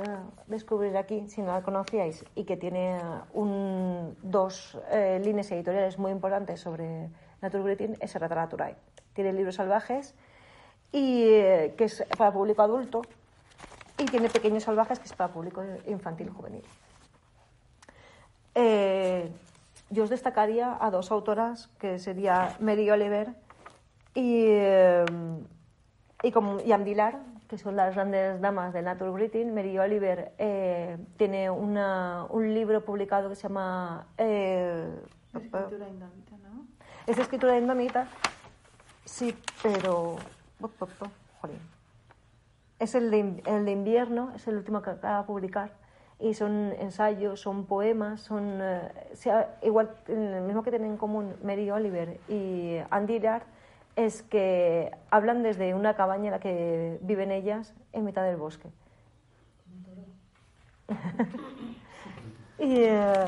descubrir 0.47 0.97
aquí, 0.97 1.27
si 1.27 1.41
no 1.41 1.53
la 1.53 1.61
conocíais, 1.61 2.25
y 2.35 2.45
que 2.45 2.57
tiene 2.57 2.99
un, 3.33 4.17
dos 4.23 4.77
eh, 4.91 5.21
líneas 5.23 5.51
editoriales 5.51 5.99
muy 5.99 6.11
importantes 6.11 6.59
sobre 6.59 7.09
Naturgreeting, 7.41 7.97
es 7.99 8.11
Serrata 8.11 8.35
Naturae. 8.35 8.75
Tiene 9.13 9.33
libros 9.33 9.55
salvajes, 9.55 10.15
y, 10.91 11.25
eh, 11.25 11.75
que 11.77 11.85
es 11.85 12.03
para 12.17 12.31
público 12.31 12.63
adulto, 12.63 13.01
y 13.99 14.05
tiene 14.05 14.29
Pequeños 14.29 14.63
Salvajes, 14.63 14.97
que 14.97 15.05
es 15.05 15.13
para 15.13 15.31
público 15.31 15.61
infantil 15.85 16.29
juvenil. 16.29 16.63
Eh, 18.55 19.29
yo 19.89 20.03
os 20.03 20.09
destacaría 20.09 20.77
a 20.79 20.89
dos 20.89 21.11
autoras, 21.11 21.67
que 21.79 21.99
sería 21.99 22.55
Mary 22.59 22.89
Oliver 22.89 23.35
y, 24.15 24.47
y, 26.23 26.31
como, 26.31 26.59
y 26.61 26.73
Dilar, 26.83 27.19
que 27.49 27.57
son 27.57 27.75
las 27.75 27.95
grandes 27.95 28.39
damas 28.39 28.73
de 28.73 28.83
Natural 28.83 29.13
Greeting. 29.13 29.53
Mary 29.53 29.77
Oliver 29.79 30.31
eh, 30.37 30.97
tiene 31.17 31.49
una, 31.49 32.27
un 32.29 32.53
libro 32.53 32.85
publicado 32.85 33.27
que 33.27 33.35
se 33.35 33.43
llama... 33.43 34.05
Eh, 34.19 34.87
escritura 35.33 35.89
indomita, 35.89 36.37
¿no? 36.43 36.67
Es 37.07 37.17
escritura 37.17 37.57
indomita, 37.57 38.07
sí, 39.03 39.35
pero... 39.63 40.17
Es 42.77 42.93
el 42.93 43.09
de, 43.09 43.41
el 43.45 43.65
de 43.65 43.71
invierno, 43.71 44.31
es 44.35 44.47
el 44.47 44.55
último 44.55 44.83
que 44.83 44.91
acaba 44.91 45.21
de 45.21 45.23
publicar 45.25 45.71
y 46.19 46.35
son 46.35 46.73
ensayos, 46.79 47.41
son 47.41 47.65
poemas, 47.65 48.21
son 48.21 48.59
eh, 48.61 48.91
sea, 49.13 49.57
igual 49.63 49.89
el 50.07 50.41
mismo 50.41 50.63
que 50.63 50.69
tienen 50.69 50.91
en 50.91 50.97
común 50.97 51.33
Mary 51.43 51.71
Oliver 51.71 52.19
y 52.27 52.77
Andy 52.91 53.13
Dillard 53.13 53.43
es 53.99 54.23
que 54.23 54.91
hablan 55.09 55.43
desde 55.43 55.73
una 55.73 55.95
cabaña 55.95 56.25
en 56.25 56.31
la 56.31 56.39
que 56.39 56.99
viven 57.01 57.31
ellas 57.31 57.73
en 57.91 58.05
mitad 58.05 58.23
del 58.23 58.37
bosque. 58.37 58.69
y, 62.59 62.83
eh, 62.83 63.25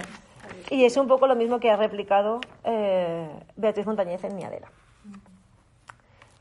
y, 0.69 0.85
es 0.85 0.95
un 0.95 1.09
poco 1.09 1.27
lo 1.27 1.35
mismo 1.35 1.59
que 1.59 1.69
ha 1.69 1.75
replicado 1.75 2.39
eh, 2.63 3.29
Beatriz 3.57 3.85
Montañez 3.85 4.23
en 4.23 4.37
Niadera. 4.37 4.71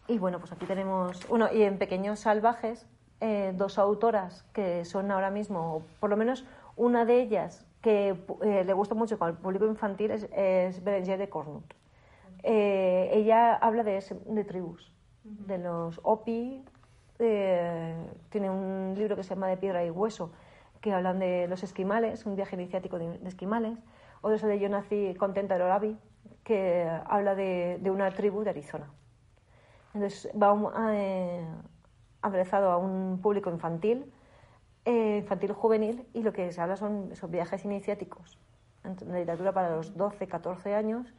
Y 0.07 0.19
bueno, 0.19 0.39
pues 0.39 0.53
aquí 0.53 0.65
tenemos, 0.65 1.21
uno 1.29 1.53
y 1.53 1.63
en 1.63 1.79
Pequeños 1.79 2.21
Salvajes, 2.21 2.87
eh, 3.21 3.53
dos 3.57 3.79
autoras 3.79 4.45
que 4.53 4.85
son 4.85 5.11
ahora 5.11 5.31
mismo, 5.31 5.83
por 5.99 6.09
lo 6.09 6.17
menos 6.17 6.45
una 6.77 7.05
de 7.05 7.21
ellas 7.21 7.67
que 7.83 8.17
le 8.43 8.73
gusta 8.75 8.95
mucho 8.95 9.19
con 9.19 9.31
el 9.31 9.35
público 9.35 9.67
infantil 9.67 10.11
es, 10.13 10.29
es 10.35 10.85
de 10.85 11.29
Cornut 11.29 11.80
Eh, 12.43 13.11
ella 13.13 13.55
habla 13.57 13.83
de, 13.85 13.97
ese- 13.99 14.19
de 14.27 14.45
tribus, 14.45 14.93
de 15.25 15.59
los 15.59 16.01
Opi. 16.03 16.65
eh, 17.19 17.95
tiene 18.31 18.49
un 18.51 18.95
libro 18.97 19.15
que 19.17 19.23
se 19.23 19.31
llama 19.35 19.47
De 19.49 19.57
piedra 19.59 19.85
y 19.85 19.91
hueso, 19.91 20.33
que 20.81 20.93
hablan 20.95 21.19
de 21.19 21.47
los 21.49 21.63
esquimales, 21.63 22.25
un 22.25 22.35
viaje 22.37 22.57
iniciático 22.57 22.99
de, 22.99 23.19
de 23.19 23.29
esquimales. 23.29 23.79
Otro 24.23 24.37
es 24.37 24.43
el 24.43 24.49
de 24.51 24.59
Yo 24.59 24.69
nací 24.71 25.15
contenta 25.19 25.59
de 25.59 25.65
Orabi, 25.65 25.99
que 26.45 26.89
habla 27.07 27.35
de, 27.35 27.79
de 27.83 27.91
una 27.91 28.11
tribu 28.11 28.43
de 28.43 28.51
Arizona. 28.51 28.91
Entonces 29.93 30.31
va 30.41 30.53
un- 30.53 30.73
eh, 30.95 31.45
aderezado 32.23 32.71
a 32.71 32.79
un 32.79 33.19
público 33.21 33.51
infantil, 33.51 34.11
eh, 34.87 35.19
infantil 35.19 35.53
juvenil, 35.53 36.07
y 36.15 36.23
lo 36.23 36.33
que 36.33 36.51
se 36.53 36.61
habla 36.61 36.77
son 36.77 37.11
esos 37.13 37.31
viajes 37.31 37.65
iniciáticos, 37.67 38.39
la 38.83 39.19
literatura 39.19 39.53
para 39.53 39.77
los 39.77 39.95
12, 39.97 40.27
14 40.27 40.75
años, 40.75 41.13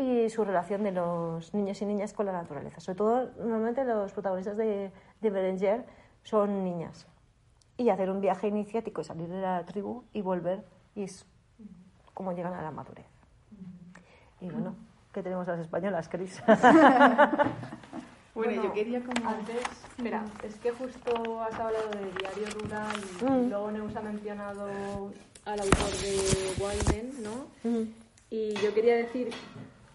y 0.00 0.30
su 0.30 0.44
relación 0.44 0.84
de 0.84 0.92
los 0.92 1.52
niños 1.52 1.82
y 1.82 1.86
niñas 1.86 2.12
con 2.12 2.26
la 2.26 2.32
naturaleza. 2.32 2.78
Sobre 2.80 2.96
todo, 2.96 3.30
normalmente 3.38 3.84
los 3.84 4.12
protagonistas 4.12 4.56
de, 4.56 4.92
de 5.20 5.30
Berenger 5.30 5.84
son 6.22 6.62
niñas. 6.64 7.06
Y 7.76 7.88
hacer 7.90 8.08
un 8.10 8.20
viaje 8.20 8.46
iniciático, 8.48 9.02
salir 9.02 9.28
de 9.28 9.40
la 9.40 9.64
tribu 9.64 10.04
y 10.12 10.22
volver, 10.22 10.64
y 10.94 11.02
es 11.04 11.26
como 12.14 12.32
llegan 12.32 12.54
a 12.54 12.62
la 12.62 12.70
madurez. 12.70 13.06
Y 14.40 14.48
bueno, 14.50 14.74
¿qué 15.12 15.22
tenemos 15.22 15.46
las 15.48 15.58
españolas, 15.60 16.08
Cris? 16.08 16.40
Bueno, 18.34 18.62
yo 18.62 18.72
quería 18.72 19.00
como... 19.00 19.28
Antes, 19.28 19.56
espera, 19.96 20.24
es 20.44 20.54
que 20.60 20.70
justo 20.70 21.42
has 21.42 21.54
hablado 21.58 21.88
de 21.90 22.04
diario 22.20 22.46
rural 22.60 22.94
y 23.20 23.24
Mm. 23.24 23.48
luego 23.48 23.70
Neus 23.72 23.96
ha 23.96 24.00
mencionado 24.00 25.10
al 25.44 25.58
autor 25.60 25.90
de 25.90 26.54
Walden, 26.62 27.12
¿no? 27.24 27.80
Y 28.30 28.54
yo 28.62 28.72
quería 28.74 28.94
decir 28.94 29.30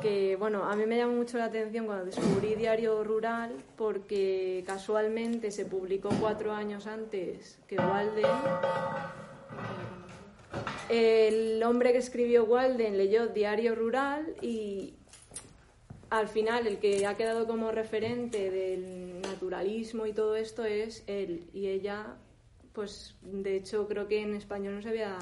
que, 0.02 0.36
bueno, 0.36 0.64
a 0.64 0.76
mí 0.76 0.86
me 0.86 0.98
llamó 0.98 1.14
mucho 1.14 1.38
la 1.38 1.46
atención 1.46 1.86
cuando 1.86 2.06
descubrí 2.06 2.56
Diario 2.56 3.04
Rural 3.04 3.56
porque 3.78 4.64
casualmente 4.66 5.52
se 5.52 5.66
publicó 5.66 6.10
cuatro 6.20 6.54
años 6.54 6.88
antes 6.88 7.60
que 7.68 7.78
Walden. 7.78 8.26
El 10.90 11.64
hombre 11.64 11.92
que 11.92 11.98
escribió 12.00 12.44
Walden 12.46 12.98
leyó 12.98 13.28
Diario 13.28 13.76
Rural 13.76 14.36
y 14.42 14.96
al 16.10 16.28
final 16.28 16.68
el 16.68 16.78
que 16.78 17.08
ha 17.08 17.16
quedado 17.16 17.48
como 17.48 17.72
referente 17.72 18.52
del 18.52 19.20
naturalismo 19.22 20.06
y 20.06 20.14
todo 20.14 20.36
esto 20.36 20.64
es 20.64 21.04
él 21.08 21.50
y 21.54 21.68
ella 21.68 22.18
pues 22.74 23.16
de 23.24 23.56
hecho 23.56 23.88
creo 23.88 24.08
que 24.08 24.22
en 24.22 24.36
español 24.36 24.76
no 24.76 24.82
se 24.84 24.90
había 24.90 25.18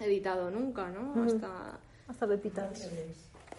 editado 0.00 0.50
nunca 0.50 0.88
no 0.88 1.22
hasta 1.22 1.78
Hasta 2.08 2.26
Pepitas. 2.26 2.90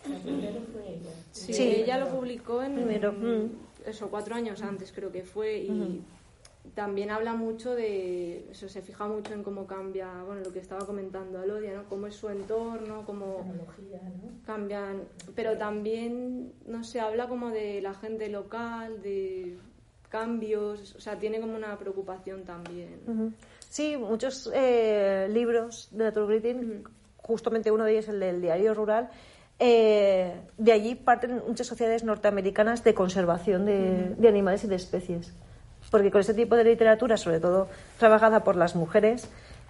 Fue 0.04 0.90
ella. 0.90 1.10
sí, 1.32 1.54
Sí. 1.54 1.64
ella 1.64 1.98
lo 1.98 2.10
publicó 2.10 2.62
en 2.62 2.76
Primero, 2.76 3.14
mm. 3.14 3.90
eso 3.90 4.10
cuatro 4.10 4.36
años 4.36 4.62
antes 4.62 4.92
creo 4.92 5.12
que 5.12 5.24
fue 5.24 5.58
y 5.58 6.02
también 6.76 7.12
habla 7.12 7.34
mucho 7.34 7.76
de 7.76 8.50
eso 8.52 8.70
se 8.70 8.82
fija 8.82 9.06
mucho 9.08 9.34
en 9.34 9.44
cómo 9.44 9.68
cambia 9.68 10.24
bueno 10.26 10.42
lo 10.44 10.54
que 10.54 10.60
estaba 10.60 10.86
comentando 10.86 11.40
Alodia 11.40 11.74
no 11.74 11.84
cómo 11.90 12.08
es 12.08 12.16
su 12.16 12.30
entorno 12.30 13.04
cómo 13.06 13.44
cambian, 14.46 15.04
pero 15.36 15.58
también, 15.58 16.54
no 16.68 16.84
sé, 16.84 17.00
habla 17.00 17.28
como 17.28 17.50
de 17.50 17.82
la 17.82 17.94
gente 17.94 18.30
local, 18.30 19.02
de 19.02 19.58
cambios, 20.10 20.96
o 20.96 21.00
sea, 21.00 21.18
tiene 21.18 21.40
como 21.40 21.56
una 21.56 21.78
preocupación 21.78 22.44
también. 22.44 23.34
Sí, 23.70 23.98
muchos 23.98 24.52
eh, 24.54 25.28
libros 25.32 25.90
de 25.92 26.04
Naturgritin, 26.04 26.84
justamente 27.18 27.72
uno 27.72 27.86
de 27.86 27.94
ellos, 27.94 28.10
el 28.10 28.20
del 28.20 28.42
diario 28.42 28.74
rural, 28.74 29.10
eh, 29.60 30.34
de 30.58 30.72
allí 30.72 30.96
parten 30.96 31.42
muchas 31.48 31.68
sociedades 31.68 32.04
norteamericanas 32.04 32.84
de 32.84 32.94
conservación 32.94 33.66
de, 33.66 34.16
de 34.18 34.28
animales 34.28 34.64
y 34.64 34.68
de 34.68 34.76
especies. 34.76 35.32
Porque 35.92 36.12
con 36.12 36.22
este 36.22 36.34
tipo 36.34 36.56
de 36.56 36.64
literatura, 36.64 37.18
sobre 37.18 37.40
todo 37.40 37.68
trabajada 38.00 38.44
por 38.44 38.56
las 38.56 38.76
mujeres, 38.76 39.28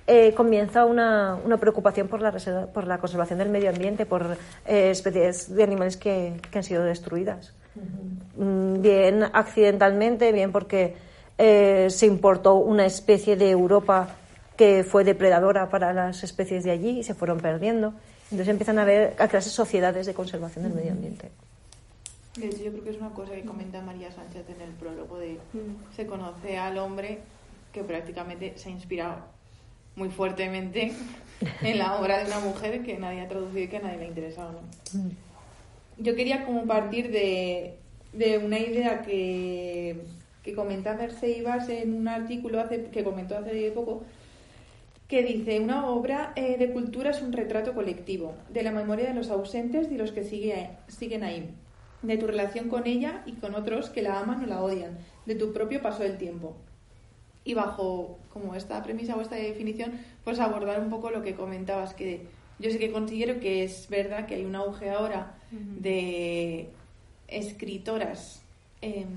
eh, 0.08 0.34
comienza 0.34 0.86
una, 0.86 1.38
una 1.44 1.58
preocupación 1.58 2.08
por 2.08 2.22
la, 2.22 2.32
reserva- 2.32 2.68
por 2.68 2.86
la 2.88 2.98
conservación 2.98 3.40
del 3.40 3.50
medio 3.50 3.70
ambiente, 3.70 4.06
por 4.06 4.38
eh, 4.66 4.90
especies 4.92 5.54
de 5.54 5.64
animales 5.64 5.98
que, 5.98 6.34
que 6.52 6.58
han 6.58 6.64
sido 6.64 6.84
destruidas. 6.84 7.54
Mm, 8.38 8.82
Bien 8.82 9.24
accidentalmente, 9.32 10.32
bien 10.32 10.52
porque 10.52 10.96
eh, 11.38 11.88
se 11.90 12.06
importó 12.06 12.56
una 12.56 12.86
especie 12.86 13.36
de 13.36 13.50
Europa 13.50 14.10
que 14.58 14.84
fue 14.84 15.04
depredadora 15.04 15.70
para 15.70 15.94
las 15.94 16.24
especies 16.24 16.64
de 16.64 16.72
allí 16.72 17.00
y 17.00 17.04
se 17.04 17.16
fueron 17.16 17.40
perdiendo. 17.40 17.94
Entonces 18.34 18.50
empiezan 18.50 18.80
a, 18.80 18.84
ver, 18.84 19.14
a 19.20 19.28
crearse 19.28 19.52
sociedades 19.52 20.08
de 20.08 20.16
conservación 20.16 20.64
del 20.64 20.74
medio 20.74 20.92
ambiente. 20.92 21.30
De 22.36 22.48
hecho, 22.48 22.64
yo 22.64 22.72
creo 22.72 22.84
que 22.84 22.90
es 22.90 22.98
una 22.98 23.12
cosa 23.12 23.34
que 23.34 23.44
comenta 23.44 23.80
María 23.80 24.12
Sánchez 24.12 24.50
en 24.50 24.60
el 24.60 24.72
prólogo 24.72 25.20
de 25.20 25.38
se 25.96 26.08
conoce 26.08 26.58
al 26.58 26.80
hombre 26.80 27.20
que 27.72 27.84
prácticamente 27.84 28.54
se 28.56 28.70
ha 28.70 28.72
inspirado 28.72 29.18
muy 29.96 30.10
fuertemente 30.10 30.94
en 31.62 31.78
la 31.78 32.00
obra 32.00 32.18
de 32.18 32.26
una 32.26 32.40
mujer 32.40 32.82
que 32.82 32.98
nadie 32.98 33.22
ha 33.22 33.28
traducido 33.28 33.66
y 33.66 33.68
que 33.68 33.78
a 33.78 33.82
nadie 33.82 33.98
le 33.98 34.06
ha 34.06 34.08
interesado. 34.08 34.54
¿no? 34.54 35.12
Yo 36.00 36.16
quería 36.16 36.44
como 36.44 36.66
partir 36.66 37.12
de, 37.12 37.78
de 38.14 38.40
una 38.40 38.58
idea 38.58 39.04
que, 39.04 40.02
que 40.42 40.56
comenta 40.56 40.96
Merce 40.96 41.30
Ibas 41.38 41.70
en 41.70 41.94
un 41.94 42.08
artículo 42.08 42.60
hace, 42.60 42.86
que 42.86 43.04
comentó 43.04 43.38
hace 43.38 43.70
poco, 43.70 44.02
que 45.08 45.22
dice, 45.24 45.60
una 45.60 45.88
obra 45.88 46.34
eh, 46.36 46.58
de 46.58 46.72
cultura 46.72 47.12
es 47.12 47.22
un 47.22 47.34
retrato 47.34 47.74
colectivo, 47.74 48.34
de 48.50 48.64
la 48.64 48.72
memoria 48.72 49.08
de 49.08 49.14
los 49.14 49.30
ausentes 49.30 49.92
y 49.92 49.98
los 49.98 50.12
que 50.12 50.24
sigue- 50.24 50.70
siguen 50.88 51.24
ahí, 51.24 51.50
de 52.02 52.18
tu 52.18 52.26
relación 52.28 52.70
con 52.70 52.88
ella 52.88 53.22
y 53.26 53.34
con 53.34 53.54
otros 53.56 53.90
que 53.90 54.02
la 54.02 54.20
aman 54.20 54.44
o 54.44 54.48
la 54.48 54.62
odian, 54.64 54.98
de 55.26 55.36
tu 55.36 55.54
propio 55.54 55.82
paso 55.82 56.04
del 56.04 56.18
tiempo. 56.18 56.56
Y 57.46 57.54
bajo 57.54 58.18
como 58.32 58.56
esta 58.56 58.82
premisa 58.82 59.16
o 59.16 59.22
esta 59.22 59.36
definición, 59.36 59.92
pues 60.24 60.40
abordar 60.40 60.80
un 60.80 60.90
poco 60.90 61.12
lo 61.12 61.22
que 61.22 61.36
comentabas, 61.36 61.94
que 61.94 62.22
yo 62.60 62.72
sé 62.72 62.80
que 62.80 62.92
considero 62.92 63.40
que 63.42 63.64
es 63.66 63.90
verdad 63.90 64.26
que 64.26 64.36
hay 64.36 64.46
un 64.46 64.56
auge 64.56 64.90
ahora 64.90 65.34
de 65.82 66.70
escritoras 67.28 68.42
em, 68.82 69.08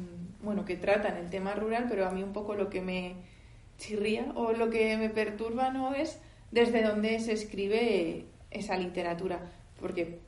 bueno, 0.43 0.65
que 0.65 0.77
tratan 0.77 1.17
el 1.17 1.31
tema 1.31 1.55
rural, 1.55 1.87
pero 1.89 2.07
a 2.07 2.11
mí 2.11 2.23
un 2.23 2.33
poco 2.33 2.55
lo 2.55 2.69
que 2.71 2.81
me 2.81 3.15
chirría 3.79 4.33
o 4.35 4.53
lo 4.53 4.71
que 4.71 4.97
me 4.97 5.11
perturba 5.11 5.71
no 5.71 5.95
es 5.95 6.19
desde 6.51 6.83
dónde 6.83 7.19
se 7.21 7.33
escribe 7.33 8.25
esa 8.51 8.77
literatura, 8.77 9.41
porque 9.81 10.21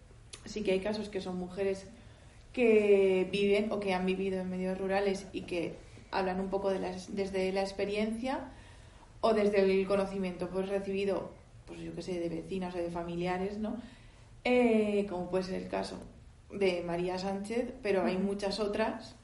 sí 0.44 0.62
que 0.62 0.72
hay 0.72 0.80
casos 0.80 1.08
que 1.08 1.20
son 1.20 1.38
mujeres 1.38 1.86
que 2.52 3.28
viven 3.30 3.70
o 3.70 3.80
que 3.80 3.94
han 3.94 4.06
vivido 4.06 4.40
en 4.40 4.50
medios 4.50 4.78
rurales 4.78 5.26
y 5.32 5.42
que 5.42 5.74
hablan 6.10 6.40
un 6.40 6.48
poco 6.48 6.70
de 6.70 6.78
las, 6.78 7.14
desde 7.14 7.52
la 7.52 7.60
experiencia 7.60 8.40
o 9.20 9.34
desde 9.34 9.60
el 9.60 9.86
conocimiento 9.86 10.48
pues 10.48 10.68
recibido 10.68 11.30
pues 11.66 11.80
yo 11.80 11.94
que 11.94 12.02
sé 12.02 12.18
de 12.18 12.28
vecinas 12.28 12.74
o 12.74 12.78
de 12.78 12.90
familiares 12.90 13.58
no 13.58 13.76
Eh, 14.44 15.06
como 15.10 15.28
puede 15.28 15.44
ser 15.44 15.62
el 15.62 15.68
caso 15.68 15.98
de 16.50 16.82
María 16.82 17.18
Sánchez 17.18 17.74
pero 17.82 18.04
hay 18.04 18.16
muchas 18.16 18.60
otras 18.60 19.16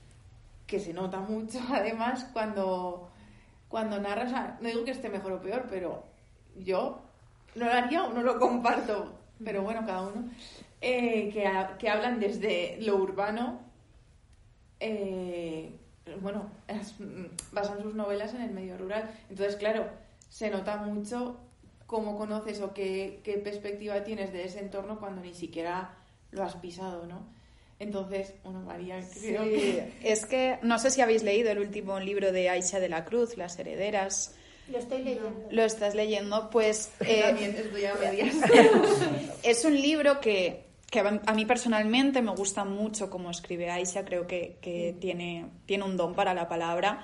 que 0.66 0.78
se 0.78 0.92
nota 0.92 1.20
mucho 1.20 1.60
además 1.72 2.26
cuando 2.32 3.08
cuando 3.74 3.98
narra 3.98 4.24
o 4.24 4.28
sea, 4.28 4.56
no 4.60 4.68
digo 4.68 4.84
que 4.84 4.92
esté 4.92 5.08
mejor 5.08 5.32
o 5.32 5.40
peor 5.42 5.66
pero 5.68 6.04
yo 6.70 7.00
no 7.56 7.64
lo 7.66 7.72
haría 7.72 8.04
o 8.04 8.12
no 8.12 8.22
lo 8.22 8.38
comparto 8.38 8.96
pero 9.44 9.62
bueno 9.62 9.80
cada 9.84 10.02
uno 10.02 10.30
eh, 10.80 11.28
que, 11.32 11.42
que 11.80 11.88
hablan 11.90 12.20
desde 12.20 12.78
lo 12.86 12.94
urbano 12.96 13.58
eh, 14.80 15.72
bueno, 16.20 16.50
es- 16.68 16.94
basan 17.52 17.82
sus 17.82 17.94
novelas 17.94 18.34
en 18.34 18.42
el 18.42 18.50
medio 18.50 18.76
rural. 18.76 19.10
Entonces, 19.30 19.56
claro, 19.56 19.86
se 20.28 20.50
nota 20.50 20.76
mucho 20.76 21.36
cómo 21.86 22.16
conoces 22.16 22.60
o 22.60 22.74
qué, 22.74 23.20
qué 23.24 23.38
perspectiva 23.38 24.04
tienes 24.04 24.32
de 24.32 24.44
ese 24.44 24.60
entorno 24.60 24.98
cuando 25.00 25.22
ni 25.22 25.34
siquiera 25.34 25.94
lo 26.30 26.42
has 26.44 26.56
pisado, 26.56 27.06
¿no? 27.06 27.22
Entonces, 27.78 28.34
bueno, 28.44 28.60
María, 28.60 29.00
creo 29.20 29.44
Sí, 29.44 29.50
que... 29.50 29.92
es 30.02 30.26
que 30.26 30.58
no 30.62 30.78
sé 30.78 30.90
si 30.90 31.00
habéis 31.00 31.22
leído 31.22 31.50
el 31.50 31.58
último 31.58 31.98
libro 32.00 32.32
de 32.32 32.48
Aisha 32.48 32.80
de 32.80 32.88
la 32.88 33.04
Cruz, 33.04 33.36
Las 33.36 33.58
Herederas. 33.58 34.34
Lo 34.68 34.78
estoy 34.78 35.02
leyendo. 35.02 35.46
¿Lo 35.50 35.62
estás 35.64 35.94
leyendo? 35.94 36.48
Pues 36.50 36.90
eh, 37.00 37.22
También 37.22 37.54
estoy 37.54 37.84
a 37.84 37.94
medias. 37.96 38.34
es 39.42 39.64
un 39.64 39.74
libro 39.80 40.20
que, 40.20 40.64
que 40.90 41.00
a 41.00 41.34
mí 41.34 41.44
personalmente 41.44 42.22
me 42.22 42.30
gusta 42.30 42.64
mucho 42.64 43.10
cómo 43.10 43.30
escribe 43.30 43.70
Aisha, 43.70 44.04
creo 44.04 44.26
que, 44.26 44.56
que 44.62 44.96
tiene, 45.00 45.46
tiene 45.66 45.84
un 45.84 45.96
don 45.96 46.14
para 46.14 46.32
la 46.34 46.48
palabra, 46.48 47.02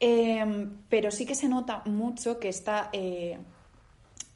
Eh, 0.00 0.44
pero 0.88 1.10
sí 1.10 1.26
que 1.26 1.34
se 1.34 1.48
nota 1.48 1.82
mucho 1.86 2.38
que 2.38 2.48
está, 2.48 2.88
eh, 2.92 3.36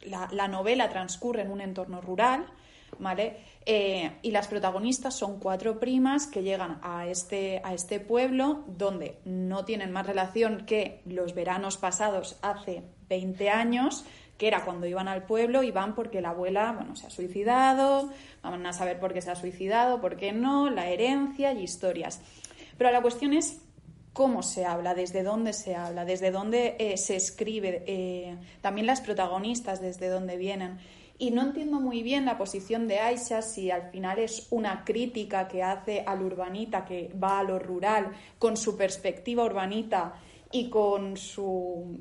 la, 0.03 0.29
la 0.33 0.49
novela 0.49 0.89
transcurre 0.89 1.43
en 1.43 1.51
un 1.53 1.61
entorno 1.61 2.01
rural, 2.01 2.47
¿vale? 2.99 3.37
Eh, 3.65 4.19
y 4.23 4.33
las 4.33 4.49
protagonistas 4.49 5.15
son 5.15 5.39
cuatro 5.39 5.79
primas 5.79 6.27
que 6.27 6.43
llegan 6.43 6.81
a 6.83 7.07
este, 7.07 7.61
a 7.65 7.75
este 7.75 8.01
pueblo 8.01 8.65
donde 8.67 9.21
no 9.25 9.65
tienen 9.65 9.93
más 9.93 10.07
relación 10.07 10.67
que 10.67 11.01
los 11.07 11.35
veranos 11.35 11.77
pasados 11.77 12.39
hace 12.43 12.83
20 13.09 13.51
años, 13.51 14.05
que 14.37 14.49
era 14.49 14.65
cuando 14.65 14.87
iban 14.87 15.07
al 15.07 15.25
pueblo, 15.25 15.63
iban 15.63 15.95
porque 15.95 16.21
la 16.21 16.31
abuela, 16.31 16.73
bueno, 16.73 16.97
se 16.97 17.07
ha 17.07 17.11
suicidado, 17.11 18.11
van 18.43 18.67
a 18.67 18.73
saber 18.73 18.99
por 18.99 19.13
qué 19.13 19.23
se 19.23 19.31
ha 19.31 19.37
suicidado, 19.37 20.01
por 20.01 20.17
qué 20.17 20.33
no, 20.33 20.69
la 20.69 20.89
herencia 20.89 21.53
y 21.53 21.63
historias. 21.63 22.21
Pero 22.77 22.91
la 22.91 23.01
cuestión 23.01 23.33
es 23.33 23.61
cómo 24.13 24.43
se 24.43 24.65
habla, 24.65 24.95
desde 24.95 25.23
dónde 25.23 25.53
se 25.53 25.77
habla, 25.77 26.05
desde 26.05 26.31
dónde 26.31 26.77
eh, 26.79 26.97
se 26.97 27.17
escribe, 27.17 27.85
eh, 27.87 28.37
también 28.61 28.87
las 28.87 29.01
protagonistas, 29.01 29.81
desde 29.81 30.09
dónde 30.09 30.37
vienen. 30.37 30.79
Y 31.23 31.31
no 31.31 31.43
entiendo 31.43 31.79
muy 31.79 32.03
bien 32.03 32.25
la 32.25 32.37
posición 32.37 32.89
de 32.89 32.99
Aisha 32.99 33.43
si 33.43 33.71
al 33.71 33.93
final 33.93 34.19
es 34.19 34.49
una 34.51 34.83
crítica 34.83 35.47
que 35.47 35.63
hace 35.63 36.03
al 36.05 36.21
urbanita, 36.21 36.85
que 36.85 37.13
va 37.15 37.39
a 37.39 37.45
lo 37.45 37.61
rural, 37.61 38.11
con 38.41 38.57
su 38.57 38.77
perspectiva 38.77 39.45
urbanita 39.45 40.15
y 40.51 40.69
con 40.69 41.17
su 41.17 41.97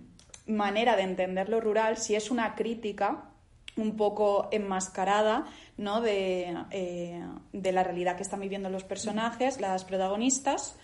manera 0.48 0.96
de 0.96 1.04
entender 1.04 1.50
lo 1.50 1.62
rural, 1.62 1.98
si 1.98 2.16
es 2.16 2.32
una 2.32 2.56
crítica 2.56 3.30
un 3.78 3.96
poco 3.96 4.50
enmascarada 4.52 5.46
¿no? 5.78 6.02
de, 6.02 6.58
eh, 6.72 7.24
de 7.54 7.72
la 7.72 7.84
realidad 7.84 8.16
que 8.16 8.24
están 8.24 8.40
viviendo 8.40 8.72
los 8.72 8.86
personajes, 8.86 9.62
las 9.62 9.86
protagonistas, 9.86 10.76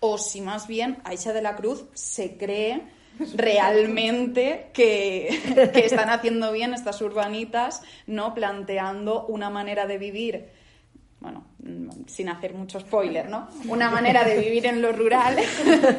o 0.00 0.16
si 0.16 0.40
más 0.40 0.66
bien 0.66 0.96
Aisha 1.04 1.34
de 1.34 1.42
la 1.42 1.56
Cruz 1.56 1.84
se 1.92 2.38
cree 2.38 3.01
realmente 3.34 4.70
que, 4.72 5.28
están 5.74 6.10
haciendo 6.10 6.52
bien 6.52 6.74
estas 6.74 7.00
urbanitas, 7.00 7.82
¿no? 8.06 8.34
Planteando 8.34 9.26
una 9.26 9.50
manera 9.50 9.86
de 9.86 9.98
vivir, 9.98 10.48
bueno, 11.20 11.44
sin 12.06 12.28
hacer 12.28 12.54
mucho 12.54 12.80
spoiler, 12.80 13.28
¿no? 13.28 13.48
Una 13.68 13.90
manera 13.90 14.24
de 14.24 14.38
vivir 14.38 14.66
en 14.66 14.82
lo 14.82 14.92
rural, 14.92 15.36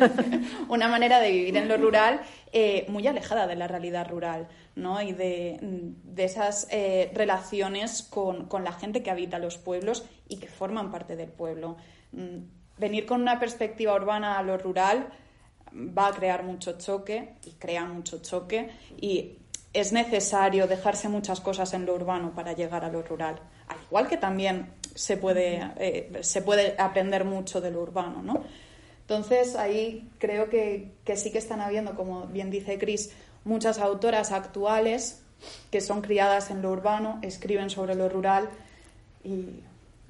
una 0.67 0.87
manera 0.87 1.19
de 1.19 1.31
vivir 1.31 1.55
en 1.57 1.67
lo 1.67 1.77
rural 1.77 2.21
eh, 2.51 2.85
muy 2.89 3.07
alejada 3.07 3.47
de 3.47 3.55
la 3.55 3.67
realidad 3.67 4.09
rural, 4.09 4.47
¿no? 4.75 5.01
Y 5.01 5.13
de, 5.13 5.59
esas 6.17 6.67
eh, 6.71 7.11
relaciones 7.13 8.03
con, 8.03 8.47
con 8.47 8.63
la 8.63 8.73
gente 8.73 9.03
que 9.03 9.11
habita 9.11 9.39
los 9.39 9.57
pueblos 9.57 10.05
y 10.27 10.37
que 10.37 10.47
forman 10.47 10.91
parte 10.91 11.15
del 11.15 11.29
pueblo 11.29 11.77
mm, 12.11 12.37
venir 12.77 13.05
con 13.05 13.21
una 13.21 13.39
perspectiva 13.39 13.93
urbana 13.95 14.37
a 14.37 14.43
lo 14.43 14.57
rural 14.57 15.07
va 15.75 16.07
a 16.07 16.11
crear 16.13 16.43
mucho 16.43 16.77
choque 16.77 17.35
y 17.45 17.51
crea 17.51 17.85
mucho 17.85 18.21
choque 18.21 18.69
y 18.99 19.37
es 19.73 19.91
necesario 19.91 20.67
dejarse 20.67 21.09
muchas 21.09 21.41
cosas 21.41 21.73
en 21.73 21.85
lo 21.85 21.95
urbano 21.95 22.33
para 22.35 22.53
llegar 22.53 22.85
a 22.85 22.89
lo 22.89 23.01
rural. 23.01 23.39
Al 23.67 23.77
igual 23.87 24.07
que 24.07 24.17
también 24.17 24.71
se 24.93 25.17
puede, 25.17 25.71
eh, 25.77 26.11
se 26.21 26.41
puede 26.43 26.75
aprender 26.77 27.25
mucho 27.25 27.59
de 27.59 27.71
lo 27.71 27.81
urbano, 27.81 28.21
¿no? 28.21 28.43
Entonces 29.01 29.55
ahí 29.55 30.09
creo 30.19 30.49
que, 30.49 30.91
que 31.03 31.17
sí 31.17 31.31
que 31.31 31.39
están 31.39 31.59
habiendo, 31.59 31.95
como 31.95 32.27
bien 32.27 32.51
dice 32.51 32.77
Cris, 32.77 33.11
muchas 33.43 33.79
autoras 33.79 34.31
actuales 34.31 35.23
que 35.71 35.81
son 35.81 36.01
criadas 36.01 36.51
en 36.51 36.61
lo 36.61 36.71
urbano, 36.71 37.19
escriben 37.21 37.69
sobre 37.69 37.95
lo 37.95 38.07
rural 38.07 38.49
y, 39.23 39.61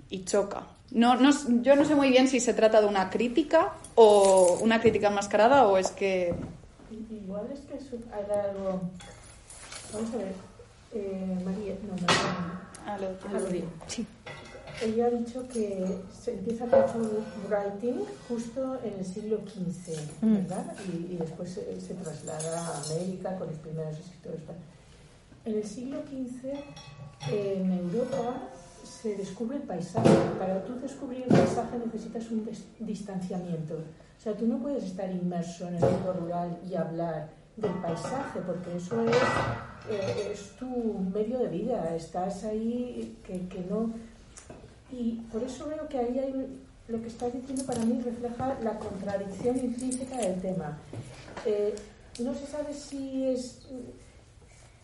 y 0.10 0.26
choca. 0.26 0.68
No, 0.92 1.16
no, 1.16 1.32
yo 1.64 1.76
no 1.76 1.86
sé 1.86 1.96
muy 1.96 2.10
bien 2.10 2.28
si 2.28 2.40
se 2.40 2.54
trata 2.54 2.82
de 2.82 2.88
una 2.88 3.10
crítica 3.10 3.74
o 3.96 4.60
una 4.62 4.80
crítica 4.82 5.08
enmascarada 5.08 5.68
o 5.68 5.78
es 5.78 5.92
que... 5.92 6.34
Igual 6.92 7.50
es 7.52 7.62
que 7.62 7.76
hay 8.14 8.50
algo... 8.50 8.82
Vamos 9.94 10.14
a 10.14 10.18
ver. 10.18 10.34
Eh, 10.94 11.38
María, 11.44 11.76
no, 11.88 13.40
María. 13.40 13.64
Sí. 13.88 14.06
Ella 14.82 15.06
ha 15.06 15.10
dicho 15.12 15.48
que 15.48 15.86
se 16.12 16.34
empieza 16.34 16.66
con 16.66 17.10
writing 17.50 18.04
justo 18.28 18.80
en 18.84 19.00
el 19.00 19.06
siglo 19.06 19.38
XV, 19.38 19.96
mm. 20.22 20.34
¿verdad? 20.36 20.76
Y, 20.88 21.16
después 21.16 21.52
se, 21.52 21.80
se, 21.80 21.94
traslada 21.94 22.68
a 22.68 22.84
América 22.84 23.38
con 23.38 23.48
los 23.48 23.58
primeros 23.58 23.98
escritores. 24.00 24.42
En 25.46 25.56
el 25.56 25.64
siglo 25.64 26.02
XV, 26.02 27.32
en 27.32 27.72
Europa, 27.72 28.50
se 29.02 29.16
descubre 29.16 29.58
el 29.58 29.64
paisaje. 29.64 30.10
Para 30.38 30.64
tú 30.64 30.80
descubrir 30.80 31.24
el 31.24 31.30
paisaje 31.30 31.78
necesitas 31.84 32.30
un 32.32 32.48
distanciamiento. 32.80 33.76
O 33.76 34.22
sea, 34.22 34.36
tú 34.36 34.48
no 34.48 34.60
puedes 34.60 34.84
estar 34.84 35.10
inmerso 35.12 35.68
en 35.68 35.76
el 35.76 35.82
mundo 35.82 36.14
rural 36.14 36.60
y 36.70 36.76
hablar 36.76 37.30
del 37.58 37.72
paisaje, 37.74 38.40
porque 38.46 38.78
eso 38.78 39.02
es, 39.06 39.16
eh, 39.90 40.32
es 40.32 40.56
tu 40.58 40.68
medio 41.14 41.40
de 41.40 41.48
vida. 41.48 41.96
Estás 41.96 42.44
ahí 42.44 43.18
que, 43.26 43.48
que, 43.48 43.60
no... 43.70 43.92
Y 44.92 45.22
por 45.32 45.44
eso 45.44 45.68
veo 45.68 45.88
que 45.88 45.98
ahí 45.98 46.20
hay... 46.20 46.60
Lo 46.88 47.02
que 47.02 47.08
estás 47.08 47.34
diciendo 47.34 47.66
para 47.66 47.80
mí 47.86 48.02
refleja 48.04 48.58
la 48.62 48.78
contradicción 48.78 49.58
intrínseca 49.58 50.18
del 50.18 50.42
tema. 50.42 50.78
Eh, 51.46 51.74
no 52.20 52.34
se 52.36 52.46
sabe 52.46 52.74
si 52.74 53.26
es 53.26 53.62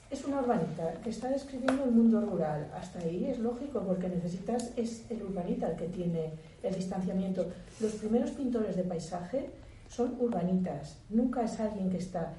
es 0.10 0.26
una 0.26 0.40
urbanita 0.42 0.94
que 1.04 1.12
está 1.12 1.30
describiendo 1.30 1.84
el 1.84 1.92
mundo 1.92 2.22
rural. 2.22 2.72
Hasta 2.74 3.00
ahí 3.00 3.26
es 3.26 3.40
lógico 3.40 3.82
porque 3.82 4.10
necesitas, 4.10 4.72
es 4.76 5.10
el 5.12 5.22
urbanita 5.22 5.70
el 5.70 5.76
que 5.76 5.88
tiene 5.88 6.34
el 6.64 6.74
distanciamiento. 6.74 7.48
Los 7.80 7.94
primeros 7.94 8.32
pintores 8.32 8.76
de 8.76 8.84
paisaje 8.84 9.50
son 9.88 10.16
urbanitas, 10.20 10.98
nunca 11.10 11.44
es 11.44 11.60
alguien 11.60 11.90
que 11.90 11.98
está. 11.98 12.34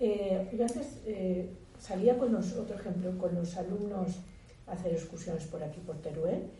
Eh, 0.00 0.50
yo 0.56 0.64
antes 0.64 1.02
eh, 1.06 1.50
salía 1.78 2.18
con 2.18 2.32
los, 2.32 2.52
otro 2.56 2.76
ejemplo, 2.76 3.16
con 3.16 3.34
los 3.34 3.56
alumnos 3.56 4.18
a 4.66 4.72
hacer 4.72 4.92
excursiones 4.92 5.44
por 5.46 5.62
aquí, 5.62 5.80
por 5.80 5.96
Teruel, 5.98 6.50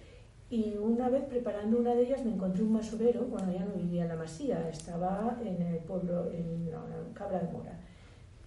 y 0.51 0.77
una 0.77 1.09
vez 1.09 1.25
preparando 1.25 1.79
una 1.79 1.95
de 1.95 2.03
ellas 2.03 2.25
me 2.25 2.33
encontré 2.33 2.63
un 2.63 2.75
masurero, 2.75 3.25
bueno, 3.25 3.53
ya 3.53 3.65
no 3.65 3.73
vivía 3.73 4.03
en 4.03 4.09
la 4.09 4.17
masía, 4.17 4.69
estaba 4.69 5.37
en 5.45 5.61
el 5.63 5.79
pueblo, 5.79 6.31
en, 6.31 6.69
en 6.69 7.15
Cabra 7.15 7.41
de 7.41 7.51
Mora 7.51 7.84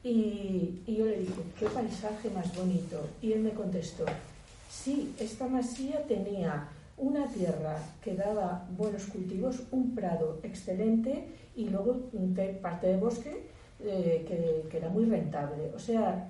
y, 0.09 0.93
yo 0.93 1.05
le 1.05 1.19
dije, 1.19 1.41
qué 1.59 1.65
paisaje 1.67 2.29
más 2.29 2.55
bonito. 2.55 3.07
Y 3.21 3.33
él 3.33 3.41
me 3.41 3.51
contestó, 3.51 4.05
sí, 4.69 5.13
esta 5.19 5.47
masía 5.47 6.03
tenía 6.07 6.69
una 6.97 7.27
tierra 7.27 7.77
que 8.01 8.15
daba 8.15 8.65
buenos 8.77 9.05
cultivos, 9.05 9.61
un 9.71 9.93
prado 9.93 10.39
excelente 10.43 11.25
y 11.55 11.69
luego 11.69 12.09
parte 12.61 12.87
de 12.87 12.97
bosque 12.97 13.43
eh, 13.83 14.25
que, 14.27 14.67
que, 14.69 14.77
era 14.77 14.89
muy 14.89 15.05
rentable. 15.05 15.71
O 15.75 15.79
sea, 15.79 16.29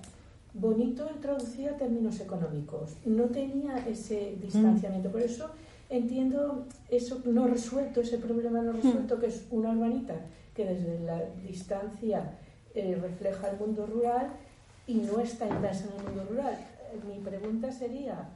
bonito 0.52 1.06
traducía 1.20 1.76
términos 1.76 2.20
económicos. 2.20 2.96
No 3.06 3.24
tenía 3.24 3.78
ese 3.88 4.36
distanciamiento. 4.42 5.10
Por 5.10 5.22
eso 5.22 5.50
entiendo 5.88 6.66
eso 6.90 7.22
no 7.24 7.46
resuelto, 7.46 8.00
ese 8.00 8.18
problema 8.18 8.60
no 8.60 8.72
resuelto, 8.72 9.18
que 9.18 9.26
es 9.26 9.46
una 9.50 9.70
urbanita 9.70 10.14
que 10.54 10.64
desde 10.64 10.98
la 11.00 11.22
distancia 11.46 12.36
eh, 12.78 12.96
refleja 13.00 13.50
el 13.50 13.58
mundo 13.58 13.86
rural 13.86 14.30
y 14.86 14.94
no 14.94 15.20
está 15.20 15.46
inmersa 15.48 15.86
en 15.88 15.98
el 15.98 16.04
mundo 16.04 16.26
rural. 16.30 16.56
Mi 17.06 17.18
pregunta 17.18 17.72
sería, 17.72 18.28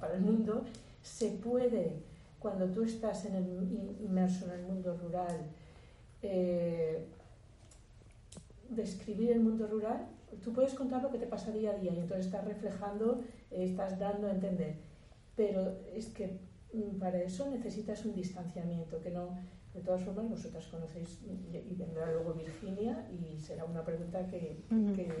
para, 0.00 0.14
el 0.14 0.20
mundo, 0.20 0.64
¿se 1.02 1.30
puede, 1.30 1.92
cuando 2.40 2.66
tú 2.66 2.82
estás 2.82 3.24
inmerso 3.24 4.46
en 4.46 4.50
el 4.52 4.62
mundo 4.62 4.98
rural, 5.00 5.36
eh, 6.22 7.06
describir 8.68 9.30
el 9.30 9.40
mundo 9.40 9.66
rural? 9.68 10.08
Tú 10.42 10.52
puedes 10.52 10.74
contar 10.74 11.02
lo 11.02 11.10
que 11.10 11.18
te 11.18 11.26
pasa 11.26 11.52
día 11.52 11.70
a 11.70 11.74
día 11.74 11.92
y 11.92 12.00
entonces 12.00 12.26
estás 12.26 12.44
reflejando, 12.44 13.20
eh, 13.50 13.64
estás 13.64 13.98
dando 13.98 14.26
a 14.26 14.32
entender. 14.32 14.74
Pero 15.36 15.76
es 15.94 16.08
que 16.08 16.38
mm, 16.72 16.98
para 16.98 17.22
eso 17.22 17.48
necesitas 17.48 18.04
un 18.04 18.14
distanciamiento, 18.14 19.00
que 19.00 19.10
no 19.10 19.38
de 19.74 19.80
todas 19.80 20.02
formas, 20.04 20.28
vosotras 20.28 20.66
conocéis 20.66 21.18
y 21.24 21.74
vendrá 21.74 22.12
luego 22.12 22.34
Virginia 22.34 23.08
y 23.10 23.40
será 23.40 23.64
una 23.64 23.82
pregunta 23.82 24.26
que, 24.26 24.58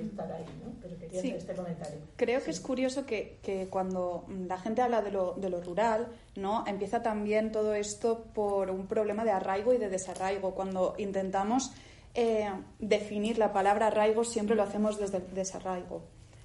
estará 0.04 0.36
ahí, 0.36 0.44
¿no? 0.62 0.72
Pero 0.82 0.98
quería 0.98 1.20
hacer 1.20 1.36
este 1.36 1.54
comentario. 1.54 2.00
Creo 2.16 2.42
que 2.42 2.50
es 2.50 2.60
curioso 2.60 3.06
que, 3.06 3.38
que, 3.42 3.68
cuando 3.68 4.26
la 4.28 4.58
gente 4.58 4.82
habla 4.82 5.00
de 5.00 5.10
lo, 5.10 5.34
de 5.34 5.48
lo 5.48 5.62
rural, 5.62 6.08
¿no? 6.36 6.64
Empieza 6.66 7.02
también 7.02 7.50
todo 7.50 7.74
esto 7.74 8.24
por 8.34 8.70
un 8.70 8.86
problema 8.86 9.24
de 9.24 9.30
arraigo 9.30 9.72
y 9.72 9.78
de 9.78 9.88
desarraigo. 9.88 10.54
Cuando 10.54 10.96
intentamos 10.98 11.72
eh, 12.14 12.50
definir 12.78 13.38
la 13.38 13.54
palabra 13.54 13.86
arraigo, 13.86 14.22
siempre 14.22 14.54
lo 14.54 14.64
hacemos 14.64 14.98
desde 14.98 15.16
el 15.16 15.34
desarraigo 15.34 16.02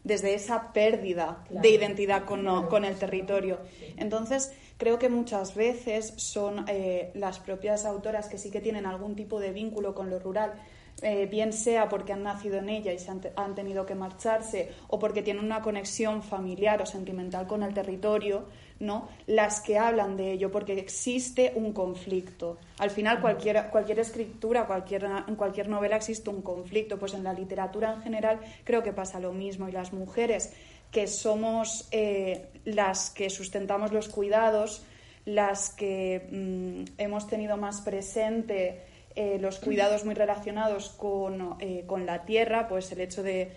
desde 0.07 0.33
esa 0.33 0.71
pérdida 0.73 1.43
de 1.49 1.69
identidad 1.69 2.25
con, 2.25 2.67
con 2.67 2.85
el 2.85 2.95
territorio. 2.95 3.59
Entonces, 3.97 4.51
Creo 4.77 4.99
que 4.99 5.09
muchas 5.09 5.55
veces 5.55 6.13
son 6.17 6.65
eh, 6.67 7.11
las 7.15 7.39
propias 7.39 7.83
autoras 7.83 8.29
que 8.29 8.37
sí 8.37 8.51
que 8.51 8.61
tienen 8.61 8.85
algún 8.85 9.15
tipo 9.15 9.39
de 9.39 9.51
vínculo 9.51 9.95
con 9.95 10.11
lo 10.11 10.19
rural, 10.19 10.53
eh, 11.01 11.25
bien 11.25 11.51
sea 11.51 11.89
porque 11.89 12.13
han 12.13 12.21
nacido 12.21 12.57
en 12.57 12.69
ella 12.69 12.93
y 12.93 12.99
se 12.99 13.09
han, 13.09 13.55
tenido 13.55 13.87
que 13.87 13.95
marcharse 13.95 14.69
o 14.87 14.99
porque 14.99 15.23
tienen 15.23 15.43
una 15.43 15.63
conexión 15.63 16.21
familiar 16.21 16.79
o 16.81 16.85
sentimental 16.85 17.47
con 17.47 17.63
el 17.63 17.73
territorio, 17.73 18.45
¿no? 18.79 19.07
Las 19.25 19.61
que 19.61 19.77
hablan 19.77 20.17
de 20.17 20.33
ello, 20.33 20.51
porque 20.51 20.73
existe 20.79 21.53
un 21.55 21.73
conflicto. 21.73 22.57
Al 22.79 22.89
final, 22.89 23.21
cualquier, 23.21 23.69
cualquier 23.69 23.99
escritura, 23.99 24.65
cualquier, 24.65 25.05
en 25.27 25.35
cualquier 25.35 25.69
novela 25.69 25.95
existe 25.95 26.29
un 26.29 26.41
conflicto. 26.41 26.97
Pues 26.97 27.13
en 27.13 27.23
la 27.23 27.33
literatura 27.33 27.93
en 27.93 28.01
general 28.01 28.39
creo 28.63 28.83
que 28.83 28.93
pasa 28.93 29.19
lo 29.19 29.33
mismo. 29.33 29.67
Y 29.67 29.71
las 29.71 29.93
mujeres 29.93 30.53
que 30.91 31.07
somos 31.07 31.87
eh, 31.91 32.47
las 32.65 33.09
que 33.09 33.29
sustentamos 33.29 33.91
los 33.91 34.07
cuidados, 34.09 34.83
las 35.25 35.69
que 35.69 36.27
mm, 36.31 37.01
hemos 37.01 37.27
tenido 37.27 37.57
más 37.57 37.81
presente 37.81 38.81
eh, 39.15 39.39
los 39.39 39.59
cuidados 39.59 40.05
muy 40.05 40.13
relacionados 40.13 40.89
con, 40.89 41.57
eh, 41.59 41.83
con, 41.87 42.05
la 42.05 42.23
tierra, 42.23 42.67
pues 42.67 42.91
el 42.91 43.01
hecho 43.01 43.23
de 43.23 43.51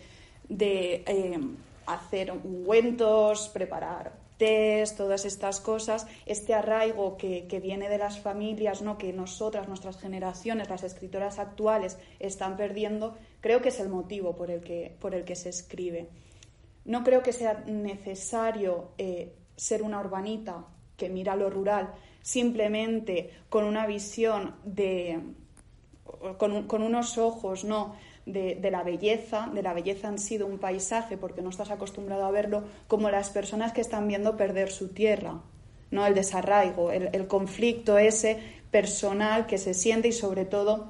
de 0.49 1.05
hacer 1.87 2.33
ungüentos, 2.33 3.49
preparar 3.49 4.20
test, 4.41 4.97
todas 4.97 5.27
estas 5.27 5.61
cosas, 5.61 6.07
este 6.25 6.55
arraigo 6.55 7.19
que, 7.19 7.61
viene 7.63 7.91
de 7.91 7.99
las 7.99 8.19
familias, 8.21 8.81
¿no? 8.81 8.97
que 8.97 9.13
nosotras, 9.13 9.69
nuestras 9.69 10.01
generaciones, 10.01 10.71
las 10.71 10.83
escritoras 10.83 11.39
actuales 11.39 11.99
están 12.19 12.57
perdiendo, 12.57 13.19
creo 13.43 13.61
que 13.61 13.69
es 13.69 13.79
el 13.81 13.91
motivo 13.91 14.35
por 14.35 14.51
el 14.51 14.63
que, 14.63 14.97
por 14.99 15.15
el 15.15 15.25
que 15.25 15.37
se 15.37 15.51
escribe. 15.51 16.09
No 16.87 17.05
creo 17.05 17.23
que 17.23 17.35
sea 17.35 17.63
necesario 17.67 18.93
eh, 18.97 19.35
ser 19.57 19.83
una 19.83 20.01
urbanita 20.01 20.65
que 20.97 21.11
mira 21.11 21.37
lo 21.37 21.51
rural 21.51 21.93
simplemente 22.23 23.31
con 23.51 23.65
una 23.65 23.87
visión 23.87 24.55
de. 24.65 25.21
con 26.39 26.83
unos 26.83 27.19
ojos, 27.19 27.65
¿no? 27.65 27.95
De, 28.27 28.55
de, 28.55 28.71
la 28.71 28.83
belleza, 28.83 29.51
de 29.53 29.63
la 29.63 29.73
belleza 29.73 30.09
han 30.09 30.19
sido 30.19 30.47
un 30.47 30.59
paisaje, 30.59 31.17
porque 31.17 31.43
no 31.43 31.51
estás 31.51 31.71
acostumbrado 31.71 32.25
a 32.25 32.31
verlo, 32.31 32.65
como 32.87 33.11
las 33.11 33.31
personas 33.31 33.73
que 33.73 33.81
están 33.81 34.07
viendo 34.09 34.37
perder 34.37 34.71
su 34.71 34.89
tierra, 34.89 35.41
¿no? 35.91 36.07
El 36.07 36.15
desarraigo, 36.15 36.93
el, 36.93 37.27
conflicto 37.27 37.99
ese 37.99 38.39
personal 38.71 39.47
que 39.47 39.59
se 39.59 39.75
siente 39.75 40.09
y 40.09 40.13
sobre 40.13 40.45
todo, 40.45 40.89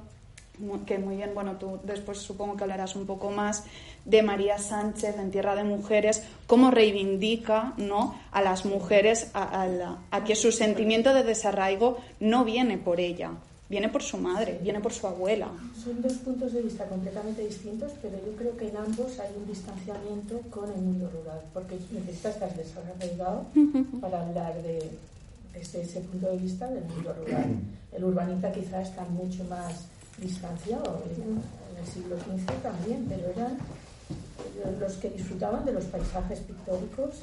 que 0.85 0.99
muy 0.99 1.15
bien, 1.15 1.31
bueno, 1.33 1.57
tú 1.57 1.79
después 1.83 2.19
supongo 2.19 2.55
que 2.55 2.63
hablarás 2.63 2.95
un 2.95 3.07
poco 3.07 3.31
más, 3.31 3.65
de 4.05 4.21
María 4.21 4.57
Sánchez 4.57 5.17
en 5.17 5.31
Tierra 5.31 5.55
de 5.55 5.63
Mujeres, 5.63 6.23
cómo 6.47 6.71
reivindica 6.71 7.73
¿no? 7.77 8.15
a 8.31 8.41
las 8.41 8.65
mujeres 8.65 9.31
a, 9.33 9.63
a, 9.63 9.99
a 10.11 10.23
que 10.23 10.35
su 10.35 10.51
sentimiento 10.51 11.13
de 11.13 11.23
desarraigo 11.23 11.97
no 12.19 12.45
viene 12.45 12.77
por 12.77 12.99
ella, 12.99 13.31
viene 13.71 13.87
por 13.87 14.03
su 14.03 14.17
madre, 14.17 14.59
viene 14.61 14.81
por 14.81 14.91
su 14.91 15.07
abuela. 15.07 15.47
Son 15.81 16.01
dos 16.01 16.13
puntos 16.25 16.51
de 16.51 16.61
vista 16.61 16.85
completamente 16.85 17.41
distintos, 17.47 17.93
pero 18.01 18.17
yo 18.17 18.35
creo 18.35 18.57
que 18.57 18.67
en 18.67 18.75
ambos 18.75 19.17
hay 19.17 19.31
un 19.37 19.47
distanciamiento 19.47 20.41
con 20.49 20.69
el 20.69 20.81
mundo 20.81 21.09
rural, 21.09 21.41
porque 21.53 21.79
necesitas 21.91 22.33
estar 22.35 22.53
desarraigado 22.53 23.45
para 24.01 24.27
hablar 24.27 24.61
de, 24.61 24.91
desde 25.53 25.81
ese 25.83 26.01
punto 26.01 26.27
de 26.27 26.37
vista 26.37 26.67
del 26.67 26.83
mundo 26.83 27.13
rural. 27.13 27.55
El 27.93 28.03
urbanita 28.03 28.51
quizá 28.51 28.81
está 28.81 29.05
mucho 29.05 29.45
más 29.45 29.85
distanciado, 30.17 31.01
en, 31.15 31.23
en 31.23 31.81
el 31.81 31.87
siglo 31.87 32.17
XV 32.17 32.61
también, 32.61 33.05
pero 33.07 33.29
eran 33.29 33.57
los 34.81 34.93
que 34.93 35.09
disfrutaban 35.09 35.63
de 35.63 35.71
los 35.71 35.85
paisajes 35.85 36.39
pictóricos 36.39 37.21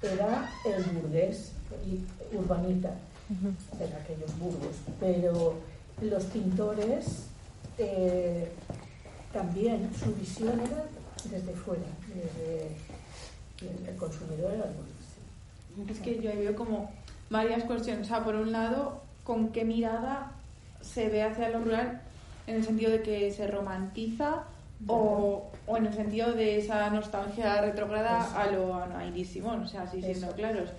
era 0.00 0.48
el 0.64 0.84
burgués 0.84 1.50
y 1.84 2.36
urbanita 2.36 2.94
de 3.28 3.84
aquellos 3.84 4.38
burgos, 4.38 4.76
pero 5.00 5.54
los 6.00 6.24
pintores 6.24 7.28
eh, 7.78 8.50
también 9.32 9.90
su 9.94 10.14
visión 10.14 10.60
era 10.60 10.84
desde 11.30 11.52
fuera, 11.52 11.82
desde 12.08 13.90
el 13.90 13.96
consumidor 13.96 14.54
era 14.54 14.64
el. 14.64 15.90
Es 15.90 16.00
que 16.00 16.20
yo 16.20 16.30
veo 16.34 16.56
como 16.56 16.90
varias 17.30 17.64
cuestiones. 17.64 18.06
O 18.06 18.08
sea, 18.08 18.24
por 18.24 18.34
un 18.34 18.52
lado, 18.52 19.00
con 19.24 19.50
qué 19.50 19.64
mirada 19.64 20.32
se 20.80 21.08
ve 21.08 21.22
hacia 21.22 21.50
lo 21.50 21.60
rural 21.60 22.00
en 22.46 22.56
el 22.56 22.64
sentido 22.64 22.90
de 22.90 23.02
que 23.02 23.30
se 23.30 23.46
romantiza 23.46 24.44
o, 24.86 25.50
o, 25.66 25.76
en 25.76 25.86
el 25.86 25.94
sentido 25.94 26.32
de 26.32 26.58
esa 26.58 26.88
nostalgia 26.90 27.60
retrograda 27.60 28.22
a 28.40 28.50
lo 28.50 28.74
Anaíri 28.74 29.24
Simón, 29.24 29.62
o 29.62 29.68
sea, 29.68 29.82
así 29.82 30.00
siendo 30.00 30.32
claros. 30.32 30.70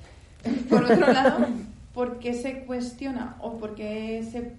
Por 0.70 0.84
otro 0.84 1.12
lado, 1.12 1.46
¿por 1.94 2.20
qué 2.20 2.34
se 2.34 2.66
cuestiona 2.66 3.36
o 3.42 3.58
por 3.58 3.76
qué 3.76 4.26
se 4.32 4.54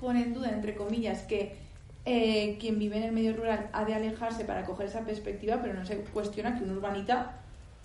pone 0.00 0.22
en 0.22 0.34
duda, 0.34 0.50
entre 0.50 0.74
comillas, 0.74 1.22
que 1.22 1.56
eh, 2.04 2.56
quien 2.60 2.78
vive 2.78 2.98
en 2.98 3.02
el 3.04 3.12
medio 3.12 3.34
rural 3.34 3.68
ha 3.72 3.84
de 3.84 3.94
alejarse 3.94 4.44
para 4.44 4.64
coger 4.64 4.86
esa 4.86 5.00
perspectiva, 5.00 5.58
pero 5.60 5.74
no 5.74 5.84
se 5.84 5.96
cuestiona 5.96 6.56
que 6.56 6.64
un 6.64 6.70
urbanita 6.70 7.32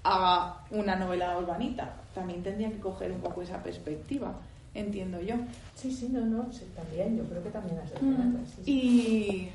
haga 0.03 0.57
una 0.71 0.95
novela 0.95 1.37
urbanita? 1.37 1.93
También 2.13 2.43
tendría 2.43 2.69
que 2.69 2.79
coger 2.79 3.11
un 3.11 3.19
poco 3.19 3.41
esa 3.41 3.61
perspectiva, 3.63 4.33
entiendo 4.73 5.21
yo. 5.21 5.35
Sí, 5.75 5.91
sí, 5.91 6.09
no, 6.11 6.21
no, 6.21 6.51
sí, 6.51 6.65
también, 6.75 7.17
yo 7.17 7.23
creo 7.25 7.43
que 7.43 7.49
también 7.49 7.79
has 7.79 7.91
de 7.93 8.01
Mm. 8.01 8.45
sí, 8.45 8.61
sí. 8.63 8.71
Y 8.71 9.51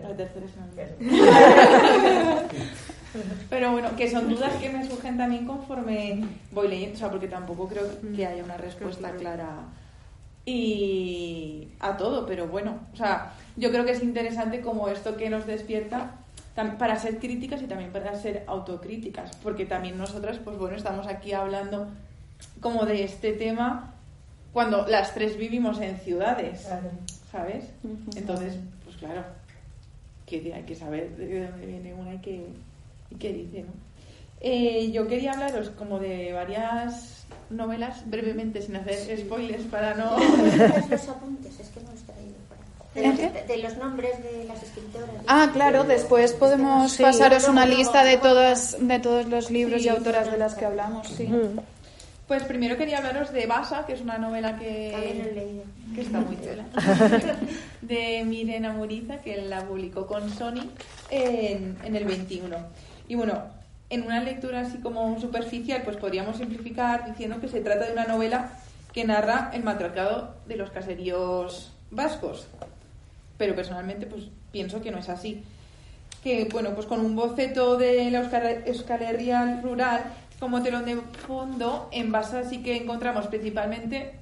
la 0.00 0.14
tercera 0.16 0.46
es 0.46 0.52
Pero 3.50 3.72
bueno, 3.72 3.96
que 3.96 4.10
son 4.10 4.28
dudas 4.28 4.52
que 4.56 4.70
me 4.70 4.86
surgen 4.86 5.16
también 5.16 5.46
conforme 5.46 6.24
voy 6.52 6.68
leyendo, 6.68 6.96
o 6.96 6.98
sea, 6.98 7.10
porque 7.10 7.28
tampoco 7.28 7.68
creo 7.68 7.84
que 8.14 8.26
haya 8.26 8.44
una 8.44 8.56
respuesta 8.56 9.10
clara 9.12 9.60
y 10.48 11.68
a 11.80 11.96
todo, 11.96 12.26
pero 12.26 12.46
bueno, 12.48 12.78
o 12.92 12.96
sea, 12.96 13.32
yo 13.56 13.70
creo 13.70 13.84
que 13.84 13.92
es 13.92 14.02
interesante 14.02 14.60
como 14.60 14.88
esto 14.88 15.16
que 15.16 15.28
nos 15.30 15.46
despierta 15.46 16.12
para 16.78 16.98
ser 16.98 17.18
críticas 17.18 17.62
y 17.62 17.66
también 17.66 17.92
para 17.92 18.14
ser 18.16 18.42
autocríticas, 18.48 19.36
porque 19.42 19.64
también 19.64 19.96
nosotras, 19.96 20.38
pues 20.42 20.58
bueno, 20.58 20.76
estamos 20.76 21.06
aquí 21.06 21.32
hablando 21.32 21.86
como 22.60 22.84
de 22.84 23.04
este 23.04 23.32
tema 23.32 23.94
cuando 24.52 24.86
las 24.88 25.14
tres 25.14 25.36
vivimos 25.36 25.80
en 25.80 25.98
ciudades, 25.98 26.62
Claro. 26.62 26.90
¿sabes? 27.30 27.64
Entonces, 28.16 28.56
pues 28.84 28.96
claro, 28.96 29.22
que 30.26 30.52
hay 30.52 30.62
que 30.62 30.74
saber 30.74 31.14
de 31.16 31.46
dónde 31.48 31.66
viene 31.66 31.94
una 31.94 32.14
y 32.14 32.18
qué, 32.18 32.46
y 33.10 33.14
qué 33.16 33.32
dice, 33.32 33.62
¿no? 33.62 33.87
Eh, 34.40 34.90
yo 34.92 35.06
quería 35.08 35.32
hablaros 35.32 35.70
como 35.70 35.98
de 35.98 36.32
varias 36.32 37.24
novelas, 37.50 38.02
brevemente, 38.08 38.62
sin 38.62 38.76
hacer 38.76 39.18
spoilers, 39.18 39.64
para 39.64 39.94
no... 39.94 40.16
los 40.90 41.08
apuntes, 41.08 41.58
es 41.58 41.68
que 41.70 41.80
no 41.80 41.90
los 41.92 42.00
he 42.02 42.04
traído 42.04 42.34
por 42.48 42.56
ahí. 42.58 43.04
¿El 43.04 43.16
De, 43.16 43.22
los- 43.24 43.48
de 43.48 43.56
los 43.58 43.76
nombres 43.78 44.22
de 44.22 44.44
las 44.44 44.62
escritoras. 44.62 45.08
Ah, 45.26 45.50
claro, 45.52 45.84
después 45.84 46.32
podemos 46.34 46.92
Sí, 46.92 47.02
pasaros 47.02 47.48
una 47.48 47.66
lista 47.66 48.04
de 48.04 48.16
todas 48.18 48.76
de 48.80 48.98
todos 49.00 49.26
los 49.26 49.50
libros 49.50 49.80
Sí, 49.82 49.86
y 49.86 49.90
autoras 49.90 50.30
de 50.30 50.38
las 50.38 50.54
que 50.54 50.64
hablamos, 50.66 51.08
sí. 51.08 51.28
Pues 52.28 52.42
primero 52.44 52.76
quería 52.76 52.98
hablaros 52.98 53.32
de 53.32 53.46
Basa, 53.46 53.86
que 53.86 53.94
es 53.94 54.02
una 54.02 54.18
novela 54.18 54.58
que 54.58 55.62
está 55.96 56.20
muy 56.20 56.36
chula, 56.36 56.64
de 57.80 58.22
Mirena 58.24 58.72
Muriza, 58.72 59.16
que 59.22 59.38
la 59.42 59.62
publicó 59.64 60.06
con 60.06 60.28
Sony 60.30 60.68
en, 61.10 61.78
en 61.82 61.96
el 61.96 62.04
21. 62.04 62.54
Y 63.08 63.14
bueno, 63.14 63.42
en 63.90 64.02
una 64.02 64.20
lectura 64.20 64.60
así 64.60 64.78
como 64.78 65.18
superficial, 65.20 65.82
pues 65.82 65.96
podríamos 65.96 66.36
simplificar 66.36 67.06
diciendo 67.06 67.40
que 67.40 67.48
se 67.48 67.60
trata 67.60 67.86
de 67.86 67.92
una 67.92 68.04
novela 68.04 68.52
que 68.92 69.04
narra 69.04 69.50
el 69.54 69.62
matriarcado 69.62 70.34
de 70.46 70.56
los 70.56 70.70
caseríos 70.70 71.72
vascos. 71.90 72.46
Pero 73.36 73.54
personalmente, 73.54 74.06
pues 74.06 74.24
pienso 74.52 74.80
que 74.80 74.90
no 74.90 74.98
es 74.98 75.08
así. 75.08 75.42
Que, 76.22 76.48
bueno, 76.50 76.74
pues 76.74 76.86
con 76.86 77.00
un 77.00 77.14
boceto 77.14 77.76
de 77.76 78.10
la 78.10 78.20
Euskal, 78.66 79.62
rural 79.62 80.04
como 80.40 80.62
telón 80.62 80.84
de 80.84 80.96
fondo, 81.26 81.88
en 81.92 82.12
Basa 82.12 82.44
sí 82.44 82.62
que 82.62 82.76
encontramos 82.76 83.26
principalmente 83.26 84.14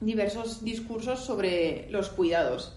diversos 0.00 0.62
discursos 0.62 1.20
sobre 1.20 1.90
los 1.90 2.10
cuidados. 2.10 2.74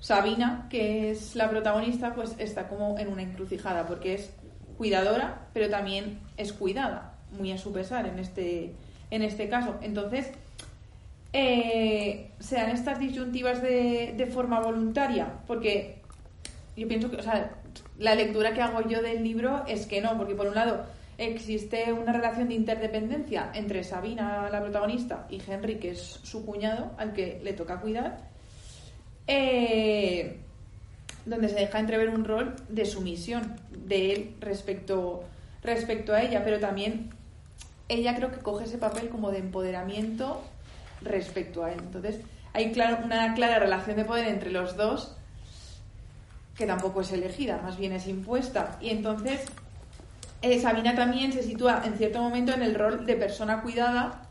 Sabina, 0.00 0.66
que 0.70 1.10
es 1.10 1.34
la 1.34 1.48
protagonista, 1.48 2.14
pues 2.14 2.34
está 2.38 2.68
como 2.68 2.98
en 2.98 3.08
una 3.08 3.22
encrucijada, 3.22 3.86
porque 3.86 4.14
es 4.14 4.30
cuidadora, 4.76 5.46
pero 5.52 5.68
también 5.70 6.20
es 6.36 6.52
cuidada, 6.52 7.14
muy 7.32 7.52
a 7.52 7.58
su 7.58 7.72
pesar 7.72 8.06
en 8.06 8.18
este, 8.18 8.72
en 9.10 9.22
este 9.22 9.48
caso. 9.48 9.76
Entonces, 9.82 10.30
eh, 11.32 12.30
se 12.38 12.54
dan 12.54 12.70
estas 12.70 13.00
disyuntivas 13.00 13.60
de, 13.60 14.30
forma 14.32 14.60
voluntaria, 14.60 15.40
porque 15.46 15.96
yo 16.76 16.86
pienso 16.86 17.10
que, 17.10 17.16
o 17.16 17.22
sea, 17.22 17.50
la 17.98 18.14
lectura 18.14 18.54
que 18.54 18.62
hago 18.62 18.88
yo 18.88 19.02
del 19.02 19.24
libro 19.24 19.64
es 19.66 19.86
que 19.86 20.00
no, 20.00 20.16
porque 20.16 20.34
por 20.34 20.46
un 20.46 20.54
lado 20.54 20.84
existe 21.18 21.92
una 21.92 22.12
relación 22.12 22.48
de 22.48 22.54
interdependencia 22.54 23.50
entre 23.54 23.82
Sabina, 23.84 24.48
la 24.50 24.60
protagonista, 24.60 25.26
y 25.28 25.40
Henry, 25.44 25.76
que 25.76 25.90
es 25.90 26.20
su 26.22 26.46
cuñado, 26.46 26.92
al 26.98 27.12
que 27.12 27.40
le 27.42 27.52
toca 27.52 27.80
cuidar, 27.80 28.18
eh, 29.26 30.38
donde 31.24 31.48
se 31.48 31.56
deja 31.56 31.78
entrever 31.78 32.10
un 32.10 32.24
rol 32.24 32.54
de 32.68 32.84
sumisión 32.84 33.56
de 33.70 34.12
él 34.12 34.36
respecto, 34.40 35.24
respecto 35.62 36.12
a 36.12 36.22
ella, 36.22 36.44
pero 36.44 36.60
también 36.60 37.10
ella 37.88 38.14
creo 38.14 38.30
que 38.30 38.38
coge 38.38 38.64
ese 38.64 38.78
papel 38.78 39.08
como 39.08 39.30
de 39.30 39.38
empoderamiento 39.38 40.42
respecto 41.02 41.64
a 41.64 41.72
él. 41.72 41.80
Entonces, 41.80 42.20
hay 42.52 42.72
una 43.04 43.34
clara 43.34 43.58
relación 43.58 43.96
de 43.96 44.04
poder 44.04 44.28
entre 44.28 44.50
los 44.50 44.76
dos 44.76 45.16
que 46.56 46.66
tampoco 46.66 47.00
es 47.00 47.12
elegida, 47.12 47.60
más 47.62 47.76
bien 47.76 47.92
es 47.92 48.06
impuesta. 48.06 48.78
Y 48.80 48.90
entonces, 48.90 49.40
eh, 50.40 50.60
Sabina 50.60 50.94
también 50.94 51.32
se 51.32 51.42
sitúa 51.42 51.82
en 51.84 51.96
cierto 51.96 52.20
momento 52.20 52.52
en 52.52 52.62
el 52.62 52.74
rol 52.74 53.06
de 53.06 53.16
persona 53.16 53.60
cuidada, 53.60 54.22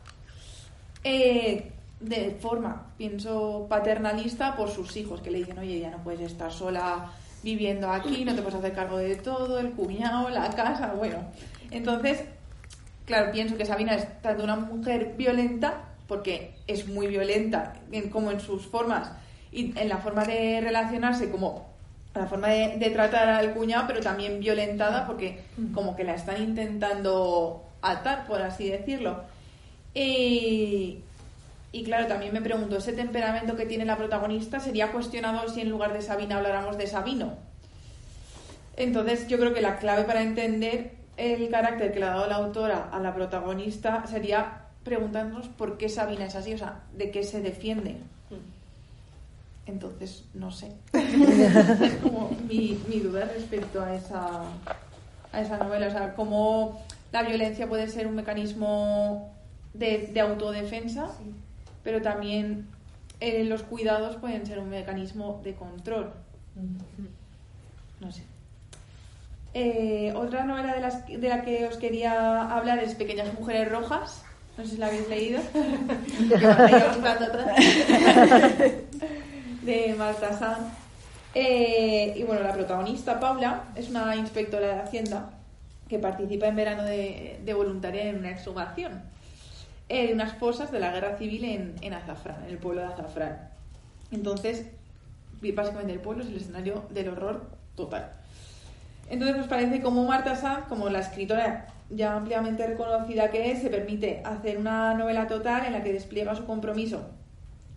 eh, 1.02 1.70
de 2.00 2.36
forma, 2.40 2.88
pienso, 2.98 3.66
paternalista 3.68 4.56
por 4.56 4.70
sus 4.70 4.96
hijos, 4.96 5.20
que 5.20 5.30
le 5.30 5.38
dicen, 5.38 5.58
oye, 5.58 5.80
ya 5.80 5.90
no 5.90 5.98
puedes 5.98 6.20
estar 6.20 6.52
sola 6.52 7.12
viviendo 7.42 7.90
aquí, 7.90 8.24
no 8.24 8.34
te 8.34 8.42
puedes 8.42 8.58
hacer 8.58 8.72
cargo 8.72 8.98
de 8.98 9.16
todo, 9.16 9.58
el 9.58 9.72
cuñado, 9.72 10.28
la 10.30 10.50
casa, 10.50 10.94
bueno. 10.96 11.18
Entonces, 11.70 12.24
claro, 13.04 13.32
pienso 13.32 13.56
que 13.56 13.66
Sabina 13.66 13.94
es 13.94 14.22
tanto 14.22 14.44
una 14.44 14.56
mujer 14.56 15.14
violenta, 15.16 15.84
porque 16.08 16.54
es 16.66 16.86
muy 16.88 17.06
violenta 17.06 17.74
en, 17.92 18.10
como 18.10 18.30
en 18.30 18.40
sus 18.40 18.66
formas 18.66 19.10
y 19.52 19.78
en 19.78 19.88
la 19.88 19.98
forma 19.98 20.24
de 20.24 20.60
relacionarse 20.60 21.30
como 21.30 21.72
la 22.14 22.26
forma 22.26 22.48
de, 22.48 22.76
de 22.78 22.90
tratar 22.90 23.28
al 23.28 23.54
cuñado, 23.54 23.86
pero 23.86 24.00
también 24.00 24.40
violentada 24.40 25.06
porque 25.06 25.42
como 25.72 25.96
que 25.96 26.04
la 26.04 26.14
están 26.14 26.42
intentando 26.42 27.64
atar, 27.82 28.26
por 28.26 28.40
así 28.42 28.68
decirlo. 28.68 29.22
Y, 29.94 31.00
y 31.74 31.82
claro, 31.82 32.06
también 32.06 32.32
me 32.32 32.40
pregunto, 32.40 32.76
¿ese 32.76 32.92
temperamento 32.92 33.56
que 33.56 33.66
tiene 33.66 33.84
la 33.84 33.96
protagonista 33.96 34.60
sería 34.60 34.92
cuestionado 34.92 35.48
si 35.48 35.60
en 35.60 35.70
lugar 35.70 35.92
de 35.92 36.02
Sabina 36.02 36.36
habláramos 36.36 36.78
de 36.78 36.86
Sabino? 36.86 37.34
Entonces 38.76 39.26
yo 39.26 39.40
creo 39.40 39.52
que 39.52 39.60
la 39.60 39.78
clave 39.78 40.04
para 40.04 40.22
entender 40.22 40.92
el 41.16 41.48
carácter 41.48 41.92
que 41.92 41.98
le 41.98 42.06
ha 42.06 42.10
dado 42.10 42.28
la 42.28 42.36
autora 42.36 42.90
a 42.92 43.00
la 43.00 43.12
protagonista 43.12 44.06
sería 44.06 44.66
preguntarnos 44.84 45.48
por 45.48 45.76
qué 45.76 45.88
Sabina 45.88 46.26
es 46.26 46.36
así, 46.36 46.54
o 46.54 46.58
sea, 46.58 46.82
de 46.92 47.10
qué 47.10 47.24
se 47.24 47.40
defiende. 47.40 47.96
Entonces, 49.66 50.22
no 50.32 50.52
sé. 50.52 50.70
es 50.92 51.94
como 52.00 52.30
mi, 52.48 52.80
mi 52.88 53.00
duda 53.00 53.24
respecto 53.34 53.82
a 53.82 53.96
esa, 53.96 54.42
a 55.32 55.40
esa 55.40 55.56
novela. 55.56 55.88
O 55.88 55.90
sea, 55.90 56.14
cómo 56.14 56.80
la 57.10 57.24
violencia 57.24 57.68
puede 57.68 57.88
ser 57.88 58.06
un 58.06 58.14
mecanismo 58.14 59.32
de, 59.72 60.10
de 60.12 60.20
autodefensa, 60.20 61.10
pero 61.84 62.02
también 62.02 62.66
eh, 63.20 63.44
los 63.44 63.62
cuidados 63.62 64.16
pueden 64.16 64.44
ser 64.46 64.58
un 64.58 64.70
mecanismo 64.70 65.40
de 65.44 65.54
control. 65.54 66.12
No 68.00 68.10
sé. 68.10 68.22
Eh, 69.52 70.12
otra 70.16 70.44
novela 70.44 70.74
de, 70.74 70.80
las, 70.80 71.06
de 71.06 71.28
la 71.28 71.42
que 71.42 71.66
os 71.66 71.76
quería 71.76 72.50
hablar 72.56 72.80
es 72.80 72.94
Pequeñas 72.94 73.32
Mujeres 73.38 73.70
Rojas. 73.70 74.24
No 74.58 74.64
sé 74.64 74.72
si 74.72 74.76
la 74.78 74.86
habéis 74.86 75.08
leído. 75.08 75.40
Que 76.28 76.36
me 76.36 76.50
estáis 76.50 76.96
buscando 76.96 77.24
atrás. 77.26 77.56
de 79.62 79.94
Marta 79.96 80.32
Sanz. 80.36 80.72
Eh, 81.34 82.14
y 82.16 82.22
bueno, 82.22 82.42
la 82.42 82.52
protagonista, 82.52 83.18
Paula, 83.18 83.64
es 83.74 83.90
una 83.90 84.14
inspectora 84.16 84.68
de 84.68 84.80
Hacienda 84.80 85.30
que 85.88 85.98
participa 85.98 86.46
en 86.46 86.56
verano 86.56 86.84
de, 86.84 87.40
de 87.44 87.54
voluntaria 87.54 88.04
en 88.04 88.18
una 88.18 88.30
exhumación 88.30 89.02
eh, 89.88 90.06
de 90.06 90.12
unas 90.14 90.34
fosas 90.34 90.72
de 90.72 90.80
la 90.80 90.92
guerra 90.92 91.16
civil 91.16 91.44
en, 91.44 91.74
en 91.82 91.94
Azafrán, 91.94 92.44
en 92.44 92.50
el 92.50 92.58
pueblo 92.58 92.82
de 92.82 92.88
Azafrán. 92.88 93.50
Entonces, 94.10 94.66
básicamente 95.52 95.92
el 95.92 96.00
pueblo 96.00 96.22
es 96.22 96.30
el 96.30 96.36
escenario 96.36 96.84
del 96.90 97.08
horror 97.10 97.42
total. 97.74 98.12
Entonces 99.10 99.36
nos 99.36 99.48
parece 99.48 99.82
como 99.82 100.04
Marta 100.04 100.34
Sanz, 100.36 100.66
como 100.68 100.88
la 100.88 101.00
escritora 101.00 101.66
ya 101.90 102.16
ampliamente 102.16 102.66
reconocida 102.66 103.30
que 103.30 103.50
es, 103.50 103.60
se 103.60 103.68
permite 103.68 104.22
hacer 104.24 104.56
una 104.56 104.94
novela 104.94 105.26
total 105.26 105.66
en 105.66 105.72
la 105.72 105.82
que 105.82 105.92
despliega 105.92 106.34
su 106.34 106.46
compromiso, 106.46 107.02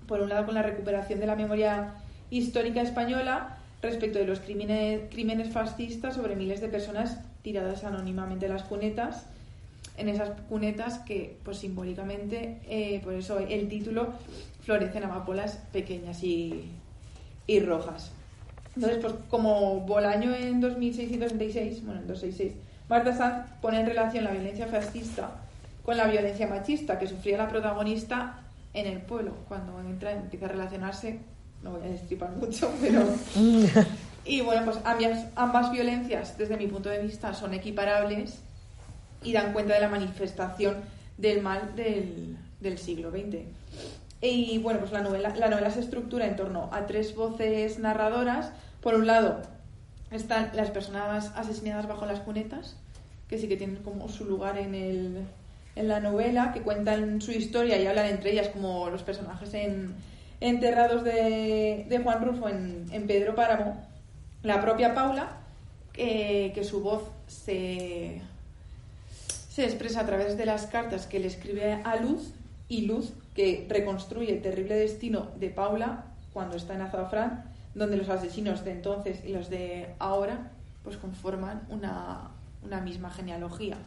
por 0.08 0.22
un 0.22 0.30
lado 0.30 0.46
con 0.46 0.56
la 0.56 0.62
recuperación 0.62 1.20
de 1.20 1.28
la 1.28 1.36
memoria 1.36 1.96
histórica 2.30 2.82
española 2.82 3.58
respecto 3.82 4.20
de 4.20 4.26
los 4.26 4.40
crímenes, 4.40 5.02
crímenes 5.12 5.52
fascistas 5.52 6.16
sobre 6.16 6.36
miles 6.36 6.62
de 6.62 6.70
personas 6.70 7.20
tiradas 7.42 7.84
anónimamente 7.84 8.46
a 8.46 8.50
las 8.50 8.64
cunetas, 8.64 9.26
en 9.98 10.10
esas 10.10 10.30
cunetas 10.48 11.00
que 11.00 11.38
pues 11.44 11.58
simbólicamente, 11.58 12.60
eh, 12.70 13.02
por 13.04 13.14
eso 13.14 13.40
el 13.40 13.68
título, 13.68 14.14
florecen 14.62 15.04
amapolas 15.04 15.58
pequeñas 15.72 16.24
y, 16.24 16.72
y 17.48 17.60
rojas. 17.60 18.12
Entonces, 18.76 19.00
pues 19.02 19.14
como 19.30 19.82
Bolaño 19.82 20.36
en 20.36 20.62
2666, 20.62 21.84
bueno, 21.84 22.02
en 22.02 22.08
266, 22.08 22.54
Marta 22.88 23.16
Sanz 23.16 23.48
pone 23.60 23.80
en 23.80 23.88
relación 23.88 24.24
la 24.24 24.32
violencia 24.32 24.68
fascista 24.68 25.32
con 25.84 25.98
la 25.98 26.06
violencia 26.06 26.48
machista 26.48 27.00
que 27.00 27.08
sufría 27.08 27.38
la 27.38 27.48
protagonista 27.48 28.42
en 28.74 28.86
el 28.86 29.02
pueblo, 29.02 29.34
cuando 29.48 29.80
entra, 29.80 30.12
empieza 30.12 30.46
a 30.46 30.50
relacionarse, 30.50 31.20
no 31.64 31.72
voy 31.72 31.86
a 31.86 31.90
destripar 31.90 32.30
mucho, 32.32 32.72
pero... 32.82 33.06
Y 34.26 34.42
bueno, 34.42 34.66
pues 34.66 34.78
ambas, 34.84 35.26
ambas 35.36 35.72
violencias, 35.72 36.38
desde 36.38 36.58
mi 36.58 36.68
punto 36.68 36.90
de 36.90 37.00
vista, 37.00 37.34
son 37.34 37.54
equiparables 37.54 38.42
y 39.24 39.34
dan 39.34 39.54
cuenta 39.54 39.74
de 39.74 39.82
la 39.82 39.90
manifestación 39.90 40.76
del 41.18 41.42
mal 41.42 41.76
del, 41.76 42.38
del 42.60 42.78
siglo 42.78 43.12
XX. 43.12 43.38
Y 44.22 44.58
bueno, 44.60 44.80
pues 44.80 44.92
la 44.92 45.02
novela, 45.02 45.34
la 45.36 45.48
novela 45.48 45.70
se 45.70 45.80
estructura 45.80 46.26
en 46.26 46.36
torno 46.36 46.70
a 46.72 46.88
tres 46.88 47.16
voces 47.16 47.78
narradoras. 47.80 48.52
Por 48.82 48.96
un 48.96 49.06
lado, 49.06 49.42
están 50.12 50.52
las 50.54 50.72
personas 50.72 51.32
asesinadas 51.36 51.88
bajo 51.88 52.06
las 52.06 52.20
cunetas, 52.22 52.78
que 53.28 53.38
sí 53.38 53.48
que 53.48 53.58
tienen 53.58 53.84
como 53.84 54.10
su 54.10 54.26
lugar 54.26 54.58
en, 54.58 54.74
el, 54.74 55.26
en 55.76 55.88
la 55.88 56.00
novela, 56.00 56.52
que 56.52 56.62
cuentan 56.62 57.22
su 57.22 57.32
historia 57.32 57.78
y 57.78 57.86
hablan 57.86 58.08
entre 58.08 58.32
ellas 58.32 58.50
como 58.50 58.90
los 58.90 59.04
personajes 59.04 59.54
en, 59.54 59.94
enterrados 60.40 61.04
de, 61.04 61.86
de 61.88 62.00
Juan 62.00 62.24
Rufo 62.24 62.50
en, 62.50 62.86
en 62.92 63.06
Pedro 63.06 63.36
Páramo. 63.36 63.86
La 64.42 64.62
propia 64.62 64.96
Paula, 64.96 65.38
que 65.94 66.62
su 66.64 66.82
voz 66.82 67.04
se, 67.28 68.22
se 69.58 69.66
expresa 69.66 70.02
a 70.02 70.06
través 70.06 70.38
de 70.38 70.46
las 70.46 70.68
cartas 70.68 71.08
que 71.08 71.20
le 71.20 71.26
escribe 71.26 71.82
a 71.84 71.96
Luz 71.96 72.32
y 72.70 72.82
Luz 72.82 73.14
que 73.34 73.66
reconstruye 73.68 74.32
el 74.32 74.44
terrible 74.44 74.76
destino 74.76 75.32
de 75.40 75.50
Paula 75.50 76.04
cuando 76.32 76.58
está 76.58 76.76
en 76.76 76.82
Azafrán, 76.82 77.44
donde 77.74 77.98
los 77.98 78.08
asesinos 78.08 78.64
de 78.64 78.74
entonces 78.74 79.26
y 79.26 79.30
los 79.30 79.50
de 79.50 79.96
ahora 79.98 80.52
pues 80.84 80.98
conforman 80.98 81.66
una, 81.72 82.30
una 82.62 82.82
misma 82.82 83.10
genealogía. 83.10 83.78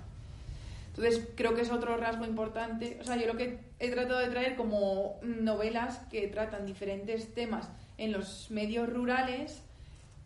Entonces 0.89 1.29
creo 1.37 1.55
que 1.55 1.61
es 1.61 1.71
otro 1.71 1.97
rasgo 1.97 2.25
importante. 2.25 2.99
O 3.01 3.05
sea, 3.05 3.15
yo 3.15 3.29
lo 3.29 3.37
que 3.37 3.61
he 3.79 3.93
tratado 3.93 4.19
de 4.19 4.27
traer 4.27 4.57
como 4.57 5.21
novelas 5.23 5.99
que 6.11 6.27
tratan 6.27 6.67
diferentes 6.67 7.33
temas 7.33 7.69
en 7.97 8.11
los 8.11 8.51
medios 8.51 8.93
rurales 8.93 9.63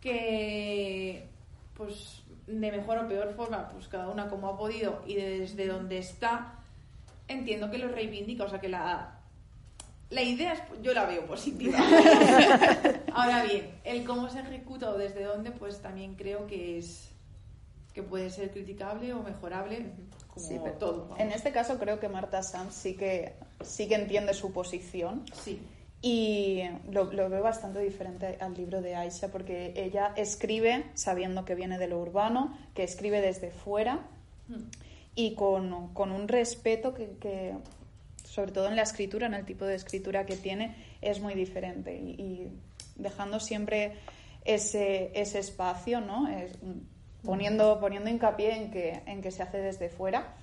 que 0.01 1.27
pues 1.77 2.23
de 2.47 2.71
mejor 2.71 2.97
o 2.99 3.07
peor 3.07 3.33
forma, 3.33 3.69
pues 3.69 3.87
cada 3.87 4.09
una 4.09 4.29
como 4.29 4.49
ha 4.49 4.57
podido 4.57 5.01
y 5.07 5.15
desde 5.15 5.67
donde 5.67 5.97
está, 5.97 6.59
entiendo 7.27 7.71
que 7.71 7.77
lo 7.77 7.87
reivindica, 7.87 8.43
o 8.43 8.49
sea 8.49 8.59
que 8.59 8.69
la, 8.69 9.19
la 10.09 10.21
idea 10.21 10.53
es, 10.53 10.61
yo 10.81 10.93
la 10.93 11.05
veo 11.05 11.25
positiva. 11.25 11.79
Ahora 13.13 13.43
bien, 13.43 13.71
el 13.83 14.03
cómo 14.05 14.29
se 14.29 14.39
ejecuta 14.39 14.89
o 14.89 14.97
desde 14.97 15.23
dónde, 15.23 15.51
pues 15.51 15.81
también 15.81 16.15
creo 16.15 16.45
que 16.47 16.77
es 16.77 17.09
que 17.93 18.03
puede 18.03 18.29
ser 18.29 18.51
criticable 18.51 19.13
o 19.13 19.23
mejorable 19.23 19.85
como 20.27 20.45
Sí, 20.45 20.59
pero 20.61 20.75
todo. 20.77 21.01
vamos. 21.03 21.19
En 21.19 21.31
este 21.31 21.51
caso 21.51 21.79
creo 21.79 21.99
que 21.99 22.09
Marta 22.09 22.43
Sanz 22.43 22.73
sí 22.75 22.95
que, 22.95 23.35
sí 23.61 23.87
que 23.87 23.95
entiende 23.95 24.33
su 24.33 24.51
posición. 24.51 25.23
Sí. 25.33 25.61
Y 26.07 26.61
lo, 26.91 27.05
lo 27.11 27.29
veo 27.31 27.41
bastante 27.41 27.79
diferente 27.79 28.37
al 28.39 28.53
libro 28.53 28.79
de 28.83 28.95
Aisha 28.95 29.29
porque 29.29 29.73
ella 29.75 30.13
escribe 30.15 30.83
sabiendo 30.93 31.45
que 31.45 31.55
viene 31.55 31.79
de 31.79 31.87
lo 31.87 31.99
urbano, 31.99 32.55
que 32.75 32.83
escribe 32.83 33.21
desde 33.21 33.49
fuera 33.49 34.01
y 35.15 35.33
con, 35.33 35.91
con 35.95 36.11
un 36.11 36.27
respeto 36.27 36.93
que, 36.93 37.17
que, 37.19 37.55
sobre 38.23 38.51
todo 38.51 38.67
en 38.67 38.75
la 38.75 38.83
escritura, 38.83 39.25
en 39.25 39.33
el 39.33 39.45
tipo 39.45 39.65
de 39.65 39.73
escritura 39.73 40.27
que 40.27 40.35
tiene, 40.37 40.75
es 41.01 41.21
muy 41.21 41.33
diferente. 41.33 41.95
Y, 41.97 42.11
y 42.21 42.51
dejando 42.97 43.39
siempre 43.39 43.93
ese, 44.43 45.09
ese 45.19 45.39
espacio, 45.39 46.01
¿no? 46.01 46.27
Es- 46.27 46.55
poniendo, 47.23 47.79
poniendo 47.79 48.11
hincapié 48.11 48.55
en 48.55 48.69
que, 48.69 49.01
en 49.07 49.23
que 49.23 49.31
se 49.31 49.41
hace 49.41 49.57
desde 49.57 49.89
fuera. 49.89 50.35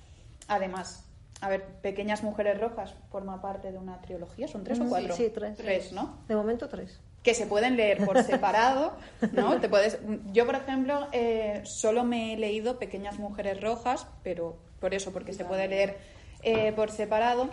Además, 0.49 1.05
a 1.43 1.49
ver, 1.49 1.63
Pequeñas 1.81 2.23
Mujeres 2.23 2.59
Rojas 2.59 2.95
forma 3.11 3.41
parte 3.41 3.71
de 3.71 3.77
una 3.77 3.99
trilogía, 4.01 4.47
¿son 4.47 4.63
tres 4.63 4.79
o 4.79 4.83
Sí, 4.83 4.89
cuatro? 4.89 5.15
sí, 5.15 5.29
tres. 5.33 5.57
Tres, 5.57 5.91
¿no? 5.91 6.17
De 6.27 6.35
momento 6.35 6.69
tres. 6.69 6.99
que 7.21 7.33
se 7.33 7.45
pueden 7.47 7.77
leer 7.77 8.05
por 8.05 8.21
separado, 8.23 8.93
¿no? 9.31 9.59
Te 9.61 9.69
puedes, 9.69 9.97
yo, 10.33 10.45
por 10.45 10.55
ejemplo, 10.55 11.07
eh, 11.13 11.61
solo 11.65 12.03
me 12.03 12.33
he 12.33 12.37
leído 12.37 12.79
Pequeñas 12.79 13.17
Mujeres 13.19 13.61
Rojas, 13.61 14.07
pero 14.23 14.57
por 14.79 14.93
eso, 14.93 15.11
porque 15.13 15.31
se 15.33 15.45
puede 15.45 15.67
leer 15.67 15.97
eh, 16.41 16.73
por 16.73 16.91
separado. 16.91 17.49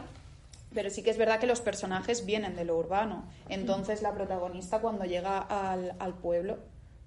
Pero 0.72 0.88
sí 0.90 1.02
que 1.02 1.10
es 1.10 1.18
verdad 1.18 1.40
que 1.40 1.46
los 1.48 1.60
personajes 1.60 2.24
vienen 2.26 2.54
de 2.54 2.64
lo 2.64 2.76
urbano. 2.76 3.24
Entonces, 3.48 4.02
la 4.02 4.12
protagonista, 4.14 4.78
cuando 4.80 5.04
llega 5.04 5.38
al, 5.38 5.94
al 5.98 6.14
pueblo, 6.14 6.58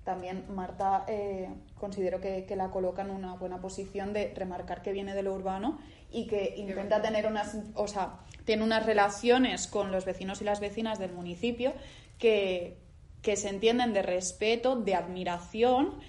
también 0.03 0.43
Marta 0.53 1.05
eh, 1.07 1.47
considero 1.79 2.19
que, 2.19 2.43
que 2.45 2.57
la 2.57 2.71
coloca 2.71 3.03
en 3.03 3.11
una 3.11 3.35
buena 3.35 3.59
posición 3.61 4.11
de 4.11 4.33
remarcar 4.35 4.81
que 4.81 4.91
viene 4.91 5.15
de 5.15 5.23
lo 5.23 5.33
urbano 5.33 5.79
y 6.13 6.27
que 6.27 6.53
intenta 6.57 7.01
tener 7.01 7.25
unas, 7.25 7.57
o 7.73 7.87
sea, 7.87 8.19
tiene 8.45 8.63
unas 8.63 8.85
relaciones 8.85 9.67
con 9.67 9.91
los 9.91 10.05
vecinos 10.05 10.41
y 10.41 10.45
las 10.45 10.59
vecinas 10.59 10.99
del 10.99 11.11
municipio 11.11 11.73
que, 12.19 12.77
que 13.21 13.35
se 13.35 13.49
entienden 13.49 13.93
de 13.93 14.03
respeto, 14.03 14.75
de 14.75 14.95
admiración 14.95 15.99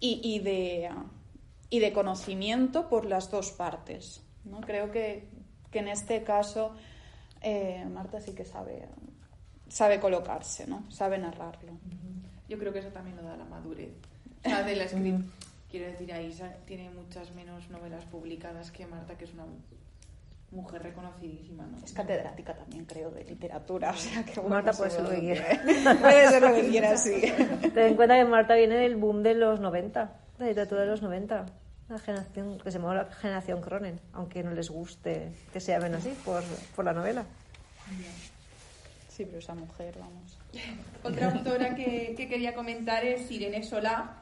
y, 0.00 0.20
y 0.22 0.40
de, 0.40 0.90
y 1.70 1.78
de 1.78 1.92
conocimiento 1.92 2.88
por 2.88 3.06
las 3.06 3.30
dos 3.30 3.52
partes. 3.52 4.22
¿no? 4.44 4.60
Creo 4.60 4.90
que, 4.90 5.28
que 5.70 5.78
en 5.78 5.88
este 5.88 6.24
caso 6.24 6.74
eh, 7.40 7.84
Marta 7.90 8.20
sí 8.20 8.32
que 8.34 8.44
sabe, 8.44 8.88
sabe 9.68 10.00
colocarse, 10.00 10.66
¿no? 10.66 10.90
sabe 10.90 11.18
narrarlo. 11.18 11.72
Yo 12.48 12.58
creo 12.58 12.72
que 12.72 12.80
eso 12.80 12.88
también 12.88 13.16
lo 13.16 13.22
da 13.22 13.36
la 13.36 13.44
madurez. 13.44 13.92
O 14.44 14.48
sea, 14.48 14.62
de 14.64 14.76
la 14.76 14.84
escritura. 14.84 15.20
Quiero 15.72 15.86
decir, 15.86 16.12
Aisa 16.12 16.52
tiene 16.66 16.90
muchas 16.90 17.34
menos 17.34 17.70
novelas 17.70 18.04
publicadas 18.04 18.70
que 18.70 18.86
Marta, 18.86 19.16
que 19.16 19.24
es 19.24 19.32
una 19.32 19.46
mujer 20.50 20.82
reconocidísima, 20.82 21.64
¿no? 21.64 21.78
Es 21.82 21.94
catedrática 21.94 22.54
también, 22.54 22.84
creo, 22.84 23.10
de 23.10 23.24
literatura. 23.24 23.90
O 23.90 23.96
sea 23.96 24.22
que 24.22 24.38
Marta 24.42 24.72
puede 24.72 24.90
ser 24.90 25.02
lo 25.02 25.08
que 25.08 25.20
quiera. 25.20 25.62
Puede 25.98 26.28
ser 26.28 26.42
lo 26.42 26.54
que 26.54 26.68
quiera, 26.68 26.94
sí. 26.98 27.22
Ten 27.72 27.86
en 27.86 27.96
cuenta 27.96 28.16
que 28.16 28.24
Marta 28.26 28.54
viene 28.54 28.76
del 28.76 28.96
boom 28.96 29.22
de 29.22 29.32
los 29.32 29.60
90, 29.60 30.04
de 30.04 30.44
la 30.44 30.46
literatura 30.46 30.82
de 30.82 30.88
los 30.88 31.00
90. 31.00 31.46
La 31.88 31.98
generación 31.98 32.58
que 32.58 32.70
se 32.70 32.78
llama 32.78 32.94
la 32.94 33.04
generación 33.06 33.62
Cronen, 33.62 33.98
aunque 34.12 34.42
no 34.42 34.50
les 34.50 34.68
guste 34.68 35.32
que 35.54 35.60
se 35.60 35.72
llamen 35.72 35.94
así 35.94 36.14
por, 36.22 36.42
por 36.76 36.84
la 36.84 36.92
novela. 36.92 37.24
Sí, 39.08 39.24
pero 39.24 39.38
esa 39.38 39.54
mujer, 39.54 39.94
vamos. 39.98 40.38
Otra 41.02 41.32
autora 41.32 41.74
que, 41.74 42.12
que 42.14 42.28
quería 42.28 42.54
comentar 42.54 43.06
es 43.06 43.30
Irene 43.30 43.62
Solá, 43.62 44.21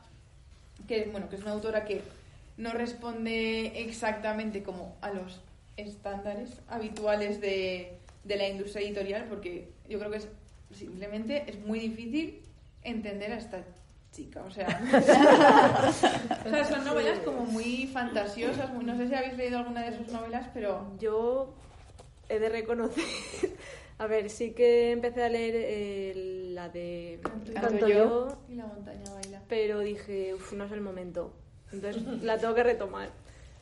que, 0.90 1.08
bueno, 1.12 1.28
que 1.28 1.36
es 1.36 1.42
una 1.42 1.52
autora 1.52 1.84
que 1.84 2.02
no 2.56 2.72
responde 2.72 3.80
exactamente 3.80 4.64
como 4.64 4.96
a 5.02 5.10
los 5.10 5.40
estándares 5.76 6.50
habituales 6.68 7.40
de, 7.40 7.92
de 8.24 8.36
la 8.36 8.48
industria 8.48 8.84
editorial, 8.84 9.26
porque 9.28 9.68
yo 9.88 10.00
creo 10.00 10.10
que 10.10 10.16
es 10.18 10.28
simplemente 10.76 11.44
es 11.46 11.60
muy 11.60 11.78
difícil 11.78 12.42
entender 12.82 13.30
a 13.32 13.36
esta 13.36 13.62
chica. 14.12 14.42
O 14.42 14.50
sea, 14.50 14.66
o 16.44 16.50
sea, 16.50 16.64
son 16.64 16.84
novelas 16.84 17.20
como 17.20 17.44
muy 17.46 17.86
fantasiosas. 17.92 18.72
muy- 18.72 18.84
no 18.84 18.96
sé 18.96 19.06
si 19.06 19.14
habéis 19.14 19.36
leído 19.36 19.58
alguna 19.58 19.82
de 19.88 19.96
sus 19.96 20.08
novelas, 20.08 20.48
pero 20.52 20.92
Yo 20.98 21.54
he 22.28 22.40
de 22.40 22.48
reconocer. 22.48 23.04
A 24.00 24.06
ver, 24.06 24.30
sí 24.30 24.52
que 24.52 24.92
empecé 24.92 25.22
a 25.22 25.28
leer 25.28 25.54
eh, 25.56 26.12
la 26.54 26.68
de 26.70 27.20
Canto 27.54 27.86
yo. 27.86 28.38
y 28.48 28.54
la 28.54 28.64
montaña 28.66 29.04
baila. 29.12 29.42
pero 29.46 29.80
dije, 29.80 30.34
uff, 30.34 30.52
no 30.54 30.64
es 30.64 30.72
el 30.72 30.80
momento. 30.80 31.32
Entonces 31.70 32.02
la 32.22 32.38
tengo 32.38 32.54
que 32.54 32.62
retomar. 32.62 33.10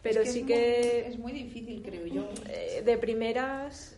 Pero 0.01 0.21
Es 0.21 0.33
sí 0.33 0.41
es 0.41 0.47
que 0.47 1.03
muy- 1.05 1.13
es 1.13 1.19
muy 1.19 1.33
difícil, 1.33 1.83
creo 1.83 2.07
yo. 2.07 2.29
eh, 2.49 2.83
de 2.85 2.97
primeras 2.99 3.97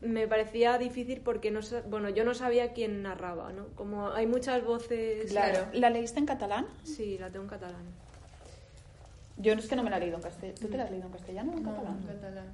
me 0.00 0.28
parecía 0.28 0.78
difícil 0.78 1.20
porque 1.22 1.50
no 1.50 1.60
sa- 1.62 1.80
bueno 1.82 2.08
yo 2.10 2.24
no 2.24 2.34
sabía 2.34 2.72
quién 2.74 3.02
narraba 3.02 3.52
no 3.54 3.68
como 3.74 4.10
hay 4.10 4.26
muchas 4.26 4.62
voces 4.62 5.30
Claro. 5.30 5.66
¿La 5.72 5.88
leíste 5.88 6.18
en 6.20 6.26
catalán? 6.26 6.66
sí 6.84 7.16
la 7.18 7.30
tengo 7.30 7.44
en 7.44 7.48
catalán 7.50 7.82
Yo 9.38 9.54
es 9.54 9.66
que 9.66 9.76
no 9.76 9.82
me 9.82 9.88
la 9.90 9.96
he 9.96 10.00
leído 10.00 10.16
en 10.18 10.22
castellano. 10.22 10.58
¿Tú 10.60 10.68
te 10.68 10.76
la 10.76 10.84
has 10.84 10.90
leído 10.90 11.06
en 11.06 11.12
castellano 11.12 11.52
o 11.52 11.56
en 11.56 11.62
No, 11.64 11.70
catalán? 11.74 11.98
en 12.02 12.06
catalán. 12.06 12.46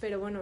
pero 0.00 0.20
bueno 0.20 0.40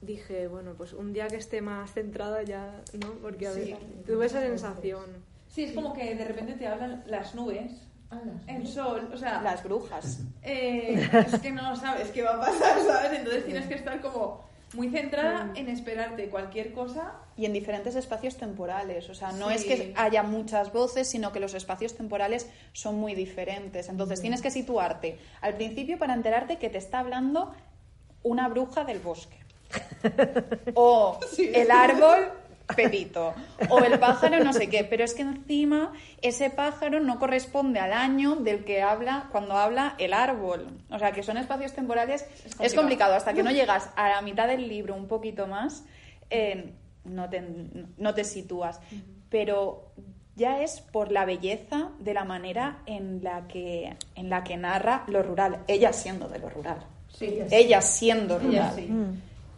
dije 0.00 0.46
bueno 0.48 0.74
pues 0.76 0.92
un 0.92 1.12
día 1.12 1.26
que 1.28 1.36
esté 1.36 1.60
más 1.62 1.92
centrada 1.92 2.42
ya 2.42 2.82
no 3.02 3.12
porque 3.22 3.46
a 3.46 3.52
Sí. 3.52 3.60
ver 3.72 3.78
tuve 4.06 4.26
esa 4.26 4.40
sensación 4.40 5.24
Sí, 5.48 5.64
es 5.64 5.72
como 5.72 5.92
que 5.94 6.14
de 6.14 6.24
repente 6.24 6.52
te 6.54 6.66
hablan 6.66 7.02
las 7.06 7.34
nubes, 7.34 7.72
Ah, 8.10 8.20
las- 8.24 8.46
el 8.56 8.66
sol, 8.66 9.10
o 9.12 9.16
sea, 9.16 9.40
Las 9.42 9.64
brujas. 9.64 10.20
eh, 10.42 11.08
es 11.26 11.40
que 11.40 11.50
no 11.50 11.74
sabes 11.76 12.10
qué 12.10 12.22
va 12.22 12.34
a 12.36 12.40
pasar, 12.40 12.78
¿sabes? 12.86 13.18
Entonces 13.18 13.46
tienes 13.46 13.66
que 13.66 13.74
estar 13.74 14.00
como 14.02 14.44
muy 14.74 14.90
centrada 14.90 15.50
en 15.54 15.68
esperarte 15.68 16.28
cualquier 16.28 16.72
cosa. 16.72 17.14
Y 17.36 17.46
en 17.46 17.52
diferentes 17.54 17.96
espacios 17.96 18.36
temporales. 18.36 19.08
O 19.08 19.14
sea, 19.14 19.32
no 19.32 19.48
Sí. 19.48 19.54
es 19.54 19.64
que 19.64 19.94
haya 19.96 20.22
muchas 20.22 20.72
voces, 20.72 21.08
sino 21.08 21.32
que 21.32 21.40
los 21.40 21.54
espacios 21.54 21.94
temporales 21.96 22.48
son 22.72 22.96
muy 22.96 23.14
diferentes. 23.14 23.88
Entonces 23.88 24.20
tienes 24.20 24.42
que 24.42 24.50
situarte 24.50 25.18
al 25.40 25.54
principio 25.54 25.98
para 25.98 26.12
enterarte 26.12 26.58
que 26.58 26.68
te 26.68 26.78
está 26.78 26.98
hablando 26.98 27.54
una 28.22 28.48
bruja 28.48 28.84
del 28.84 28.98
bosque. 28.98 29.38
O 30.74 31.18
el 31.38 31.70
árbol 31.70 32.30
Pepito. 32.74 33.34
O 33.68 33.78
el 33.78 33.98
pájaro 33.98 34.42
no 34.42 34.52
sé 34.52 34.68
qué. 34.68 34.84
Pero 34.84 35.04
es 35.04 35.14
que 35.14 35.22
encima 35.22 35.92
ese 36.20 36.50
pájaro 36.50 37.00
no 37.00 37.18
corresponde 37.18 37.78
al 37.78 37.92
año 37.92 38.36
del 38.36 38.64
que 38.64 38.82
habla 38.82 39.28
cuando 39.30 39.56
habla 39.56 39.94
el 39.98 40.12
árbol. 40.12 40.68
O 40.90 40.98
sea, 40.98 41.12
que 41.12 41.22
son 41.22 41.36
espacios 41.36 41.72
temporales. 41.72 42.22
Es 42.22 42.52
complicado, 42.54 42.76
complicado. 42.76 43.14
hasta 43.14 43.34
que 43.34 43.42
no 43.42 43.50
llegas 43.52 43.90
a 43.96 44.08
la 44.08 44.22
mitad 44.22 44.48
del 44.48 44.68
libro, 44.68 44.94
un 44.94 45.06
poquito 45.06 45.46
más, 45.46 45.84
eh, 46.30 46.72
no, 47.04 47.28
te, 47.28 47.42
no 47.98 48.14
te 48.14 48.24
sitúas. 48.24 48.80
Pero 49.30 49.92
ya 50.34 50.62
es 50.62 50.80
por 50.80 51.12
la 51.12 51.24
belleza 51.24 51.90
de 52.00 52.14
la 52.14 52.24
manera 52.24 52.78
en 52.86 53.22
la 53.22 53.46
que, 53.46 53.96
en 54.14 54.30
la 54.30 54.42
que 54.42 54.56
narra 54.56 55.04
lo 55.06 55.22
rural. 55.22 55.60
Ella 55.68 55.92
siendo 55.92 56.28
de 56.28 56.38
lo 56.40 56.50
rural. 56.50 56.78
Sí, 57.08 57.38
Ella 57.50 57.80
siendo 57.80 58.38
rural 58.38 58.54
Ella 58.54 58.72
sí. 58.74 58.90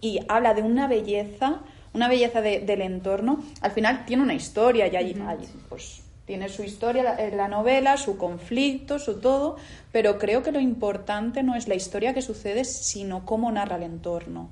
Y 0.01 0.21
habla 0.29 0.55
de 0.55 0.63
una 0.63 0.87
belleza, 0.89 1.61
una 1.95 2.09
belleza 2.09 2.41
de- 2.41 2.61
del 2.61 2.83
entorno. 2.83 3.43
Al 3.61 3.71
final 3.73 4.05
tiene 4.07 4.23
una 4.23 4.35
historia 4.35 4.87
y 4.89 4.97
allí, 4.97 5.17
allí, 5.27 5.49
pues 5.69 6.03
tiene 6.27 6.49
su 6.51 6.63
historia, 6.63 7.03
la, 7.03 7.15
eh, 7.17 7.35
la 7.35 7.49
novela, 7.49 7.97
su 7.97 8.19
conflicto, 8.19 8.99
su 8.99 9.19
todo, 9.19 9.57
pero 9.93 10.19
creo 10.19 10.43
que 10.43 10.53
lo 10.53 10.61
importante 10.61 11.43
no 11.43 11.55
es 11.55 11.69
la 11.69 11.75
historia 11.75 12.13
que 12.13 12.21
sucede, 12.23 12.65
sino 12.65 13.25
cómo 13.25 13.51
narra 13.51 13.77
el 13.77 13.85
entorno. 13.85 14.51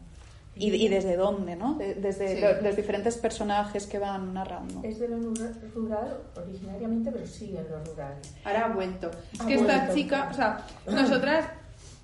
Y, 0.59 0.73
y 0.73 0.89
desde 0.89 1.17
dónde, 1.17 1.55
¿no? 1.55 1.75
De- 1.75 1.93
desde 1.97 2.37
Sí. 2.37 2.41
lo- 2.41 2.63
los 2.63 2.75
diferentes 2.77 3.19
personajes 3.19 3.87
que 3.87 3.99
van 3.99 4.33
narrando. 4.33 4.81
Es 4.85 4.99
de 4.99 5.07
lo 5.09 5.19
rural 5.75 6.17
originariamente, 6.35 7.13
pero 7.13 7.27
sigue 7.27 7.59
en 7.59 7.69
lo 7.69 7.85
rural. 7.85 8.15
Ahora 8.43 8.65
ha 8.65 8.69
vuelto. 8.69 9.11
Es 9.35 9.41
Ha 9.43 9.47
que 9.47 9.55
esta 9.57 9.93
chica, 9.93 10.29
o 10.33 10.35
sea, 10.35 10.67
nosotras 10.91 11.45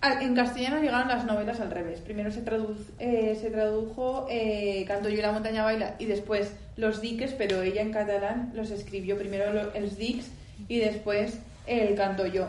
en 0.03 0.35
castellano 0.35 0.81
llegaron 0.81 1.09
las 1.09 1.25
novelas 1.25 1.61
al 1.61 1.71
revés. 1.71 2.01
Primero 2.01 2.31
se, 2.31 2.45
tradu- 2.45 2.77
eh, 2.99 3.37
se 3.41 3.51
tradujo 3.51 4.27
eh, 4.31 4.85
Canto 4.87 5.09
yo 5.09 5.19
y 5.19 5.23
la 5.23 5.33
montaña 5.33 5.63
baila 5.65 5.95
y 5.99 6.07
después 6.07 6.53
Los 6.77 7.01
diques, 7.01 7.33
pero 7.33 7.63
ella 7.63 7.83
en 7.83 7.93
catalán 7.93 8.51
los 8.55 8.71
escribió 8.71 9.17
primero 9.19 9.53
lo- 9.53 9.73
els 9.75 9.97
dics 9.97 10.27
y 10.69 10.79
después 10.81 11.39
el 11.67 11.95
Canto 11.95 12.27
yo. 12.27 12.49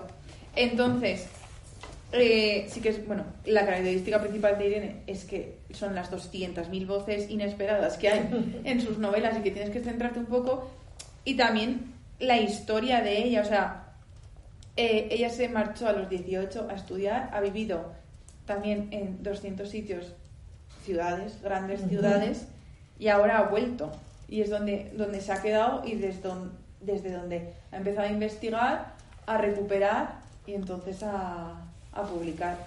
Entonces, 0.55 1.27
eh, 2.11 2.65
sí 2.69 2.79
que 2.79 2.89
es, 2.89 3.05
bueno, 3.07 3.23
la 3.45 3.65
característica 3.65 4.19
principal 4.21 4.57
de 4.57 4.67
Irene 4.67 4.95
es 5.07 5.23
que 5.25 5.57
son 5.73 5.95
las 5.95 6.11
200.000 6.11 6.85
voces 6.87 7.29
inesperadas 7.29 7.97
que 7.97 8.09
hay 8.09 8.61
en 8.63 8.81
sus 8.81 8.97
novelas 8.99 9.37
y 9.37 9.41
que 9.41 9.51
tienes 9.51 9.71
que 9.71 9.79
centrarte 9.81 10.19
un 10.19 10.25
poco. 10.27 10.69
Y 11.25 11.35
también 11.35 11.91
la 12.19 12.37
historia 12.37 13.01
de 13.01 13.17
ella, 13.23 13.41
o 13.41 13.45
sea, 13.45 13.82
eh, 14.75 15.07
ella 15.11 15.29
se 15.29 15.49
marchó 15.49 15.87
a 15.87 15.93
los 15.93 16.09
18 16.09 16.67
a 16.69 16.73
estudiar, 16.73 17.29
ha 17.33 17.41
vivido 17.41 17.91
también 18.45 18.87
en 18.91 19.21
200 19.21 19.69
sitios, 19.69 20.13
ciudades, 20.83 21.41
grandes 21.41 21.81
ciudades, 21.87 22.45
y 22.99 23.07
ahora 23.07 23.39
ha 23.39 23.43
vuelto. 23.43 23.91
Y 24.27 24.41
es 24.41 24.49
donde, 24.49 24.91
donde 24.95 25.21
se 25.21 25.31
ha 25.31 25.41
quedado 25.41 25.83
y 25.85 25.95
desde 25.95 26.21
donde, 26.21 26.51
desde 26.81 27.11
donde 27.11 27.53
ha 27.71 27.77
empezado 27.77 28.07
a 28.07 28.11
investigar, 28.11 28.93
a 29.25 29.37
recuperar 29.37 30.15
y 30.47 30.53
entonces 30.53 31.03
a, 31.03 31.61
a 31.93 32.03
publicar. 32.03 32.57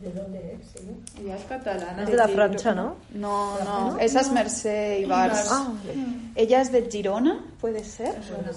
¿De 0.00 0.12
dónde 0.12 0.38
es? 0.60 0.82
ella? 0.82 0.92
Ella 1.18 1.36
es 1.36 1.44
catalana. 1.44 2.02
Es 2.02 2.10
de 2.10 2.16
la 2.16 2.28
Francha, 2.28 2.74
¿no? 2.74 2.96
No, 3.14 3.58
no, 3.64 3.98
esa 3.98 4.20
es 4.20 4.30
Mercè 4.30 5.00
Ibars. 5.00 5.48
Ah, 5.50 5.72
Ella 6.34 6.60
es 6.60 6.70
de 6.70 6.86
Girona, 6.90 7.42
puede 7.58 7.82
ser. 7.82 8.22
Suena. 8.22 8.50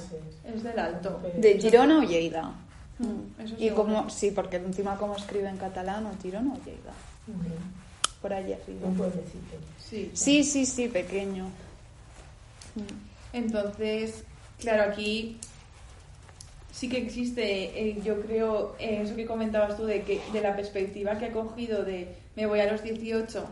Es 0.54 0.64
del 0.64 0.78
alto. 0.78 1.22
De 1.38 1.58
Girona 1.58 2.00
o 2.00 2.04
Lleida. 2.04 2.52
Mm, 3.00 3.42
eso 3.42 3.56
Y 3.58 3.70
como, 3.72 4.10
sí, 4.10 4.32
porque 4.32 4.58
encima 4.58 4.98
como 4.98 5.16
escribe 5.16 5.50
en 5.50 5.58
catalán, 5.58 6.06
o 6.06 6.12
Girona 6.22 6.54
o 6.54 6.58
Lleida. 6.64 6.94
Ujú. 7.28 7.56
Por 8.22 8.34
allí 8.34 8.54
arriba. 8.54 8.88
Un 8.88 8.96
pueblecito. 8.96 9.56
Sí. 9.80 10.12
Sí, 10.14 10.44
sí, 10.44 10.66
sí, 10.66 10.88
pequeño. 10.90 11.50
Entonces, 13.34 14.24
claro, 14.60 14.92
aquí 14.92 15.38
sí 16.72 16.90
que 16.90 16.98
existe, 16.98 17.90
eh, 17.90 18.02
yo 18.04 18.22
creo, 18.22 18.76
eh, 18.80 19.02
eso 19.04 19.16
que 19.16 19.26
comentabas 19.26 19.78
tú, 19.78 19.86
de, 19.86 20.04
que, 20.04 20.22
de 20.32 20.42
la 20.42 20.56
perspectiva 20.56 21.18
que 21.18 21.26
ha 21.26 21.32
cogido 21.32 21.84
de 21.84 22.16
me 22.36 22.46
voy 22.46 22.60
a 22.62 22.72
los 22.72 22.84
18 22.84 23.46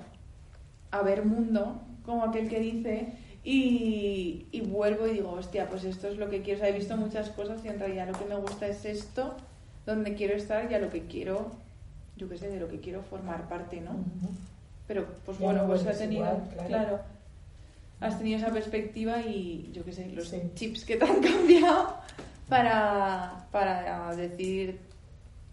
a 0.92 1.02
ver 1.02 1.26
mundo, 1.26 1.82
como 2.06 2.24
aquel 2.24 2.48
que 2.48 2.60
dice, 2.60 3.08
y, 3.50 4.46
y 4.52 4.60
vuelvo 4.60 5.08
y 5.08 5.12
digo, 5.14 5.32
hostia, 5.32 5.70
pues 5.70 5.86
esto 5.86 6.10
es 6.10 6.18
lo 6.18 6.30
que 6.30 6.42
quiero. 6.42 6.60
O 6.60 6.62
sea, 6.64 6.70
he 6.70 6.78
visto 6.78 6.98
muchas 6.98 7.30
cosas 7.30 7.64
y 7.64 7.70
en 7.70 7.80
realidad 7.80 8.08
lo 8.12 8.20
que 8.20 8.26
me 8.26 8.36
gusta 8.36 8.68
es 8.68 8.84
esto, 8.84 9.36
donde 9.86 10.16
quiero 10.16 10.36
estar 10.36 10.70
y 10.70 10.74
a 10.74 10.80
lo 10.80 10.90
que 10.90 11.04
quiero, 11.06 11.52
yo 12.18 12.28
qué 12.28 12.38
sé, 12.38 12.50
de 12.50 12.60
lo 12.60 12.68
que 12.68 12.82
quiero 12.82 13.02
formar 13.04 13.48
parte, 13.48 13.80
¿no? 13.80 13.92
Ujú. 13.92 14.34
Pero, 14.86 15.06
pues 15.26 15.38
Ya 15.40 15.46
bueno, 15.46 15.62
no 15.62 15.68
pues 15.70 15.86
ha 15.88 15.92
tenido, 15.98 16.24
igual, 16.26 16.44
claro. 16.54 16.68
claro. 16.68 17.00
has 18.02 18.18
tenido 18.18 18.38
esa 18.38 18.52
perspectiva 18.52 19.22
y 19.22 19.72
yo 19.74 19.86
qué 19.86 19.94
sé, 19.94 20.10
los 20.10 20.28
Sí. 20.28 20.42
chips 20.56 20.84
que 20.84 20.98
te 20.98 21.06
han 21.06 21.22
cambiado 21.22 21.96
para, 22.50 23.46
para 23.52 24.14
decidir 24.16 24.78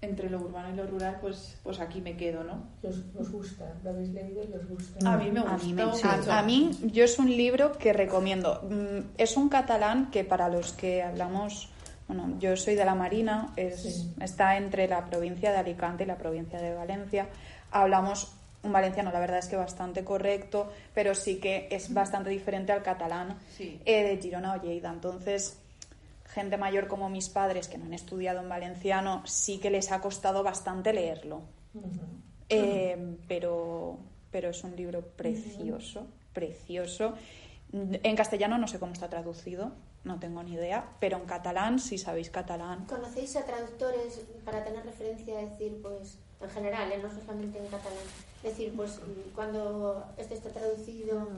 entre 0.05 0.31
lo 0.31 0.39
urbano 0.41 0.73
y 0.73 0.77
lo 0.77 0.87
rural, 0.87 1.19
pues, 1.21 1.57
pues 1.63 1.81
aquí 1.81 2.01
me 2.01 2.17
quedo, 2.17 2.45
¿no? 2.45 2.63
Y 2.83 2.87
os, 2.87 3.03
os 3.19 3.31
gusta, 3.31 3.73
lo 3.83 3.91
habéis 3.91 4.11
leído 4.11 4.43
y 4.45 4.53
os 4.55 4.69
gusta. 4.69 5.13
A 5.13 5.17
mí 5.17 5.31
me 5.31 5.41
A 5.41 5.43
gusta 5.43 5.67
mí, 5.67 5.73
me- 5.73 5.87
mucho. 5.87 6.09
a- 6.09 6.39
a 6.39 6.43
mí, 6.43 6.71
yo 6.93 7.05
es 7.05 7.19
un 7.19 7.29
libro 7.35 7.73
que 7.79 7.93
recomiendo. 7.93 8.61
Mm, 8.69 8.99
Es 9.19 9.37
un 9.37 9.49
catalán 9.49 10.11
que 10.11 10.25
para 10.25 10.49
los 10.49 10.73
que 10.73 11.03
hablamos, 11.03 11.71
bueno, 12.09 12.37
yo 12.39 12.57
soy 12.57 12.75
de 12.75 12.85
la 12.85 12.95
Marina, 12.95 13.53
es, 13.57 13.83
Sí. 13.83 14.15
está 14.21 14.57
entre 14.57 14.87
la 14.89 15.05
provincia 15.07 15.51
de 15.51 15.59
Alicante 15.59 16.05
y 16.05 16.07
la 16.07 16.17
provincia 16.19 16.61
de 16.61 16.75
Valencia. 16.75 17.27
Hablamos 17.71 18.33
un 18.63 18.73
valenciano, 18.73 19.11
la 19.13 19.21
verdad 19.21 19.39
es 19.39 19.47
que 19.49 19.57
bastante 19.57 20.05
correcto, 20.05 20.73
pero 20.95 21.15
sí 21.15 21.37
que 21.39 21.69
es 21.71 21.93
bastante 21.93 22.31
diferente 22.31 22.73
al 22.73 22.83
catalán 22.83 23.37
Sí. 23.57 23.79
eh, 23.85 24.05
de 24.05 24.17
Girona 24.23 24.55
o 24.55 24.63
Lleida. 24.63 24.91
Entonces, 24.91 25.59
gente 26.35 26.57
mayor 26.57 26.89
como 26.89 27.09
mis 27.09 27.29
padres 27.29 27.69
que 27.69 27.79
no 27.79 27.85
han 27.85 27.95
estudiado 27.95 28.41
en 28.41 28.49
valenciano, 28.49 29.23
sí 29.25 29.59
que 29.59 29.71
les 29.71 29.93
ha 29.93 30.01
costado 30.01 30.43
bastante 30.43 30.93
leerlo. 30.93 31.43
Eh, 32.49 33.17
pero, 33.29 33.99
pero 34.31 34.51
es 34.51 34.65
un 34.65 34.75
libro 34.75 35.01
precioso, 35.03 36.07
precioso. 36.33 37.15
En 37.73 38.17
castellano 38.17 38.59
no 38.59 38.67
sé 38.67 38.79
cómo 38.79 38.93
está 38.93 39.09
traducido, 39.09 39.73
no 40.03 40.19
tengo 40.19 40.43
ni 40.43 40.53
idea, 40.55 40.91
pero 41.01 41.17
en 41.17 41.25
catalán, 41.25 41.79
si 41.79 41.99
sabéis 41.99 42.31
catalán. 42.31 42.85
¿Conocéis 42.87 43.37
a 43.37 43.45
traductores 43.45 44.21
para 44.45 44.65
tener 44.65 44.85
referencia 44.85 45.39
a 45.39 45.43
decir, 45.43 45.81
pues, 45.83 46.19
en 46.41 46.51
general, 46.51 46.93
¿eh? 46.93 47.01
no 47.03 47.09
solamente 47.09 47.59
en 47.59 47.67
catalán? 47.67 48.05
Decir, 48.43 48.73
pues, 48.77 49.01
cuando 49.35 50.05
este 50.19 50.35
está 50.35 50.51
traducido. 50.51 51.29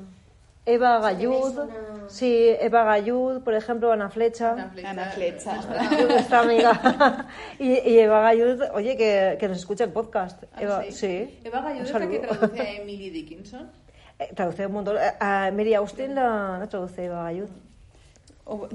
Eva 0.67 0.99
Gallud, 0.99 1.59
una- 1.59 2.09
sí, 2.09 2.49
Eva 2.61 2.83
Gallud, 2.85 3.41
por 3.43 3.55
ejemplo, 3.55 3.93
Ana 3.93 4.11
Flecha. 4.11 4.51
Ana 4.53 4.71
Flecha. 4.71 5.53
Ana 5.61 5.85
Flecha. 5.89 6.05
nuestra 6.09 6.41
amiga. 6.41 7.27
y, 7.61 7.71
y 7.89 7.99
Eva 8.01 8.21
Gallud, 8.21 8.61
oye, 8.75 8.97
que, 8.97 9.37
que 9.39 9.49
nos 9.49 9.59
escucha 9.59 9.85
el 9.85 9.91
podcast. 9.93 10.43
Ah, 10.55 10.63
Eva, 10.63 10.83
sí. 10.85 10.93
sí. 10.93 11.41
Eva 11.45 11.61
Gallud 11.63 11.83
es 11.83 11.93
la 11.93 12.09
que 12.09 12.19
traduce 12.19 12.61
a 12.61 12.71
Emily 12.83 13.11
Dickinson. 13.11 13.71
Eh, 14.19 14.31
traduce 14.35 14.67
un 14.67 14.73
montón. 14.73 14.97
Eh, 14.97 15.13
A 15.21 15.51
Mary 15.53 15.75
Austin 15.75 16.15
la, 16.15 16.57
la 16.59 16.67
traduce 16.69 17.05
Eva 17.05 17.23
Gallud. 17.25 17.49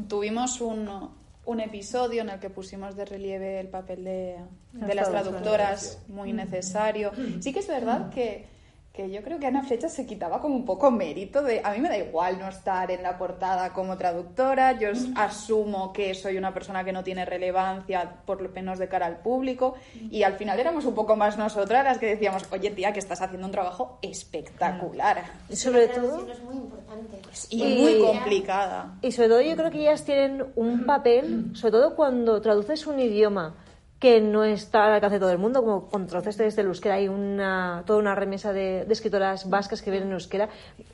Tuvimos 0.08 0.60
un, 0.62 1.10
un 1.46 1.60
episodio 1.62 2.22
en 2.22 2.30
el 2.30 2.40
que 2.40 2.50
pusimos 2.50 2.96
de 2.96 3.06
relieve 3.06 3.60
el 3.60 3.68
papel 3.70 4.04
de, 4.04 4.38
de 4.74 4.96
las 4.96 5.10
traductoras, 5.10 6.00
muy 6.08 6.34
necesario. 6.34 7.12
Sí 7.40 7.54
que 7.54 7.60
es 7.60 7.68
verdad 7.68 8.10
que, 8.10 8.46
que 8.94 9.10
yo 9.10 9.22
creo 9.24 9.40
que 9.40 9.48
Ana 9.48 9.64
Flecha 9.64 9.88
se 9.88 10.06
quitaba 10.06 10.42
como 10.42 10.54
un 10.54 10.66
poco 10.66 10.92
mérito 10.92 11.42
de... 11.42 11.62
A 11.64 11.72
mí 11.72 11.80
me 11.80 11.88
da 11.88 11.98
igual 11.98 12.38
no 12.38 12.50
estar 12.50 12.92
en 12.92 13.02
la 13.02 13.18
portada 13.18 13.72
como 13.72 13.98
traductora, 13.98 14.74
yo 14.78 14.90
s- 14.90 15.08
asumo 15.16 15.94
que 15.94 16.14
soy 16.14 16.38
una 16.38 16.54
persona 16.54 16.84
que 16.84 16.92
no 16.92 17.02
tiene 17.02 17.24
relevancia, 17.24 18.18
por 18.26 18.42
lo 18.42 18.50
menos 18.50 18.80
de 18.80 18.90
cara 18.90 19.06
al 19.06 19.20
público, 19.22 19.76
y 20.10 20.24
al 20.24 20.34
final 20.34 20.60
éramos 20.60 20.84
un 20.84 20.94
poco 20.94 21.16
más 21.16 21.38
nosotras 21.38 21.86
las 21.86 22.00
que 22.00 22.08
decíamos, 22.08 22.44
oye 22.52 22.70
tía, 22.72 22.92
que 22.92 23.00
estás 23.00 23.22
haciendo 23.22 23.46
un 23.48 23.54
trabajo 23.54 23.98
espectacular 24.02 25.24
Y 25.50 25.56
sobre 25.56 25.88
la 25.88 25.94
todo... 25.94 26.08
traducción 26.08 26.32
es 26.32 26.44
muy 26.44 26.56
importante. 26.56 27.18
y 27.50 27.64
Y- 27.64 27.82
muy 27.82 28.00
complicada. 28.00 28.98
Y 29.02 29.12
sobre 29.14 29.30
todo 29.30 29.42
yo 29.42 29.56
creo 29.56 29.72
que 29.72 29.80
ellas 29.80 30.04
tienen 30.04 30.46
un 30.56 30.86
papel, 30.86 31.52
sobre 31.56 31.72
todo 31.72 31.96
cuando 31.96 32.42
traduces 32.42 32.86
un 32.88 33.00
idioma 33.00 33.56
que 34.02 34.20
no 34.20 34.44
está 34.44 34.86
al 34.86 34.94
alcance 34.94 35.18
de 35.18 35.20
todo 35.20 35.30
el 35.30 35.38
mundo, 35.38 35.64
como 35.64 36.08
traduces 36.08 36.36
desde 36.36 36.62
el 36.64 36.70
euskera 36.70 36.96
hay 36.96 37.08
una, 37.08 37.84
toda 37.86 38.00
una 38.00 38.16
remesa 38.16 38.52
de, 38.52 38.82
escritoras 38.90 39.48
vascas 39.48 39.84
que 39.84 39.92
vienen 39.92 40.10
en 40.10 40.14
euskera. 40.16 40.50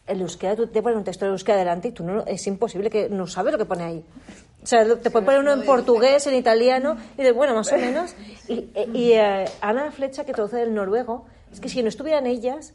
El 0.06 0.20
euskera, 0.20 0.58
tú 0.58 0.68
te 0.68 0.82
pones 0.82 0.98
un 0.98 1.06
texto 1.06 1.24
de 1.24 1.32
euskera 1.32 1.58
delante 1.58 1.88
y 1.88 1.92
tú 1.94 2.04
no, 2.04 2.26
es 2.26 2.46
imposible 2.48 2.90
que 2.90 3.08
no 3.08 3.26
sabes 3.26 3.54
lo 3.54 3.58
que 3.58 3.64
pone 3.64 3.86
ahí. 3.86 4.04
O 4.62 4.68
sea, 4.68 4.84
te 4.84 5.10
pueden 5.10 5.24
poner 5.24 5.40
uno 5.40 5.54
en 5.54 5.64
portugués, 5.64 6.28
en 6.28 6.36
italiano, 6.36 6.98
y 7.18 7.24
de 7.24 7.32
bueno, 7.32 7.56
más 7.56 7.72
o 7.72 7.78
menos. 7.78 8.14
Y, 8.50 8.72
y, 8.94 9.14
eh, 9.14 9.46
Ana 9.62 9.90
Flecha, 9.94 10.26
que 10.26 10.34
traduce 10.34 10.58
del 10.58 10.74
noruego, 10.74 11.28
es 11.54 11.62
que 11.62 11.70
si 11.70 11.82
no 11.82 11.88
estuvieran 11.88 12.28
ellas, 12.28 12.74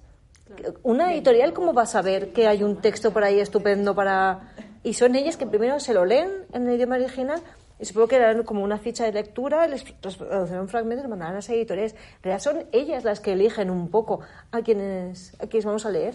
una 0.82 1.12
editorial, 1.12 1.52
¿cómo 1.52 1.74
va 1.74 1.82
a 1.82 1.86
saber 1.86 2.32
que 2.32 2.46
hay 2.46 2.62
un 2.62 2.80
texto 2.80 3.12
por 3.12 3.22
ahí 3.22 3.38
estupendo 3.38 3.94
para...? 3.94 4.54
Y 4.82 4.94
son 4.94 5.14
ellas 5.14 5.36
que 5.36 5.46
primero 5.46 5.78
se 5.78 5.92
lo 5.92 6.06
leen 6.06 6.30
en 6.54 6.66
el 6.66 6.76
idioma 6.76 6.96
original 6.96 7.42
y 7.82 7.84
supongo 7.84 8.06
que 8.08 8.16
eran 8.16 8.44
como 8.44 8.62
una 8.62 8.78
ficha 8.78 9.04
de 9.04 9.12
lectura, 9.12 9.66
les 9.66 9.82
traducirán 10.00 10.68
fragmentos 10.68 11.04
y 11.04 11.08
mandarán 11.08 11.32
a 11.34 11.36
las 11.38 11.48
editoriales. 11.50 11.96
Realidad 12.22 12.40
son 12.42 12.64
ellas 12.70 13.02
las 13.04 13.18
que 13.20 13.32
eligen 13.32 13.70
un 13.70 13.88
poco 13.90 14.20
a 14.52 14.62
quienes, 14.62 15.34
a 15.40 15.48
quienes 15.48 15.64
vamos 15.66 15.84
a 15.84 15.90
leer 15.90 16.14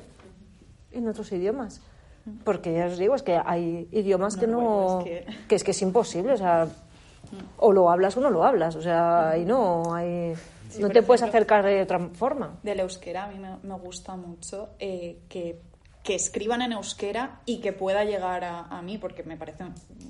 en 0.91 1.07
otros 1.09 1.29
idiomas. 1.31 1.81
Porque 2.43 2.73
ya 2.73 2.85
os 2.87 2.97
digo, 2.97 3.15
es 3.15 3.21
que 3.23 3.39
hay 3.45 3.87
idiomas 3.91 4.37
que 4.37 4.47
no... 4.47 4.59
bueno, 4.61 4.99
es 4.99 5.03
que- 5.03 5.25
que 5.47 5.55
es 5.55 5.63
que 5.63 5.71
es 5.71 5.81
imposible, 5.81 6.33
o 6.33 6.37
sea... 6.37 6.67
O 7.57 7.73
lo 7.73 7.89
hablas 7.89 8.15
o 8.15 8.21
no 8.21 8.29
lo 8.29 8.45
hablas, 8.45 8.75
o 8.77 8.81
sea, 8.81 9.31
ahí 9.31 9.43
no 9.43 9.93
hay... 9.93 10.33
Sí, 10.69 10.81
no 10.81 10.89
te 10.89 11.01
puedes 11.03 11.21
acercar 11.23 11.65
de 11.65 11.81
otra 11.81 11.99
forma. 12.13 12.57
del 12.63 12.79
euskera 12.79 13.25
a 13.25 13.27
mí 13.27 13.39
me, 13.39 13.57
me 13.63 13.75
gusta 13.77 14.15
mucho 14.15 14.69
eh, 14.79 15.19
que, 15.29 15.61
que 16.03 16.15
escriban 16.15 16.61
en 16.61 16.71
euskera 16.73 17.41
y 17.45 17.59
que 17.59 17.73
pueda 17.73 18.03
llegar 18.05 18.43
a, 18.45 18.59
a 18.67 18.81
mí, 18.81 18.97
porque 18.97 19.23
me 19.23 19.35
parece 19.37 19.63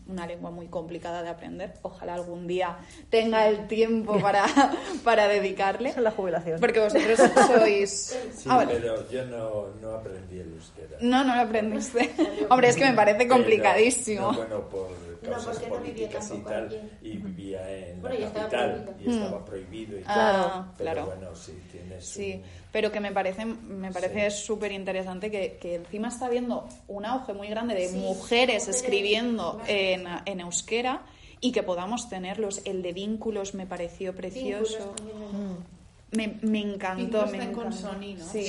una 0.07 0.25
lengua 0.27 0.51
muy 0.51 0.67
complicada 0.67 1.21
de 1.23 1.29
aprender. 1.29 1.73
Ojalá 1.81 2.13
algún 2.15 2.47
día 2.47 2.77
tenga 3.09 3.47
el 3.47 3.67
tiempo 3.67 4.19
para, 4.21 4.45
para 5.03 5.27
dedicarle. 5.27 5.89
Es 5.89 5.97
la 5.97 6.11
jubilación. 6.11 6.59
Porque 6.59 6.79
vosotros 6.79 7.19
sois... 7.47 8.17
Sí, 8.35 8.47
Ah, 8.49 8.57
vale. 8.57 8.75
pero 8.75 9.09
yo 9.09 9.25
no, 9.25 9.67
no 9.81 9.91
aprendí 9.91 10.39
el 10.39 10.53
euskera. 10.53 10.97
No, 11.01 11.23
no 11.23 11.35
lo 11.35 11.41
aprendiste. 11.41 12.09
Hombre, 12.49 12.69
es 12.69 12.75
que 12.77 12.85
me 12.85 12.93
parece 12.93 13.19
Pero, 13.19 13.29
complicadísimo. 13.35 14.31
no, 14.31 14.37
bueno, 14.37 14.69
por 14.69 14.87
causas 15.23 15.57
porque 15.57 15.69
no 15.69 15.81
vivía 15.81 16.07
políticas 16.07 16.31
y 16.31 16.37
tal, 16.43 16.65
aquí. 16.67 16.79
y 17.01 17.17
vivía 17.17 17.69
en 17.89 18.01
Bueno, 18.01 18.15
la 18.19 18.31
capital 18.31 18.95
y 19.05 19.09
estaba 19.09 19.43
prohibido 19.45 19.99
y 19.99 20.03
Ah, 20.05 20.51
tal. 20.67 20.73
Pero 20.77 20.91
claro. 20.91 21.05
bueno, 21.07 21.35
sí, 21.35 21.59
tienes 21.71 22.05
Sí, 22.05 22.33
un- 22.35 22.67
pero 22.71 22.91
que 22.91 22.99
me 22.99 23.11
parece, 23.11 23.43
me 23.45 23.91
parece 23.91 24.29
súper 24.31 24.71
interesante 24.71 25.29
que, 25.31 25.57
que 25.59 25.75
encima 25.75 26.07
está 26.09 26.27
habiendo 26.27 26.67
un 26.87 27.05
auge 27.05 27.33
muy 27.33 27.47
grande 27.49 27.73
de 27.75 27.87
Sí, 27.89 27.95
mujeres 27.95 28.17
mujeres, 28.17 28.67
escribiendo 28.67 29.53
claro. 29.53 29.65
En, 30.25 30.33
en 30.33 30.39
euskera 30.41 31.01
y 31.41 31.51
que 31.51 31.63
podamos 31.63 32.09
tenerlos. 32.09 32.61
El 32.65 32.81
de 32.81 32.93
vínculos 32.93 33.53
me 33.53 33.65
pareció 33.65 34.15
precioso. 34.15 34.93
También 34.95 35.17
me- 36.41 36.47
Me, 36.49 36.59
encantó. 36.61 37.25
Me 37.31 37.37
encantó. 37.43 37.89
Sí. 38.31 38.45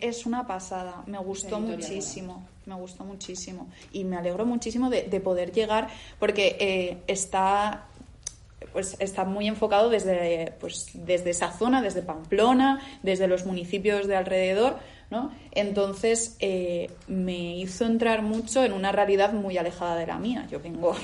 Es 0.00 0.24
una 0.26 0.46
pasada. 0.46 1.02
Me 1.06 1.18
gustó 1.18 1.58
muchísimo. 1.76 2.46
Me 2.64 2.74
gustó 2.74 3.04
muchísimo. 3.04 3.68
Y 3.92 4.04
me 4.04 4.16
alegro 4.16 4.44
muchísimo 4.46 4.88
de, 4.90 5.02
de 5.02 5.20
poder 5.20 5.52
llegar 5.52 5.88
porque 6.18 6.56
eh, 6.58 6.98
está 7.06 7.86
pues 8.72 8.96
está 8.98 9.24
muy 9.24 9.46
enfocado 9.46 9.88
desde, 9.90 10.52
pues, 10.60 10.90
desde 10.94 11.30
esa 11.30 11.50
zona, 11.52 11.80
desde 11.82 12.02
Pamplona, 12.02 12.80
desde 13.02 13.26
los 13.28 13.44
municipios 13.46 14.06
de 14.06 14.16
alrededor, 14.16 14.78
¿no? 15.10 15.32
Entonces 15.52 16.36
eh, 16.40 16.90
me 17.06 17.56
hizo 17.56 17.84
entrar 17.84 18.22
mucho 18.22 18.64
en 18.64 18.72
una 18.72 18.92
realidad 18.92 19.32
muy 19.32 19.58
alejada 19.58 19.96
de 19.96 20.06
la 20.06 20.18
mía. 20.18 20.46
Yo 20.50 20.60
vengo 20.60 20.94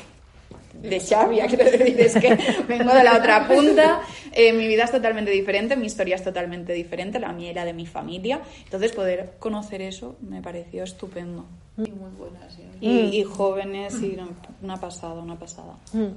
de 0.74 1.00
Xavia, 1.00 1.46
quiero 1.46 1.64
decir, 1.64 2.00
es 2.00 2.14
que 2.14 2.38
vengo 2.68 2.92
de 2.92 3.04
la 3.04 3.16
otra 3.16 3.46
punta, 3.46 4.00
eh, 4.32 4.52
mi 4.52 4.66
vida 4.66 4.84
es 4.84 4.90
totalmente 4.90 5.30
diferente, 5.30 5.76
mi 5.76 5.86
historia 5.86 6.16
es 6.16 6.24
totalmente 6.24 6.72
diferente, 6.72 7.20
la 7.20 7.32
mía 7.32 7.50
era 7.50 7.64
de 7.64 7.72
mi 7.72 7.86
familia, 7.86 8.40
entonces 8.64 8.92
poder 8.92 9.34
conocer 9.38 9.82
eso 9.82 10.16
me 10.20 10.40
pareció 10.40 10.82
estupendo. 10.84 11.44
Y 11.76 11.90
muy 11.90 12.10
buena, 12.18 12.50
sí. 12.50 12.62
Y, 12.80 13.20
y 13.20 13.24
jóvenes, 13.24 13.94
y 14.02 14.18
una 14.62 14.80
pasada, 14.80 15.20
una 15.20 15.38
pasada. 15.38 15.74
Mm. 15.92 16.08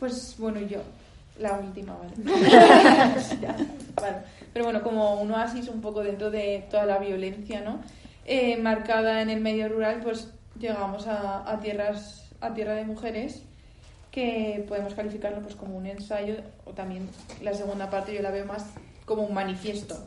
Pues 0.00 0.34
bueno, 0.38 0.60
yo, 0.60 0.80
la 1.38 1.58
última, 1.58 1.96
¿vale? 1.96 2.12
Ya, 3.40 3.56
vale. 3.94 4.16
Pero 4.52 4.64
bueno, 4.64 4.82
como 4.82 5.20
un 5.20 5.32
oasis 5.32 5.68
un 5.68 5.80
poco 5.80 6.02
dentro 6.02 6.30
de 6.30 6.66
toda 6.70 6.86
la 6.86 6.98
violencia, 6.98 7.60
¿no? 7.60 7.80
Eh, 8.24 8.56
marcada 8.56 9.20
en 9.20 9.30
el 9.30 9.40
medio 9.40 9.68
rural, 9.68 10.00
pues 10.02 10.30
llegamos 10.58 11.06
a, 11.06 11.50
a 11.50 11.60
tierras 11.60 12.24
a 12.40 12.52
tierra 12.52 12.74
de 12.74 12.84
mujeres 12.84 13.42
que 14.10 14.64
podemos 14.68 14.94
calificarlo 14.94 15.40
pues 15.40 15.56
como 15.56 15.76
un 15.76 15.86
ensayo 15.86 16.36
o 16.64 16.72
también 16.72 17.08
la 17.42 17.54
segunda 17.54 17.90
parte 17.90 18.14
yo 18.14 18.22
la 18.22 18.30
veo 18.30 18.44
más 18.44 18.64
como 19.04 19.22
un 19.22 19.34
manifiesto. 19.34 19.98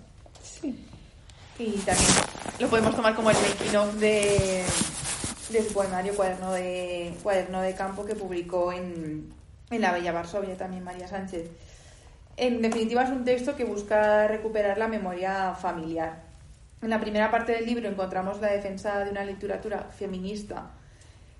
Sí. 0.42 0.86
Y 1.60 1.72
también 1.80 2.10
lo 2.60 2.70
podemos 2.70 2.96
tomar 2.96 3.16
como 3.16 3.32
el 3.32 3.38
making 3.38 3.76
of 3.76 3.96
de, 3.96 4.64
de 5.50 5.64
su 5.64 5.74
poemario 5.74 6.16
Cuaderno 6.16 6.54
de, 6.54 7.14
Cuaderno 7.24 7.62
de 7.62 7.74
Campo 7.74 8.06
que 8.06 8.16
publicó 8.16 8.72
en, 8.72 9.34
en 9.70 9.82
La 9.82 9.92
Bella 9.92 10.12
Varsovia 10.12 10.56
también 10.58 10.84
María 10.84 11.08
Sánchez. 11.08 11.50
En 12.38 12.62
definitiva 12.62 13.04
es 13.04 13.10
un 13.10 13.26
texto 13.26 13.56
que 13.56 13.64
busca 13.66 14.28
recuperar 14.28 14.78
la 14.78 14.88
memoria 14.88 15.54
familiar. 15.56 16.22
En 16.82 16.90
la 16.92 17.00
primera 17.02 17.32
parte 17.32 17.54
del 17.54 17.66
libro 17.66 17.90
encontramos 17.90 18.40
la 18.40 18.52
defensa 18.52 19.04
de 19.04 19.10
una 19.12 19.26
literatura 19.26 19.84
feminista 19.98 20.70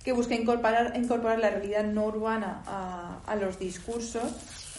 que 0.04 0.12
busca 0.14 0.34
incorporar, 0.34 0.94
incorporar 0.96 1.38
la 1.40 1.50
realidad 1.52 1.84
no 1.84 2.06
urbana 2.06 2.64
a, 2.66 3.20
a 3.26 3.36
los 3.36 3.60
discursos, 3.60 4.24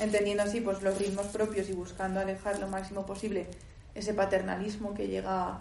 entendiendo 0.00 0.42
así 0.42 0.60
pues, 0.60 0.82
los 0.82 0.98
ritmos 0.98 1.26
propios 1.26 1.68
y 1.68 1.72
buscando 1.74 2.18
alejar 2.18 2.58
lo 2.58 2.66
máximo 2.66 3.06
posible 3.06 3.46
ese 3.94 4.14
paternalismo 4.14 4.94
que 4.94 5.06
llega 5.06 5.60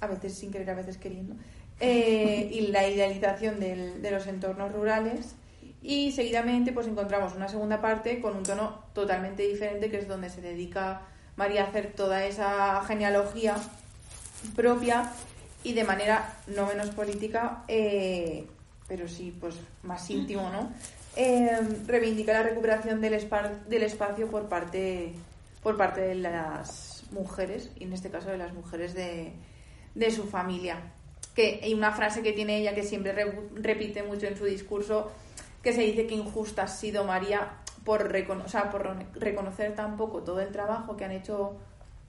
a 0.00 0.06
veces 0.08 0.34
sin 0.36 0.50
querer, 0.50 0.70
a 0.70 0.74
veces 0.74 0.96
queriendo, 0.96 1.34
eh, 1.80 2.48
y 2.52 2.68
la 2.68 2.88
idealización 2.88 3.60
del- 3.60 4.00
de 4.02 4.10
los 4.10 4.26
entornos 4.26 4.72
rurales. 4.72 5.34
Y 5.82 6.12
seguidamente 6.12 6.72
pues 6.72 6.86
encontramos 6.86 7.34
una 7.34 7.48
segunda 7.48 7.80
parte 7.80 8.20
con 8.20 8.36
un 8.36 8.42
tono 8.42 8.82
totalmente 8.92 9.42
diferente, 9.44 9.90
que 9.90 9.98
es 9.98 10.08
donde 10.08 10.30
se 10.30 10.40
dedica 10.40 11.02
María 11.36 11.64
a 11.64 11.68
hacer 11.68 11.92
toda 11.92 12.24
esa 12.24 12.82
genealogía 12.86 13.56
propia 14.54 15.12
y 15.62 15.74
de 15.74 15.84
manera 15.84 16.34
no 16.48 16.66
menos 16.66 16.90
política, 16.90 17.64
eh, 17.68 18.46
pero 18.88 19.06
sí 19.06 19.36
pues 19.38 19.56
más 19.82 20.08
íntimo, 20.10 20.48
¿no? 20.50 20.70
Eh, 21.16 21.58
reivindica 21.86 22.32
la 22.32 22.42
recuperación 22.42 23.00
del, 23.00 23.28
del 23.68 23.82
espacio 23.82 24.30
por 24.30 24.48
parte, 24.48 25.12
por 25.62 25.76
parte 25.76 26.00
de 26.00 26.14
las 26.14 27.04
mujeres, 27.10 27.70
y 27.78 27.84
en 27.84 27.92
este 27.92 28.10
caso 28.10 28.28
de 28.30 28.38
las 28.38 28.52
mujeres 28.52 28.94
de, 28.94 29.32
de 29.94 30.10
su 30.10 30.24
familia. 30.24 30.78
Que 31.34 31.60
hay 31.62 31.74
una 31.74 31.92
frase 31.92 32.22
que 32.22 32.32
tiene 32.32 32.58
ella 32.58 32.74
que 32.74 32.82
siempre 32.82 33.12
re- 33.12 33.48
repite 33.54 34.02
mucho 34.02 34.26
en 34.26 34.36
su 34.36 34.44
discurso, 34.44 35.10
que 35.66 35.72
se 35.72 35.80
dice 35.82 36.06
que 36.06 36.14
injusta 36.14 36.62
ha 36.62 36.68
sido 36.68 37.02
María 37.02 37.54
por, 37.84 38.08
recono- 38.12 38.44
o 38.44 38.48
sea, 38.48 38.70
por 38.70 38.86
reconocer 39.14 39.74
tampoco 39.74 40.22
todo 40.22 40.40
el 40.40 40.52
trabajo 40.52 40.96
que 40.96 41.04
han 41.04 41.10
hecho 41.10 41.56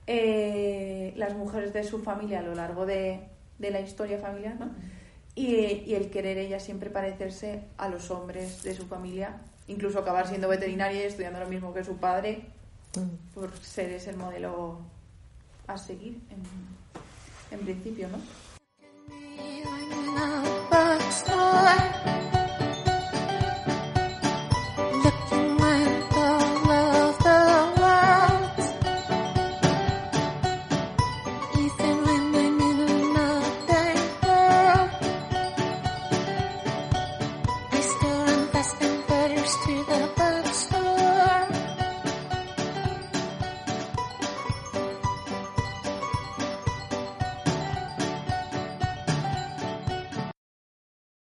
eh, 0.06 1.12
las 1.16 1.34
mujeres 1.34 1.72
de 1.72 1.82
su 1.82 1.98
familia 2.00 2.38
a 2.38 2.42
lo 2.42 2.54
largo 2.54 2.86
de, 2.86 3.26
de 3.58 3.70
la 3.72 3.80
historia 3.80 4.20
familiar, 4.20 4.54
¿no? 4.60 4.70
Y, 5.34 5.56
y 5.86 5.96
el 5.96 6.08
querer 6.08 6.38
ella 6.38 6.60
siempre 6.60 6.88
parecerse 6.88 7.64
a 7.78 7.88
los 7.88 8.12
hombres 8.12 8.62
de 8.62 8.76
su 8.76 8.86
familia, 8.86 9.40
incluso 9.66 9.98
acabar 9.98 10.28
siendo 10.28 10.46
veterinaria 10.48 11.02
y 11.02 11.06
estudiando 11.06 11.40
lo 11.40 11.48
mismo 11.48 11.74
que 11.74 11.82
su 11.82 11.96
padre, 11.96 12.42
por 13.34 13.56
ser 13.58 13.90
ese 13.90 14.10
el 14.10 14.18
modelo 14.18 14.78
a 15.66 15.76
seguir 15.76 16.20
en, 16.30 17.58
en 17.58 17.64
principio, 17.64 18.06
¿no? 18.06 18.18